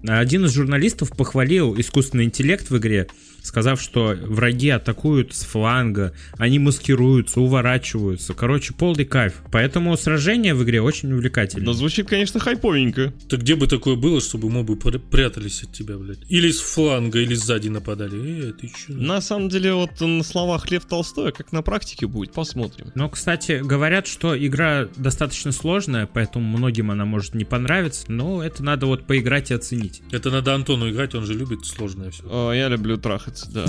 Один 0.07 0.45
из 0.45 0.53
журналистов 0.53 1.11
похвалил 1.15 1.79
искусственный 1.79 2.25
интеллект 2.25 2.69
в 2.69 2.77
игре, 2.77 3.07
сказав, 3.45 3.81
что 3.81 4.15
враги 4.21 4.69
атакуют 4.69 5.33
с 5.33 5.43
фланга, 5.43 6.13
они 6.37 6.59
маскируются, 6.59 7.39
уворачиваются. 7.41 8.33
Короче, 8.33 8.73
полный 8.73 9.05
кайф. 9.05 9.41
Поэтому 9.51 9.95
сражения 9.97 10.55
в 10.55 10.63
игре 10.63 10.81
очень 10.81 11.11
увлекательные. 11.13 11.65
Но 11.65 11.73
звучит, 11.73 12.07
конечно, 12.07 12.39
хайповенько. 12.39 13.13
Так 13.29 13.41
где 13.41 13.55
бы 13.55 13.67
такое 13.67 13.95
было, 13.95 14.19
чтобы 14.21 14.49
мобы 14.49 14.75
пр- 14.75 14.99
прятались 14.99 15.63
от 15.63 15.73
тебя, 15.73 15.97
блядь? 15.97 16.19
Или 16.29 16.51
с 16.51 16.59
фланга, 16.59 17.19
или 17.19 17.33
сзади 17.35 17.69
нападали. 17.69 18.49
Э, 18.49 18.53
ты 18.53 18.67
чё? 18.67 18.93
На 18.93 19.21
самом 19.21 19.49
деле, 19.49 19.73
вот 19.73 19.99
на 20.01 20.23
словах 20.23 20.71
Лев 20.71 20.85
Толстой, 20.85 21.29
а 21.29 21.31
как 21.31 21.51
на 21.51 21.61
практике 21.61 22.07
будет, 22.07 22.33
посмотрим. 22.33 22.91
Но, 22.95 23.09
кстати, 23.09 23.61
говорят, 23.63 24.07
что 24.07 24.37
игра 24.37 24.87
достаточно 24.95 25.51
сложная, 25.51 26.07
поэтому 26.11 26.45
многим 26.57 26.91
она 26.91 27.05
может 27.05 27.35
не 27.35 27.45
понравиться, 27.45 28.05
но 28.11 28.43
это 28.43 28.63
надо 28.63 28.85
вот 28.85 29.05
поиграть 29.05 29.51
и 29.51 29.53
оценить. 29.53 30.01
Это 30.11 30.31
надо 30.31 30.53
Антону 30.53 30.89
играть, 30.89 31.13
он 31.15 31.25
же 31.25 31.33
любит 31.33 31.65
сложное 31.65 32.11
все. 32.11 32.23
О, 32.25 32.51
я 32.53 32.67
люблю 32.69 32.97
трахаться, 33.43 33.51
да. 33.51 33.65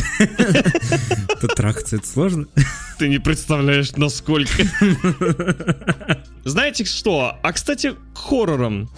Это 1.28 1.48
трахаться 1.48 1.96
это 1.96 2.06
сложно? 2.06 2.46
Ты 2.98 3.08
не 3.08 3.18
представляешь, 3.18 3.92
насколько. 3.92 4.62
Знаете 6.44 6.84
что? 6.84 7.36
А, 7.42 7.52
кстати, 7.52 7.94
к 8.14 8.18
хоррорам. 8.18 8.88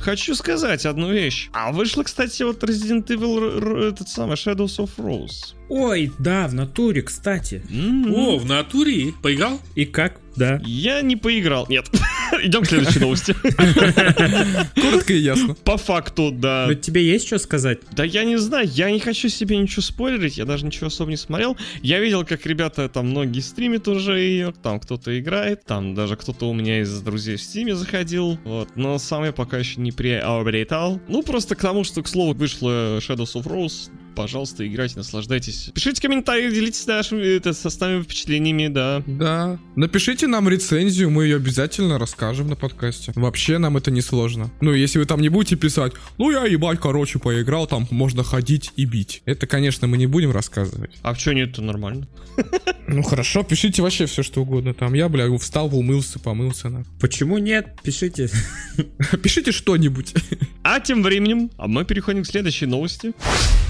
Хочу 0.00 0.36
сказать 0.36 0.86
одну 0.86 1.12
вещь. 1.12 1.48
А 1.52 1.72
вышла, 1.72 2.04
кстати, 2.04 2.44
вот 2.44 2.62
Resident 2.62 3.06
Evil, 3.08 3.88
этот 3.88 4.08
самый 4.08 4.36
Shadows 4.36 4.78
of 4.78 4.90
Rose. 4.98 5.54
Ой, 5.68 6.12
да, 6.20 6.46
в 6.46 6.54
натуре, 6.54 7.02
кстати. 7.02 7.64
М. 7.68 8.14
О, 8.14 8.38
в 8.38 8.46
натуре 8.46 9.12
поиграл? 9.20 9.60
И 9.74 9.84
как? 9.84 10.20
Да. 10.36 10.60
Я 10.64 11.02
не 11.02 11.16
поиграл. 11.16 11.66
Нет. 11.68 11.90
Идем 12.42 12.62
к 12.62 12.66
следующей 12.66 13.00
новости. 13.00 13.34
Коротко 14.80 15.12
и 15.12 15.18
ясно. 15.18 15.54
По 15.54 15.76
факту, 15.76 16.30
да. 16.30 16.66
Но 16.68 16.74
тебе 16.74 17.04
есть 17.04 17.26
что 17.26 17.38
сказать? 17.38 17.80
Да 17.92 18.04
я 18.04 18.24
не 18.24 18.36
знаю, 18.36 18.68
я 18.72 18.90
не 18.90 19.00
хочу 19.00 19.28
себе 19.28 19.56
ничего 19.56 19.82
спойлерить, 19.82 20.38
я 20.38 20.44
даже 20.44 20.66
ничего 20.66 20.88
особо 20.88 21.10
не 21.10 21.16
смотрел. 21.16 21.56
Я 21.82 22.00
видел, 22.00 22.24
как 22.24 22.44
ребята 22.46 22.88
там 22.88 23.08
многие 23.08 23.40
стримят 23.40 23.88
уже 23.88 24.18
ее, 24.18 24.54
там 24.62 24.80
кто-то 24.80 25.18
играет, 25.18 25.64
там 25.64 25.94
даже 25.94 26.16
кто-то 26.16 26.48
у 26.48 26.54
меня 26.54 26.80
из 26.80 27.00
друзей 27.00 27.36
в 27.36 27.42
стиме 27.42 27.74
заходил, 27.74 28.38
вот, 28.44 28.70
но 28.76 28.98
сам 28.98 29.24
я 29.24 29.32
пока 29.32 29.58
еще 29.58 29.80
не 29.80 29.92
приобретал. 29.92 31.00
Ну, 31.08 31.22
просто 31.22 31.54
к 31.54 31.60
тому, 31.60 31.84
что, 31.84 32.02
к 32.02 32.08
слову, 32.08 32.34
вышло 32.34 32.98
Shadows 32.98 33.34
of 33.34 33.44
Rose, 33.44 33.90
пожалуйста, 34.16 34.66
играйте, 34.66 34.96
наслаждайтесь. 34.96 35.70
Пишите 35.74 36.00
комментарии, 36.00 36.50
делитесь 36.50 36.86
нашими, 36.86 37.20
это, 37.36 37.52
со 37.52 37.68
основными 37.68 38.02
впечатлениями, 38.02 38.68
да. 38.68 39.02
Да. 39.06 39.58
Напишите 39.76 40.26
нам 40.26 40.48
рецензию, 40.48 41.10
мы 41.10 41.24
ее 41.24 41.36
обязательно 41.36 41.98
расскажем 41.98 42.48
на 42.48 42.56
подкасте. 42.56 43.12
Вообще 43.14 43.58
нам 43.58 43.76
это 43.76 43.90
не 43.90 44.00
сложно. 44.00 44.50
Ну, 44.60 44.72
если 44.72 44.98
вы 44.98 45.04
там 45.04 45.20
не 45.20 45.28
будете 45.28 45.56
писать, 45.56 45.92
ну 46.18 46.30
я 46.30 46.44
ебать, 46.46 46.80
короче, 46.80 47.18
поиграл, 47.18 47.66
там 47.66 47.86
можно 47.90 48.24
ходить 48.24 48.72
и 48.76 48.86
бить. 48.86 49.22
Это, 49.26 49.46
конечно, 49.46 49.86
мы 49.86 49.98
не 49.98 50.06
будем 50.06 50.32
рассказывать. 50.32 50.92
А 51.02 51.12
в 51.12 51.18
чё 51.18 51.32
нет, 51.32 51.54
то 51.54 51.62
нормально. 51.62 52.08
Ну 52.88 53.02
хорошо, 53.02 53.42
пишите 53.42 53.82
вообще 53.82 54.06
все, 54.06 54.22
что 54.22 54.42
угодно. 54.42 54.72
Там 54.72 54.94
я, 54.94 55.08
бля, 55.08 55.26
встал, 55.38 55.74
умылся, 55.76 56.20
помылся. 56.20 56.68
На. 56.68 56.84
Почему 57.00 57.38
нет? 57.38 57.74
Пишите. 57.82 58.30
Пишите 59.24 59.50
что-нибудь. 59.50 60.14
А 60.62 60.78
тем 60.78 61.02
временем, 61.02 61.50
а 61.56 61.66
мы 61.66 61.84
переходим 61.84 62.22
к 62.22 62.26
следующей 62.26 62.66
новости. 62.66 63.12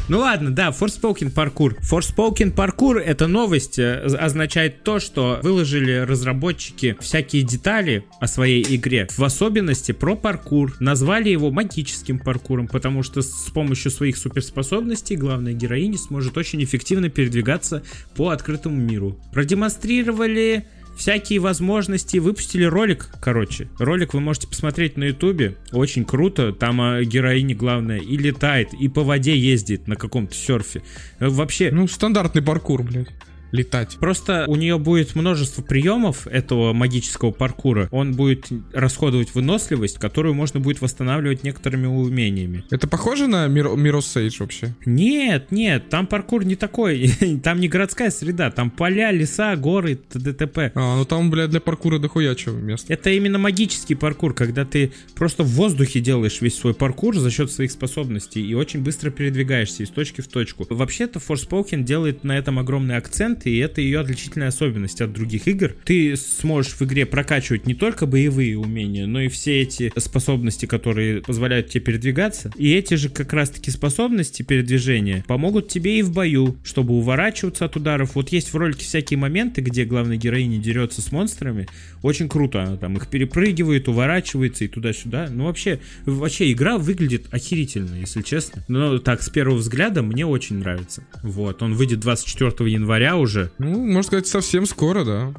Ну 0.08 0.18
ладно, 0.18 0.35
да, 0.40 0.70
Forspoken 0.70 1.30
паркур. 1.30 1.76
Forspoken 1.80 2.50
паркур 2.52 2.98
это 2.98 3.26
новость 3.26 3.78
э, 3.78 4.00
означает 4.00 4.82
то, 4.82 5.00
что 5.00 5.40
выложили 5.42 5.98
разработчики 5.98 6.96
всякие 7.00 7.42
детали 7.42 8.04
о 8.20 8.26
своей 8.26 8.64
игре, 8.76 9.08
в 9.16 9.24
особенности 9.24 9.92
про 9.92 10.16
паркур. 10.16 10.74
Назвали 10.80 11.28
его 11.28 11.50
магическим 11.50 12.18
паркуром, 12.18 12.68
потому 12.68 13.02
что 13.02 13.22
с 13.22 13.50
помощью 13.52 13.90
своих 13.90 14.16
суперспособностей 14.16 15.16
главная 15.16 15.52
героиня 15.52 15.98
сможет 15.98 16.36
очень 16.36 16.62
эффективно 16.62 17.08
передвигаться 17.08 17.82
по 18.14 18.30
открытому 18.30 18.76
миру. 18.76 19.18
Продемонстрировали 19.32 20.66
всякие 20.96 21.38
возможности, 21.38 22.18
выпустили 22.18 22.64
ролик, 22.64 23.10
короче. 23.20 23.68
Ролик 23.78 24.14
вы 24.14 24.20
можете 24.20 24.48
посмотреть 24.48 24.96
на 24.96 25.04
ютубе, 25.04 25.56
очень 25.72 26.04
круто, 26.04 26.52
там 26.52 26.80
а, 26.80 27.02
героиня 27.02 27.54
главная 27.54 27.98
и 27.98 28.16
летает, 28.16 28.72
и 28.74 28.88
по 28.88 29.02
воде 29.02 29.36
ездит 29.36 29.86
на 29.86 29.96
каком-то 29.96 30.34
серфе. 30.34 30.82
Э, 31.18 31.28
Вообще, 31.28 31.70
Ну, 31.70 31.86
стандартный 31.88 32.42
паркур, 32.42 32.82
блядь. 32.82 33.08
Летать. 33.52 33.96
Просто 34.00 34.44
у 34.48 34.56
нее 34.56 34.78
будет 34.78 35.14
множество 35.14 35.62
приемов 35.62 36.26
этого 36.26 36.72
магического 36.72 37.30
паркура. 37.30 37.88
Он 37.90 38.12
будет 38.12 38.48
расходовать 38.72 39.34
выносливость, 39.34 39.98
которую 39.98 40.34
можно 40.34 40.60
будет 40.60 40.80
восстанавливать 40.80 41.44
некоторыми 41.44 41.86
умениями. 41.86 42.64
Это 42.70 42.86
похоже 42.88 43.26
на 43.26 43.46
Мир- 43.46 43.68
Mirror's 43.68 44.14
Edge 44.16 44.36
вообще? 44.40 44.74
Нет, 44.84 45.50
нет, 45.50 45.88
там 45.88 46.06
паркур 46.06 46.44
не 46.44 46.56
такой. 46.56 47.10
Там 47.42 47.60
не 47.60 47.68
городская 47.68 48.10
среда, 48.10 48.50
там 48.50 48.70
поля, 48.70 49.10
леса, 49.10 49.54
горы, 49.56 49.96
т.д. 49.96 50.32
т.п. 50.32 50.72
А, 50.74 50.96
ну 50.96 51.04
там, 51.04 51.30
блядь, 51.30 51.50
для 51.50 51.60
паркура 51.60 51.98
дохуя 51.98 52.34
чего 52.34 52.56
места. 52.56 52.92
Это 52.92 53.10
именно 53.10 53.38
магический 53.38 53.94
паркур, 53.94 54.34
когда 54.34 54.64
ты 54.64 54.92
просто 55.14 55.42
в 55.42 55.48
воздухе 55.48 56.00
делаешь 56.00 56.40
весь 56.40 56.56
свой 56.58 56.74
паркур 56.74 57.16
за 57.16 57.30
счет 57.30 57.50
своих 57.50 57.70
способностей 57.70 58.44
и 58.44 58.54
очень 58.54 58.82
быстро 58.82 59.10
передвигаешься 59.10 59.82
из 59.82 59.90
точки 59.90 60.20
в 60.20 60.28
точку. 60.28 60.66
Вообще-то 60.68 61.18
Forspoken 61.18 61.82
делает 61.82 62.24
на 62.24 62.36
этом 62.36 62.58
огромный 62.58 62.96
акцент, 62.96 63.35
и 63.44 63.58
это 63.58 63.80
ее 63.80 64.00
отличительная 64.00 64.48
особенность 64.48 65.00
от 65.00 65.12
других 65.12 65.48
игр. 65.48 65.74
Ты 65.84 66.16
сможешь 66.16 66.72
в 66.72 66.82
игре 66.82 67.04
прокачивать 67.04 67.66
не 67.66 67.74
только 67.74 68.06
боевые 68.06 68.58
умения, 68.58 69.06
но 69.06 69.20
и 69.20 69.28
все 69.28 69.60
эти 69.60 69.92
способности, 69.96 70.66
которые 70.66 71.22
позволяют 71.22 71.68
тебе 71.68 71.82
передвигаться. 71.82 72.50
И 72.56 72.72
эти 72.72 72.94
же 72.94 73.08
как 73.08 73.32
раз-таки 73.32 73.70
способности 73.70 74.42
передвижения 74.42 75.24
помогут 75.26 75.68
тебе 75.68 75.98
и 75.98 76.02
в 76.02 76.12
бою, 76.12 76.56
чтобы 76.64 76.94
уворачиваться 76.94 77.64
от 77.64 77.76
ударов. 77.76 78.14
Вот 78.14 78.30
есть 78.30 78.52
в 78.52 78.56
ролике 78.56 78.84
всякие 78.84 79.18
моменты, 79.18 79.60
где 79.60 79.84
главная 79.84 80.16
героиня 80.16 80.58
дерется 80.58 81.02
с 81.02 81.12
монстрами. 81.12 81.66
Очень 82.02 82.28
круто. 82.28 82.62
Она 82.62 82.76
там 82.76 82.96
их 82.96 83.08
перепрыгивает, 83.08 83.88
уворачивается 83.88 84.64
и 84.64 84.68
туда-сюда. 84.68 85.28
Ну, 85.30 85.44
вообще, 85.44 85.80
вообще 86.04 86.52
игра 86.52 86.78
выглядит 86.78 87.26
охерительно, 87.32 87.96
если 87.96 88.22
честно. 88.22 88.64
Но 88.68 88.98
так, 88.98 89.22
с 89.22 89.28
первого 89.28 89.56
взгляда 89.56 90.02
мне 90.02 90.24
очень 90.26 90.58
нравится. 90.58 91.06
Вот, 91.22 91.62
он 91.62 91.74
выйдет 91.74 92.00
24 92.00 92.70
января 92.70 93.16
уже. 93.16 93.25
Ну, 93.58 93.84
можно 93.86 94.02
сказать, 94.02 94.26
совсем 94.26 94.66
скоро, 94.66 95.04
да. 95.04 95.34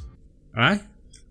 А? 0.54 0.80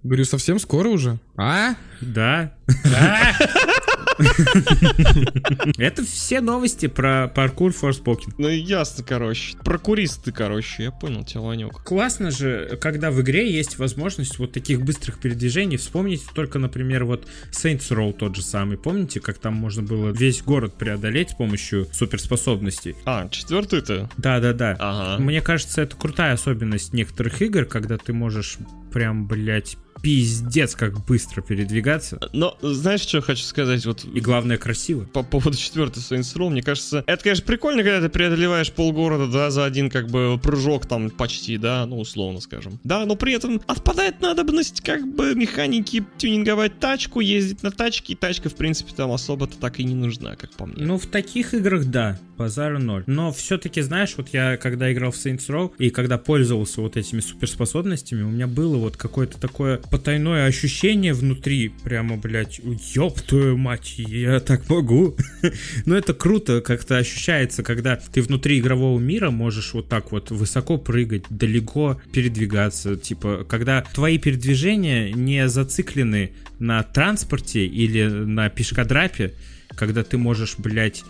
Говорю, 0.03 0.25
совсем 0.25 0.59
скоро 0.59 0.89
уже. 0.89 1.19
А? 1.37 1.75
Да. 2.01 2.55
Это 5.79 6.05
все 6.05 6.41
новости 6.41 6.87
про 6.87 7.29
паркур 7.29 7.73
Forspoken. 7.73 8.35
Ну 8.39 8.49
ясно, 8.49 9.05
короче. 9.05 9.57
Прокуристы, 9.59 10.33
короче, 10.33 10.85
я 10.85 10.91
понял 10.91 11.25
тебя, 11.25 11.41
Ванек. 11.41 11.83
Классно 11.83 12.31
же, 12.31 12.79
когда 12.81 13.11
в 13.11 13.21
игре 13.21 13.51
есть 13.51 13.79
возможность 13.79 14.39
вот 14.39 14.53
таких 14.53 14.83
быстрых 14.83 15.19
передвижений. 15.19 15.77
Вспомните 15.77 16.25
только, 16.35 16.59
например, 16.59 17.05
вот 17.05 17.27
Saints 17.51 17.89
Row 17.91 18.13
тот 18.13 18.37
же 18.37 18.43
самый. 18.43 18.79
Помните, 18.79 19.21
как 19.21 19.39
там 19.39 19.55
можно 19.55 19.83
было 19.83 20.11
весь 20.11 20.43
город 20.43 20.75
преодолеть 20.79 21.31
с 21.31 21.35
помощью 21.35 21.87
суперспособностей? 21.93 22.97
А, 23.05 23.29
четвертый-то? 23.29 24.11
Да-да-да. 24.17 24.77
Ага. 24.79 25.23
Мне 25.23 25.41
кажется, 25.41 25.83
это 25.83 25.97
крутая 25.97 26.35
особенность 26.35 26.93
некоторых 26.93 27.43
игр, 27.43 27.65
когда 27.65 27.99
ты 27.99 28.13
можешь 28.13 28.59
прям, 28.97 29.27
блядь, 29.27 29.77
пиздец, 30.01 30.75
как 30.75 31.05
быстро 31.05 31.43
передвигаться. 31.43 32.19
Но 32.33 32.57
знаешь, 32.63 33.03
что 33.03 33.19
я 33.19 33.23
хочу 33.23 33.43
сказать? 33.43 33.85
Вот 33.85 34.07
И 34.07 34.21
главное, 34.21 34.57
красиво. 34.57 35.05
по 35.05 35.23
поводу 35.23 35.55
четвертой 35.55 36.03
Saints 36.03 36.35
Row, 36.35 36.49
мне 36.49 36.63
кажется, 36.63 37.05
это, 37.07 37.23
конечно, 37.23 37.45
прикольно, 37.45 37.83
когда 37.83 38.01
ты 38.01 38.09
преодолеваешь 38.09 38.73
полгорода, 38.73 39.27
да, 39.31 39.51
за 39.51 39.67
один, 39.67 39.91
как 39.91 40.09
бы, 40.09 40.41
прыжок 40.43 40.87
там 40.87 41.11
почти, 41.11 41.59
да, 41.59 41.85
ну, 41.85 41.99
условно 42.01 42.41
скажем. 42.41 42.81
Да, 42.85 43.05
но 43.05 43.17
при 43.17 43.35
этом 43.35 43.61
отпадает 43.67 44.23
надобность, 44.23 44.81
как 44.81 45.07
бы, 45.07 45.35
механики 45.35 46.03
тюнинговать 46.17 46.79
тачку, 46.79 47.21
ездить 47.21 47.63
на 47.63 47.71
тачке, 47.71 48.15
и 48.15 48.17
тачка, 48.17 48.49
в 48.49 48.55
принципе, 48.55 48.95
там 48.97 49.13
особо-то 49.13 49.59
так 49.59 49.79
и 49.79 49.85
не 49.85 49.95
нужна, 49.95 50.37
как 50.37 50.53
по 50.53 50.65
мне. 50.65 50.83
Ну, 50.87 50.97
в 50.97 51.05
таких 51.05 51.53
играх, 51.53 51.85
да, 51.85 52.19
базара 52.37 52.79
ноль. 52.79 53.05
Но 53.07 53.33
все-таки, 53.33 53.81
знаешь, 53.81 54.15
вот 54.17 54.29
я, 54.29 54.57
когда 54.57 54.93
играл 54.93 55.11
в 55.11 55.17
Saints 55.17 55.49
Row, 55.49 55.73
и 55.79 55.91
когда 55.91 56.19
пользовался 56.19 56.81
вот 56.81 56.97
этими 56.97 57.21
суперспособностями, 57.21 58.23
у 58.23 58.31
меня 58.31 58.47
было 58.47 58.77
вот 58.77 58.97
какое-то 58.97 59.41
такое 59.41 59.79
потайное 59.79 60.47
ощущение 60.47 61.13
внутри, 61.15 61.73
прямо, 61.85 62.17
блядь, 62.17 62.61
ёб 62.95 63.21
твою 63.21 63.57
мать, 63.57 63.95
я 63.97 64.41
так 64.41 64.69
могу. 64.69 65.17
Но 65.87 65.97
это 65.97 66.15
круто, 66.15 66.61
как-то 66.61 66.99
ощущается, 66.99 67.63
когда 67.63 67.97
ты 67.97 68.23
внутри 68.23 68.59
игрового 68.59 68.99
мира 68.99 69.31
можешь 69.31 69.75
вот 69.75 69.89
так 69.89 70.13
вот 70.13 70.31
высоко 70.31 70.79
прыгать, 70.79 71.25
далеко 71.31 72.01
передвигаться, 72.13 72.97
типа, 72.97 73.47
когда 73.49 73.83
твои 73.95 74.19
передвижения 74.19 75.13
не 75.13 75.49
зациклены 75.49 76.33
на 76.59 76.83
транспорте 76.83 77.67
или 77.67 78.07
на 78.07 78.49
пешкодрапе, 78.49 79.35
когда 79.75 80.03
ты 80.03 80.17
можешь, 80.17 80.57
блядь, 80.59 81.05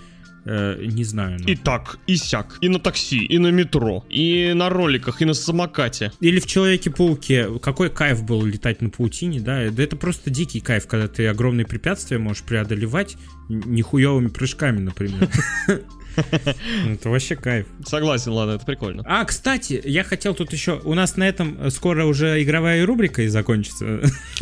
э, 0.46 0.78
не 0.86 1.04
знаю, 1.04 1.38
ну, 1.40 1.46
И 1.46 1.56
так, 1.56 1.98
и 2.06 2.16
сяк, 2.16 2.56
и 2.60 2.68
на 2.68 2.78
такси, 2.78 3.18
и 3.18 3.38
на 3.38 3.48
метро, 3.48 4.04
и 4.08 4.52
на 4.54 4.68
роликах, 4.70 5.20
и 5.20 5.24
на 5.24 5.34
самокате. 5.34 6.12
Или 6.20 6.40
в 6.40 6.46
Человеке-пауке. 6.46 7.58
Какой 7.60 7.90
кайф 7.90 8.22
был 8.24 8.44
летать 8.44 8.80
на 8.80 8.88
паутине, 8.90 9.40
да? 9.40 9.68
Да 9.70 9.82
это 9.82 9.96
просто 9.96 10.30
дикий 10.30 10.60
кайф, 10.60 10.86
когда 10.86 11.08
ты 11.08 11.26
огромные 11.26 11.66
препятствия 11.66 12.18
можешь 12.18 12.42
преодолевать 12.44 13.16
н- 13.50 13.62
нихуевыми 13.66 14.28
прыжками, 14.28 14.78
например. 14.78 15.28
Это 16.16 17.10
вообще 17.10 17.36
кайф. 17.36 17.66
Согласен, 17.84 18.32
ладно, 18.32 18.52
это 18.52 18.64
прикольно. 18.64 19.02
А, 19.06 19.24
кстати, 19.24 19.80
я 19.84 20.04
хотел 20.04 20.34
тут 20.34 20.52
еще... 20.52 20.80
У 20.84 20.94
нас 20.94 21.16
на 21.16 21.28
этом 21.28 21.70
скоро 21.70 22.04
уже 22.04 22.42
игровая 22.42 22.84
рубрика 22.86 23.22
и 23.22 23.28
закончится. 23.28 24.00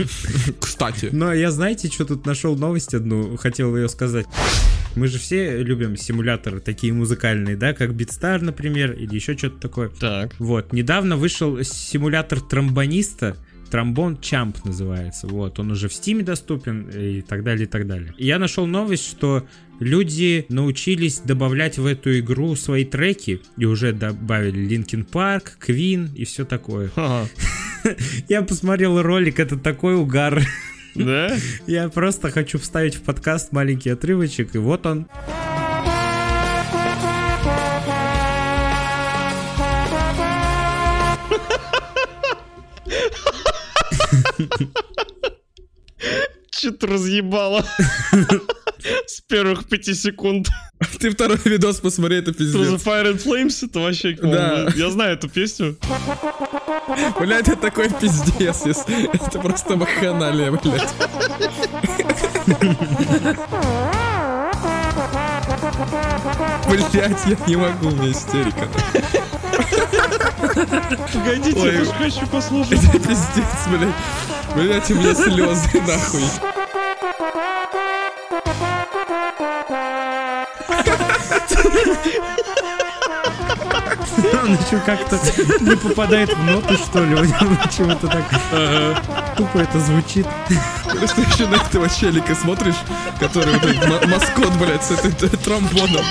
Кстати. 0.60 1.08
Но 1.12 1.32
я, 1.32 1.50
знаете, 1.50 1.88
что 1.88 2.04
тут 2.04 2.26
нашел 2.26 2.56
новость 2.56 2.94
одну, 2.94 3.36
хотел 3.36 3.76
ее 3.76 3.88
сказать. 3.88 4.26
Мы 4.96 5.08
же 5.08 5.18
все 5.18 5.62
любим 5.62 5.96
симуляторы 5.96 6.60
такие 6.60 6.92
музыкальные, 6.92 7.56
да, 7.56 7.72
как 7.72 7.90
Beatstar, 7.90 8.42
например, 8.42 8.92
или 8.92 9.14
еще 9.14 9.36
что-то 9.36 9.58
такое. 9.58 9.88
Так. 9.88 10.34
Вот, 10.38 10.72
недавно 10.72 11.16
вышел 11.16 11.62
симулятор 11.62 12.40
тромбониста, 12.40 13.36
Тромбон 13.74 14.20
Чамп 14.20 14.64
называется. 14.64 15.26
Вот, 15.26 15.58
он 15.58 15.72
уже 15.72 15.88
в 15.88 15.92
Стиме 15.92 16.22
доступен 16.22 16.88
и 16.90 17.22
так 17.22 17.42
далее, 17.42 17.64
и 17.64 17.68
так 17.68 17.88
далее. 17.88 18.14
И 18.16 18.26
я 18.26 18.38
нашел 18.38 18.66
новость, 18.66 19.04
что 19.04 19.48
люди 19.80 20.46
научились 20.48 21.18
добавлять 21.18 21.78
в 21.78 21.86
эту 21.86 22.18
игру 22.18 22.54
свои 22.56 22.84
треки 22.84 23.40
и 23.56 23.64
уже 23.64 23.92
добавили 23.92 24.66
Linkin 24.66 25.04
Park, 25.04 25.56
Queen 25.58 26.10
и 26.14 26.24
все 26.24 26.44
такое. 26.44 26.90
Ага. 26.96 27.28
Я 28.28 28.42
посмотрел 28.42 29.00
ролик, 29.02 29.38
это 29.38 29.56
такой 29.56 29.96
угар. 29.96 30.42
Да? 30.94 31.36
Я 31.66 31.88
просто 31.88 32.30
хочу 32.30 32.58
вставить 32.58 32.94
в 32.94 33.02
подкаст 33.02 33.52
маленький 33.52 33.90
отрывочек, 33.90 34.54
и 34.54 34.58
вот 34.58 34.86
он. 34.86 35.06
Что-то 46.64 46.86
разъебало. 46.86 47.62
С 49.06 49.20
первых 49.28 49.68
пяти 49.68 49.92
секунд. 49.92 50.48
Ты 50.98 51.10
второй 51.10 51.38
видос 51.44 51.80
посмотри, 51.80 52.18
это 52.18 52.30
Through 52.30 52.52
the 52.52 52.78
пиздец. 52.78 52.86
Fire 52.86 53.12
and 53.12 53.22
Flames, 53.22 53.66
это 53.68 53.80
вообще, 53.80 54.14
Да. 54.14 54.68
Я 54.74 54.90
знаю 54.90 55.14
эту 55.14 55.28
песню. 55.28 55.76
Блять, 57.20 57.48
это 57.48 57.56
такой 57.58 57.90
пиздец. 57.90 58.62
Это 58.66 59.38
просто 59.40 59.76
вакханалия, 59.76 60.52
блядь. 60.52 60.94
Блять, 66.66 66.94
я 66.94 67.36
не 67.46 67.56
могу, 67.56 67.88
у 67.88 67.90
меня 67.90 68.10
истерика. 68.10 68.68
Погодите, 71.12 71.58
Ой. 71.60 71.72
я 71.72 71.78
тоже 71.80 71.92
хочу 71.92 72.26
послушать. 72.26 72.84
Это 72.84 72.98
пиздец, 72.98 73.66
блядь. 73.68 73.94
Блять, 74.54 74.90
у 74.90 74.94
меня 74.94 75.14
слезы, 75.14 75.80
нахуй. 75.86 76.22
Он 84.42 84.52
еще 84.54 84.78
как-то 84.84 85.18
не 85.60 85.76
попадает 85.76 86.32
в 86.34 86.42
ноты, 86.44 86.76
что 86.76 87.02
ли. 87.04 87.14
У 87.14 87.24
него 87.24 87.56
Почему-то 87.62 88.08
так 88.08 88.24
тупо 89.36 89.58
это 89.58 89.80
звучит. 89.80 90.26
Просто 90.98 91.20
еще 91.22 91.46
на 91.46 91.56
этого 91.56 91.88
челика 91.88 92.34
смотришь, 92.34 92.74
который 93.18 93.54
вот 93.54 93.64
этот 93.64 93.88
ма- 93.88 94.06
маскот, 94.08 94.52
блядь, 94.56 94.84
с 94.84 94.90
этой 94.92 95.28
тромбоном. 95.30 96.04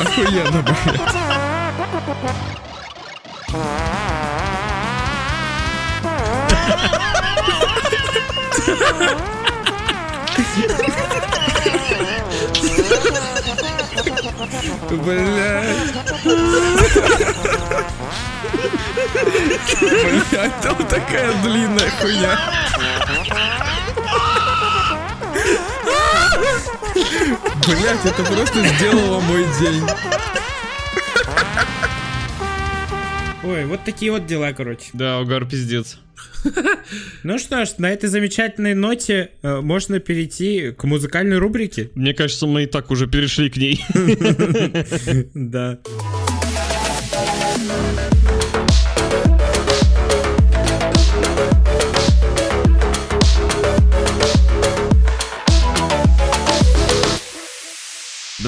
Охуенно, 0.00 0.62
блядь. 0.62 1.00
Блядь. 14.90 15.76
Блядь, 20.30 20.60
там 20.62 20.76
такая 20.88 21.32
длинная 21.42 21.90
хуйня. 22.00 22.38
Блять, 27.66 28.04
это 28.04 28.24
просто 28.24 28.66
сделало 28.66 29.20
мой 29.20 29.46
день. 29.60 29.86
Ой, 33.50 33.64
вот 33.64 33.80
такие 33.84 34.12
вот 34.12 34.26
дела, 34.26 34.52
короче. 34.52 34.90
Да, 34.92 35.18
угар 35.18 35.44
пиздец. 35.44 35.98
Ну 37.22 37.38
что 37.38 37.64
ж, 37.64 37.70
на 37.78 37.90
этой 37.90 38.08
замечательной 38.08 38.74
ноте 38.74 39.30
э, 39.42 39.60
можно 39.60 39.98
перейти 39.98 40.70
к 40.70 40.84
музыкальной 40.84 41.38
рубрике. 41.38 41.90
Мне 41.94 42.14
кажется, 42.14 42.46
мы 42.46 42.62
и 42.64 42.66
так 42.66 42.90
уже 42.90 43.06
перешли 43.08 43.50
к 43.50 43.56
ней. 43.56 43.84
Да. 45.34 45.78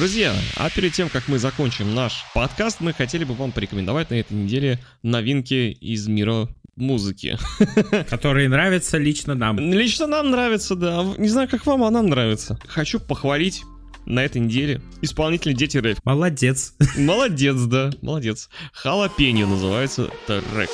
Друзья, 0.02 0.34
а 0.56 0.68
перед 0.68 0.92
тем, 0.94 1.08
как 1.08 1.28
мы 1.28 1.38
закончим 1.38 1.94
наш 1.94 2.24
подкаст, 2.34 2.80
мы 2.80 2.92
хотели 2.92 3.22
бы 3.22 3.34
вам 3.34 3.52
порекомендовать 3.52 4.10
на 4.10 4.14
этой 4.14 4.32
неделе 4.32 4.80
новинки 5.04 5.70
из 5.80 6.08
мира 6.08 6.48
музыки. 6.74 7.38
Которые 8.10 8.48
нравятся 8.48 8.98
лично 8.98 9.36
нам. 9.36 9.60
Лично 9.60 10.08
нам 10.08 10.32
нравится, 10.32 10.74
да. 10.74 11.04
Не 11.18 11.28
знаю, 11.28 11.48
как 11.48 11.64
вам, 11.66 11.84
а 11.84 11.90
нам 11.92 12.08
нравится. 12.08 12.58
Хочу 12.66 12.98
похвалить 12.98 13.62
на 14.04 14.24
этой 14.24 14.40
неделе 14.40 14.82
исполнителя 15.02 15.52
Дети 15.52 15.78
Рэп. 15.78 16.00
Молодец. 16.02 16.74
Молодец, 16.96 17.60
да, 17.60 17.92
молодец. 18.02 18.50
Халапеньо 18.72 19.46
называется 19.46 20.10
трек. 20.26 20.68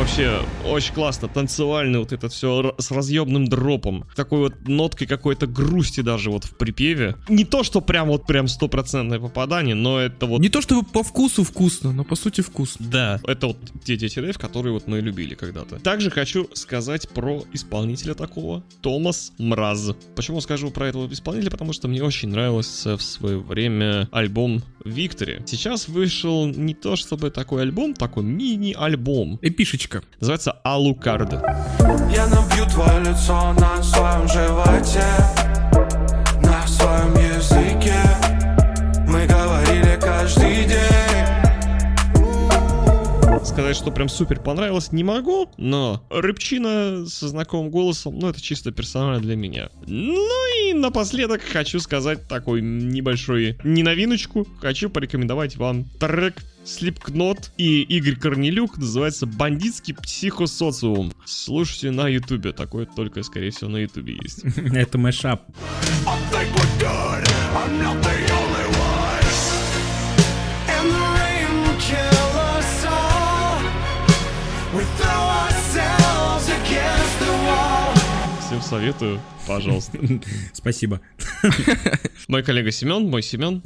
Вообще, 0.00 0.40
очень 0.64 0.94
классно, 0.94 1.28
танцевально 1.28 1.98
вот 1.98 2.14
это 2.14 2.30
все 2.30 2.74
с 2.78 2.90
разъемным 2.90 3.46
дропом. 3.48 4.06
Такой 4.16 4.38
вот 4.38 4.66
ноткой 4.66 5.06
какой-то 5.06 5.46
грусти 5.46 6.00
даже 6.00 6.30
вот 6.30 6.44
в 6.44 6.56
припеве. 6.56 7.16
Не 7.28 7.44
то, 7.44 7.62
что 7.62 7.82
прям 7.82 8.08
вот 8.08 8.26
прям 8.26 8.48
стопроцентное 8.48 9.20
попадание, 9.20 9.74
но 9.74 10.00
это 10.00 10.24
вот 10.24 10.40
Не 10.40 10.48
то 10.48 10.62
чтобы 10.62 10.84
по 10.88 11.02
вкусу 11.02 11.44
вкусно, 11.44 11.92
но 11.92 12.04
по 12.04 12.16
сути 12.16 12.40
вкусно. 12.40 12.86
да, 12.88 13.20
это 13.26 13.48
вот 13.48 13.58
те 13.84 13.98
дети 13.98 14.18
рэп, 14.18 14.38
которые 14.38 14.72
вот 14.72 14.86
мы 14.86 15.00
любили 15.00 15.34
когда-то. 15.34 15.78
Также 15.80 16.10
хочу 16.10 16.48
сказать 16.54 17.06
про 17.10 17.44
исполнителя 17.52 18.14
такого, 18.14 18.64
Томас 18.80 19.34
Мраз. 19.36 19.90
Почему 20.16 20.40
скажу 20.40 20.70
про 20.70 20.88
этого 20.88 21.12
исполнителя? 21.12 21.50
Потому 21.50 21.74
что 21.74 21.88
мне 21.88 22.02
очень 22.02 22.30
нравился 22.30 22.96
в 22.96 23.02
свое 23.02 23.38
время 23.38 24.08
альбом 24.12 24.62
Victory. 24.82 25.42
Сейчас 25.46 25.88
вышел 25.88 26.46
не 26.46 26.72
то 26.72 26.96
чтобы 26.96 27.30
такой 27.30 27.60
альбом, 27.60 27.92
такой 27.92 28.24
мини-альбом. 28.24 29.38
Эпишечка. 29.42 29.89
Называется 30.20 30.52
Алукард. 30.62 31.32
Я 32.10 32.26
набью 32.26 32.66
твое 32.66 33.00
лицо 33.00 33.52
на 33.54 33.82
своем 33.82 34.28
животе 34.28 35.04
На 36.42 36.66
своем 36.66 37.19
Сказать, 43.50 43.74
что 43.74 43.90
прям 43.90 44.08
супер 44.08 44.40
понравилось, 44.40 44.92
не 44.92 45.02
могу, 45.02 45.50
но 45.56 46.06
рыбчина 46.08 47.04
со 47.06 47.26
знакомым 47.26 47.72
голосом, 47.72 48.16
ну 48.16 48.28
это 48.28 48.40
чисто 48.40 48.70
персонально 48.70 49.18
для 49.18 49.34
меня. 49.34 49.70
Ну 49.88 50.68
и 50.68 50.72
напоследок 50.72 51.42
хочу 51.42 51.80
сказать 51.80 52.28
такой 52.28 52.62
небольшой 52.62 53.58
неновиночку. 53.64 54.46
Хочу 54.60 54.88
порекомендовать 54.88 55.56
вам 55.56 55.84
трек 55.98 56.36
Слепкнот 56.64 57.50
и 57.56 57.82
Игорь 57.82 58.14
Корнелюк 58.14 58.78
называется 58.78 59.26
«Бандитский 59.26 59.94
психосоциум». 59.94 61.12
Слушайте 61.24 61.90
на 61.90 62.06
ютубе, 62.06 62.52
такое 62.52 62.86
только, 62.86 63.24
скорее 63.24 63.50
всего, 63.50 63.68
на 63.70 63.78
ютубе 63.78 64.16
есть. 64.22 64.44
Это 64.72 64.96
мэшап. 64.96 65.42
And 67.52 68.29
Всем 78.60 78.62
советую, 78.62 79.20
пожалуйста. 79.46 79.98
Спасибо. 80.52 81.00
Мой 82.28 82.42
коллега 82.42 82.70
Семен, 82.70 83.08
мой 83.08 83.22
Семен. 83.22 83.62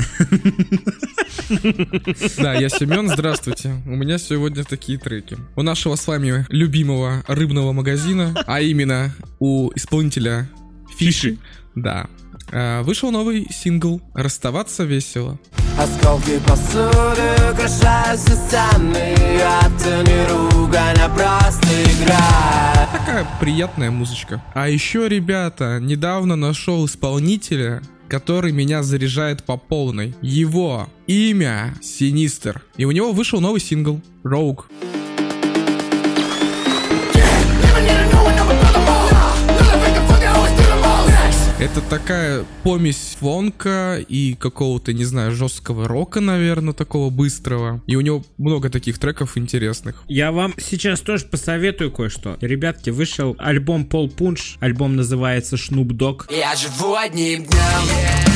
Да, 2.38 2.55
я 2.55 2.68
Семен, 2.68 3.09
здравствуйте. 3.09 3.82
У 3.86 3.97
меня 3.97 4.18
сегодня 4.18 4.64
такие 4.64 4.99
треки. 4.99 5.36
У 5.57 5.62
нашего 5.62 5.97
с 5.97 6.07
вами 6.07 6.47
любимого 6.49 7.24
рыбного 7.26 7.72
магазина, 7.72 8.34
а 8.47 8.61
именно 8.61 9.12
у 9.40 9.70
исполнителя 9.74 10.49
Фиши, 10.97 11.38
да, 11.74 12.07
э, 12.53 12.82
вышел 12.82 13.11
новый 13.11 13.47
сингл 13.51 14.01
«Расставаться 14.14 14.84
весело». 14.84 15.38
Осколки 15.76 16.38
посуды 16.47 17.53
украшают 17.53 18.20
все 18.20 18.36
стены 18.36 19.16
Это 19.40 20.03
не 20.05 20.26
ругань, 20.28 20.99
а 21.01 21.09
просто 21.09 21.66
игра 21.82 22.84
Такая 23.05 23.27
приятная 23.39 23.91
музычка. 23.91 24.43
А 24.55 24.71
еще, 24.71 25.11
ребята, 25.11 25.79
недавно 25.79 26.37
нашел 26.37 26.87
исполнителя, 26.87 27.83
который 28.09 28.51
меня 28.51 28.83
заряжает 28.83 29.45
по 29.45 29.59
полной. 29.59 30.15
Его 30.23 30.89
имя 31.07 31.75
Синистер. 31.83 32.63
И 32.79 32.87
у 32.87 32.93
него 32.93 33.13
вышел 33.13 33.43
новый 33.43 33.61
сингл 33.61 34.01
Rogue. 34.25 34.65
Это 41.65 41.81
такая 41.81 42.45
помесь 42.62 43.17
фонка 43.19 43.99
и 44.07 44.35
какого-то, 44.35 44.93
не 44.93 45.05
знаю, 45.05 45.33
жесткого 45.33 45.89
рока, 45.89 46.21
наверное, 46.21 46.75
такого 46.75 47.09
быстрого. 47.09 47.81
И 47.87 47.97
у 47.97 48.03
него 48.03 48.23
много 48.37 48.69
таких 48.69 48.99
треков 48.99 49.39
интересных. 49.39 50.05
Я 50.07 50.31
вам 50.31 50.53
сейчас 50.59 51.01
тоже 51.01 51.25
посоветую 51.25 51.91
кое-что. 51.91 52.37
Ребятки, 52.43 52.91
вышел 52.91 53.35
альбом 53.39 53.87
Пол 53.87 54.11
Пунш. 54.11 54.59
Альбом 54.61 54.95
называется 54.95 55.57
Шнуп 55.57 55.93
Дог. 55.93 56.27
Я 56.31 56.55
живу 56.55 56.97
одним 56.97 57.45
днем 57.45 57.83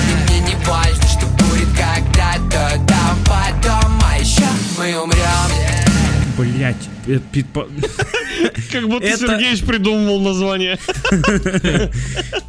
И 0.09 0.33
мне 0.33 0.49
не 0.49 0.57
важно, 0.64 1.03
что 1.03 1.26
будет 1.26 1.68
когда-то 1.76 2.81
там 2.89 3.18
потом 3.26 4.01
А 4.11 4.18
еще 4.18 4.47
мы 4.79 5.03
умрем 5.03 5.18
Блять, 6.39 6.89
это 7.07 7.20
пит- 7.31 7.47
Как 8.72 8.89
будто 8.89 9.07
Это- 9.07 9.18
Сергеевич 9.18 9.62
придумывал 9.64 10.20
название. 10.20 10.78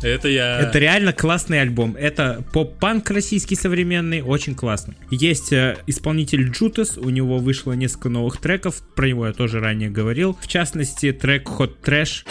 Это 0.02 0.28
я... 0.28 0.60
Это 0.60 0.80
реально 0.80 1.14
классный 1.14 1.62
альбом. 1.62 1.96
Это 1.98 2.44
поп-панк 2.54 3.10
российский 3.12 3.56
современный, 3.56 4.22
очень 4.22 4.56
классно. 4.56 4.96
Есть 5.12 5.52
э, 5.52 5.78
исполнитель 5.88 6.50
Джутас, 6.50 6.98
у 6.98 7.10
него 7.10 7.38
вышло 7.38 7.74
несколько 7.74 8.10
новых 8.10 8.38
треков, 8.38 8.82
про 8.96 9.08
него 9.08 9.28
я 9.28 9.34
тоже 9.34 9.60
ранее 9.60 9.90
говорил. 9.90 10.38
В 10.42 10.48
частности, 10.48 11.12
трек 11.12 11.48
Hot 11.48 11.76
Trash. 11.84 12.26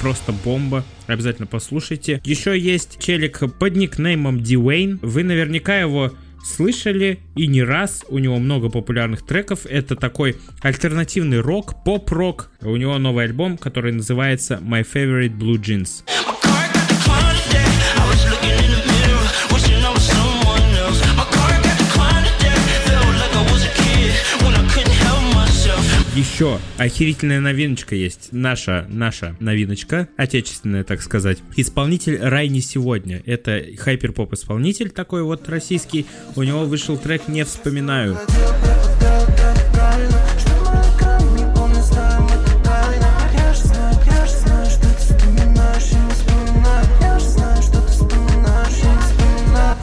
Просто 0.00 0.32
бомба. 0.32 0.84
Обязательно 1.06 1.46
послушайте. 1.46 2.20
Еще 2.24 2.58
есть 2.58 2.98
челик 2.98 3.40
под 3.58 3.76
никнеймом 3.76 4.42
Дивейн. 4.42 4.98
Вы 5.02 5.24
наверняка 5.24 5.78
его 5.78 6.12
слышали 6.42 7.20
и 7.36 7.46
не 7.46 7.62
раз. 7.62 8.04
У 8.08 8.18
него 8.18 8.38
много 8.38 8.70
популярных 8.70 9.26
треков. 9.26 9.66
Это 9.66 9.96
такой 9.96 10.36
альтернативный 10.62 11.40
рок, 11.40 11.84
поп-рок. 11.84 12.50
У 12.62 12.76
него 12.76 12.96
новый 12.98 13.26
альбом, 13.26 13.58
который 13.58 13.92
называется 13.92 14.58
My 14.62 14.86
Favorite 14.90 15.36
Blue 15.36 15.60
Jeans. 15.60 16.02
Еще 26.20 26.58
охерительная 26.76 27.40
новиночка 27.40 27.94
есть. 27.94 28.28
Наша, 28.30 28.84
наша 28.90 29.36
новиночка, 29.40 30.06
отечественная, 30.18 30.84
так 30.84 31.00
сказать. 31.00 31.38
Исполнитель 31.56 32.18
Рай 32.18 32.48
не 32.48 32.60
сегодня. 32.60 33.22
Это 33.24 33.64
хайпер-поп 33.78 34.34
исполнитель 34.34 34.90
такой 34.90 35.22
вот 35.22 35.48
российский. 35.48 36.04
У 36.36 36.42
него 36.42 36.66
вышел 36.66 36.98
трек 36.98 37.26
«Не 37.28 37.46
вспоминаю». 37.46 38.18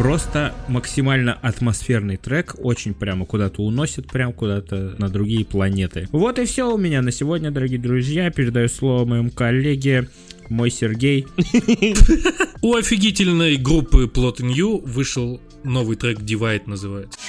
Просто 0.07 0.55
максимально 0.69 1.33
атмосферный 1.33 2.15
трек, 2.15 2.55
очень 2.59 2.93
прямо 2.93 3.25
куда-то 3.25 3.61
уносит, 3.61 4.07
прям 4.07 4.31
куда-то 4.31 4.95
на 4.97 5.09
другие 5.09 5.43
планеты. 5.43 6.07
Вот 6.13 6.39
и 6.39 6.45
все 6.45 6.73
у 6.73 6.77
меня 6.77 7.01
на 7.01 7.11
сегодня, 7.11 7.51
дорогие 7.51 7.77
друзья. 7.77 8.31
Передаю 8.31 8.69
слово 8.69 9.03
моему 9.03 9.31
коллеге, 9.31 10.07
мой 10.47 10.71
Сергей. 10.71 11.27
У 12.61 12.75
офигительной 12.75 13.57
группы 13.57 14.05
Plot 14.05 14.41
New 14.43 14.79
вышел 14.85 15.41
новый 15.65 15.97
трек 15.97 16.19
Divide 16.19 16.63
называется. 16.67 17.19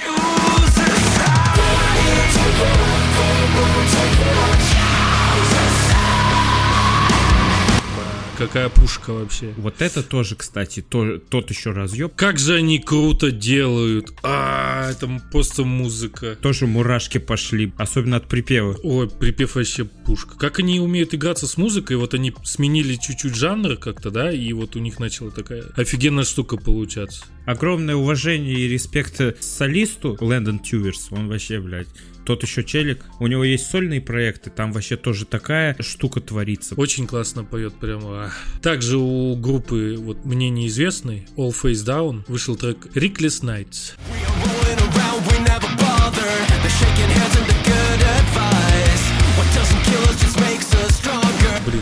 Какая 8.39 8.69
пушка 8.69 9.11
вообще. 9.11 9.53
Вот 9.57 9.81
это 9.81 10.01
тоже, 10.01 10.37
кстати, 10.37 10.81
то- 10.81 11.17
тот 11.17 11.49
еще 11.49 11.71
разъеб. 11.71 12.13
Как 12.15 12.39
же 12.39 12.55
они 12.55 12.79
круто 12.79 13.31
делают. 13.31 14.13
А, 14.23 14.89
это 14.91 15.09
просто 15.29 15.65
музыка. 15.65 16.37
Тоже 16.41 16.65
мурашки 16.65 17.17
пошли, 17.17 17.73
особенно 17.77 18.15
от 18.15 18.29
припева. 18.29 18.77
Ой, 18.81 19.09
припев 19.09 19.55
вообще 19.55 19.83
пушка. 19.83 20.37
Как 20.37 20.59
они 20.59 20.79
умеют 20.79 21.13
играться 21.13 21.47
с 21.47 21.57
музыкой, 21.57 21.97
вот 21.97 22.13
они 22.13 22.33
сменили 22.45 22.95
чуть-чуть 22.95 23.35
жанр 23.35 23.75
как-то, 23.75 24.09
да, 24.09 24.31
и 24.31 24.53
вот 24.53 24.77
у 24.77 24.79
них 24.79 24.99
начала 24.99 25.31
такая 25.31 25.65
офигенная 25.75 26.23
штука 26.23 26.55
получаться. 26.55 27.25
Огромное 27.45 27.95
уважение 27.95 28.57
и 28.57 28.69
респект 28.69 29.19
солисту 29.43 30.17
Лэндон 30.21 30.59
Тюверс. 30.59 31.07
Он 31.11 31.27
вообще, 31.27 31.59
блядь, 31.59 31.89
тот 32.25 32.43
еще 32.43 32.63
челик. 32.63 33.03
У 33.19 33.27
него 33.27 33.43
есть 33.43 33.69
сольные 33.69 34.01
проекты, 34.01 34.49
там 34.49 34.71
вообще 34.71 34.97
тоже 34.97 35.25
такая 35.25 35.75
штука 35.79 36.21
творится. 36.21 36.75
Очень 36.75 37.07
классно 37.07 37.43
поет 37.43 37.73
прямо. 37.75 38.31
Также 38.61 38.97
у 38.97 39.35
группы, 39.35 39.95
вот 39.97 40.25
мне 40.25 40.49
неизвестной, 40.49 41.27
All 41.35 41.49
Face 41.51 41.85
Down, 41.85 42.23
вышел 42.27 42.55
трек 42.55 42.87
Reckless 42.95 43.43
Nights. 43.43 43.93
Rolling 44.09 44.35
around, 44.35 44.78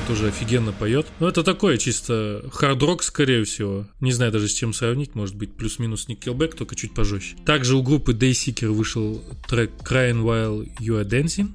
тоже 0.08 0.28
офигенно 0.28 0.72
поет. 0.72 1.06
Ну, 1.20 1.28
это 1.28 1.44
такое 1.44 1.78
чисто 1.78 2.44
хард-рок, 2.52 3.04
скорее 3.04 3.44
всего. 3.44 3.86
Не 4.00 4.14
знаю 4.14 4.32
даже 4.32 4.48
с 4.48 4.54
чем 4.54 4.74
сравнить, 4.74 5.16
может 5.16 5.36
быть, 5.36 5.54
плюс-минус 5.54 6.08
Nickelback, 6.08 6.56
только 6.56 6.76
чуть 6.76 6.94
пожестче. 6.94 7.36
Также 7.46 7.76
у 7.76 7.84
группы 7.84 8.14
Dayseeker 8.14 8.70
вышел 8.70 9.22
трек 9.48 9.72
Crying 9.84 10.24
While 10.24 10.70
You 10.80 11.02
Are 11.02 11.08
Dancing. 11.08 11.50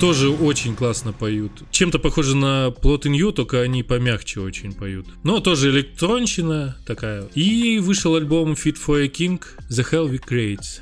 Тоже 0.00 0.28
очень 0.30 0.76
классно 0.76 1.12
поют. 1.12 1.50
Чем-то 1.72 1.98
похоже 1.98 2.36
на 2.36 2.68
Plot 2.68 3.02
in 3.02 3.18
You, 3.18 3.32
только 3.32 3.62
они 3.62 3.82
помягче 3.82 4.38
очень 4.38 4.72
поют. 4.72 5.06
Но 5.24 5.40
тоже 5.40 5.70
электронщина 5.70 6.76
такая. 6.86 7.24
И 7.34 7.80
вышел 7.80 8.14
альбом 8.14 8.52
Fit 8.52 8.76
for 8.76 9.02
a 9.02 9.08
King 9.08 9.42
The 9.68 9.84
Hell 9.90 10.08
We 10.08 10.20
Creates. 10.20 10.80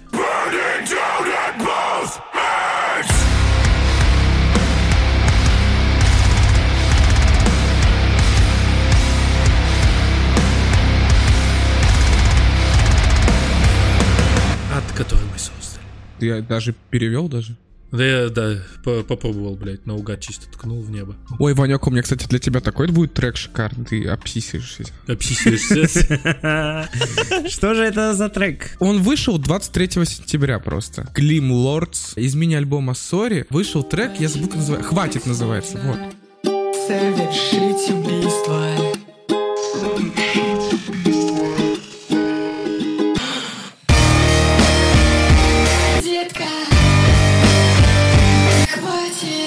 От 14.74 14.92
которой 14.92 15.24
мы 15.32 15.38
создали. 15.38 15.86
Ты 16.18 16.42
даже 16.42 16.74
перевел 16.90 17.28
даже? 17.28 17.56
Да 17.96 18.04
я, 18.04 18.28
да, 18.28 18.58
по- 18.84 19.02
попробовал, 19.02 19.56
блядь, 19.56 19.86
наугад 19.86 20.20
чисто 20.20 20.50
ткнул 20.50 20.82
в 20.82 20.90
небо. 20.90 21.14
Ой, 21.38 21.54
Ванек, 21.54 21.86
у 21.86 21.90
меня, 21.90 22.02
кстати, 22.02 22.26
для 22.28 22.38
тебя 22.38 22.60
такой 22.60 22.88
будет 22.88 23.14
трек 23.14 23.36
шикарный. 23.36 23.84
Ты 23.84 24.06
обсисишься. 24.06 24.84
Обсисиваешься. 25.06 26.88
Что 27.48 27.74
же 27.74 27.82
это 27.84 28.14
за 28.14 28.28
трек? 28.28 28.76
Он 28.80 29.02
вышел 29.02 29.38
23 29.38 29.90
сентября 30.04 30.58
просто. 30.58 31.08
Глим 31.14 31.52
Лордс. 31.52 32.16
Из 32.16 32.34
мини-альбома 32.34 32.94
Сори 32.94 33.46
вышел 33.50 33.82
трек, 33.82 34.12
я 34.18 34.28
забыл, 34.28 34.48
как 34.48 34.56
называется. 34.56 34.88
Хватит 34.88 35.26
называется, 35.26 35.80
вот. 35.82 35.98
Совершить 36.86 37.90
убийство 37.90 38.66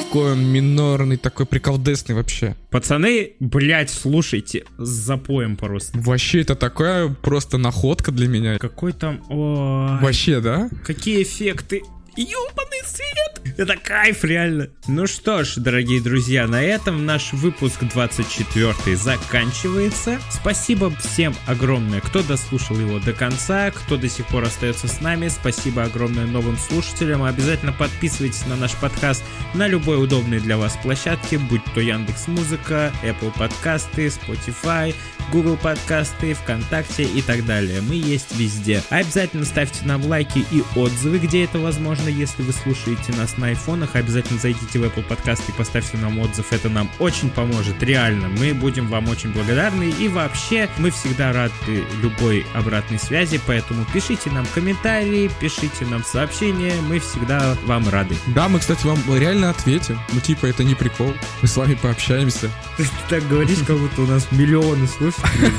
Такой 0.10 0.32
он 0.32 0.44
минорный, 0.44 1.18
такой 1.18 1.46
приколдесный 1.46 2.16
вообще. 2.16 2.56
Пацаны, 2.72 3.34
блять, 3.40 3.92
слушайте, 3.92 4.66
с 4.80 4.88
запоем 4.88 5.56
просто. 5.56 6.00
Вообще, 6.00 6.42
это 6.42 6.56
такая 6.56 7.10
просто 7.10 7.60
находка 7.60 8.12
для 8.12 8.28
меня. 8.28 8.58
Какой 8.58 8.94
там... 8.94 9.22
О, 9.30 10.00
Вообще, 10.02 10.40
да? 10.42 10.68
какие 10.84 11.22
эффекты. 11.22 11.84
Ёбаный 12.20 12.84
свет! 12.86 13.58
Это 13.58 13.78
кайф, 13.78 14.26
реально. 14.26 14.68
Ну 14.88 15.08
что 15.08 15.46
ж, 15.46 15.56
дорогие 15.56 16.02
друзья, 16.02 16.48
на 16.48 16.62
этом 16.62 17.06
наш 17.06 17.32
выпуск 17.32 17.80
24 17.82 18.98
заканчивается. 18.98 20.20
Спасибо 20.30 20.92
всем 21.00 21.34
огромное, 21.48 22.02
кто 22.02 22.22
дослушал 22.22 22.78
его 22.78 23.00
до 23.00 23.14
конца, 23.14 23.72
кто 23.72 23.96
до 23.96 24.10
сих 24.10 24.28
пор 24.28 24.44
остается 24.44 24.90
с 24.90 25.00
нами. 25.00 25.30
Спасибо 25.30 25.84
огромное 25.84 26.26
новым 26.26 26.58
слушателям. 26.58 27.24
Обязательно 27.24 27.72
подписывайтесь 27.72 28.46
на 28.48 28.58
наш 28.58 28.76
подкаст 28.76 29.24
на 29.54 29.68
любой 29.68 30.04
удобной 30.04 30.42
для 30.42 30.58
вас 30.58 30.78
площадке, 30.84 31.38
будь 31.38 31.64
то 31.74 31.80
Яндекс 31.80 32.28
Музыка, 32.28 32.92
Apple 33.02 33.34
подкасты, 33.38 34.08
Spotify, 34.08 34.94
Google 35.32 35.58
подкасты, 35.58 36.34
ВКонтакте 36.34 37.04
и 37.04 37.22
так 37.22 37.46
далее. 37.46 37.82
Мы 37.82 37.96
есть 37.96 38.36
везде. 38.36 38.84
Обязательно 38.90 39.46
ставьте 39.46 39.86
нам 39.86 40.06
лайки 40.06 40.40
и 40.52 40.64
отзывы, 40.76 41.20
где 41.20 41.46
это 41.46 41.60
возможно, 41.60 42.09
если 42.10 42.44
вы 42.44 42.54
слушаете 42.54 43.14
нас 43.14 43.38
на 43.38 43.48
айфонах. 43.48 43.96
Обязательно 43.96 44.40
зайдите 44.40 44.80
в 44.80 44.84
Apple 44.84 45.04
подкасты 45.04 45.52
и 45.52 45.56
поставьте 45.56 45.98
нам 45.98 46.20
отзыв. 46.20 46.52
Это 46.52 46.70
нам 46.70 46.90
очень 47.00 47.30
поможет, 47.30 47.82
реально. 47.84 48.30
Мы 48.30 48.54
будем 48.54 48.88
вам 48.88 49.10
очень 49.10 49.32
благодарны. 49.32 49.94
И 50.00 50.08
вообще, 50.08 50.70
мы 50.78 50.92
всегда 50.92 51.32
рады 51.32 51.54
любой 52.02 52.46
обратной 52.54 53.00
связи, 53.00 53.40
поэтому 53.46 53.86
пишите 53.94 54.30
нам 54.32 54.46
комментарии, 54.54 55.30
пишите 55.40 55.86
нам 55.86 56.04
сообщения. 56.04 56.74
Мы 56.88 57.00
всегда 57.00 57.56
вам 57.66 57.88
рады. 57.90 58.16
Да, 58.28 58.50
мы, 58.50 58.60
кстати, 58.60 58.86
вам 58.86 59.00
реально 59.16 59.50
ответим. 59.50 60.00
Ну, 60.12 60.20
типа, 60.20 60.46
это 60.48 60.64
не 60.64 60.76
прикол. 60.76 61.14
Мы 61.42 61.48
с 61.48 61.56
вами 61.56 61.76
пообщаемся. 61.76 62.50
Ты 62.78 62.86
так 63.10 63.28
говоришь, 63.28 63.60
как 63.66 63.78
будто 63.78 64.02
у 64.02 64.08
нас 64.08 64.28
миллионы 64.32 64.88
слушателей. 64.88 65.52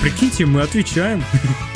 Прикиньте, 0.00 0.46
мы 0.46 0.62
отвечаем. 0.62 1.24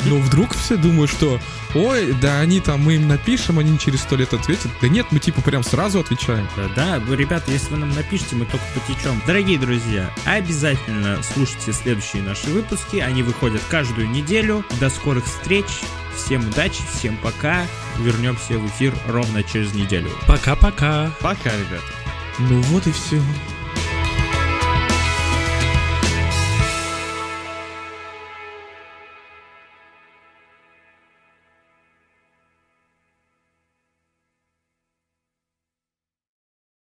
Но 0.05 0.17
вдруг 0.17 0.55
все 0.55 0.77
думают, 0.77 1.11
что 1.11 1.39
ой, 1.75 2.13
да 2.13 2.39
они 2.39 2.59
там, 2.61 2.83
мы 2.83 2.95
им 2.95 3.07
напишем, 3.07 3.59
они 3.59 3.77
через 3.77 3.98
сто 3.99 4.15
лет 4.15 4.33
ответят. 4.33 4.71
Да 4.81 4.87
нет, 4.87 5.07
мы 5.11 5.19
типа 5.19 5.41
прям 5.41 5.63
сразу 5.63 5.99
отвечаем. 5.99 6.47
Да, 6.55 6.67
да, 6.75 6.99
вы, 6.99 7.15
ребята, 7.15 7.51
если 7.51 7.71
вы 7.71 7.77
нам 7.77 7.89
напишите, 7.91 8.35
мы 8.35 8.45
только 8.45 8.65
потечем. 8.73 9.21
Дорогие 9.27 9.59
друзья, 9.59 10.13
обязательно 10.25 11.21
слушайте 11.23 11.73
следующие 11.73 12.21
наши 12.21 12.47
выпуски. 12.47 12.97
Они 12.97 13.23
выходят 13.23 13.61
каждую 13.69 14.09
неделю. 14.09 14.65
До 14.79 14.89
скорых 14.89 15.25
встреч. 15.25 15.65
Всем 16.15 16.47
удачи, 16.47 16.81
всем 16.93 17.17
пока. 17.17 17.65
Вернемся 17.99 18.57
в 18.57 18.67
эфир 18.67 18.93
ровно 19.07 19.43
через 19.43 19.73
неделю. 19.73 20.09
Пока-пока. 20.27 21.11
Пока, 21.21 21.51
ребята. 21.51 21.85
Ну 22.39 22.61
вот 22.61 22.87
и 22.87 22.91
все. 22.91 23.21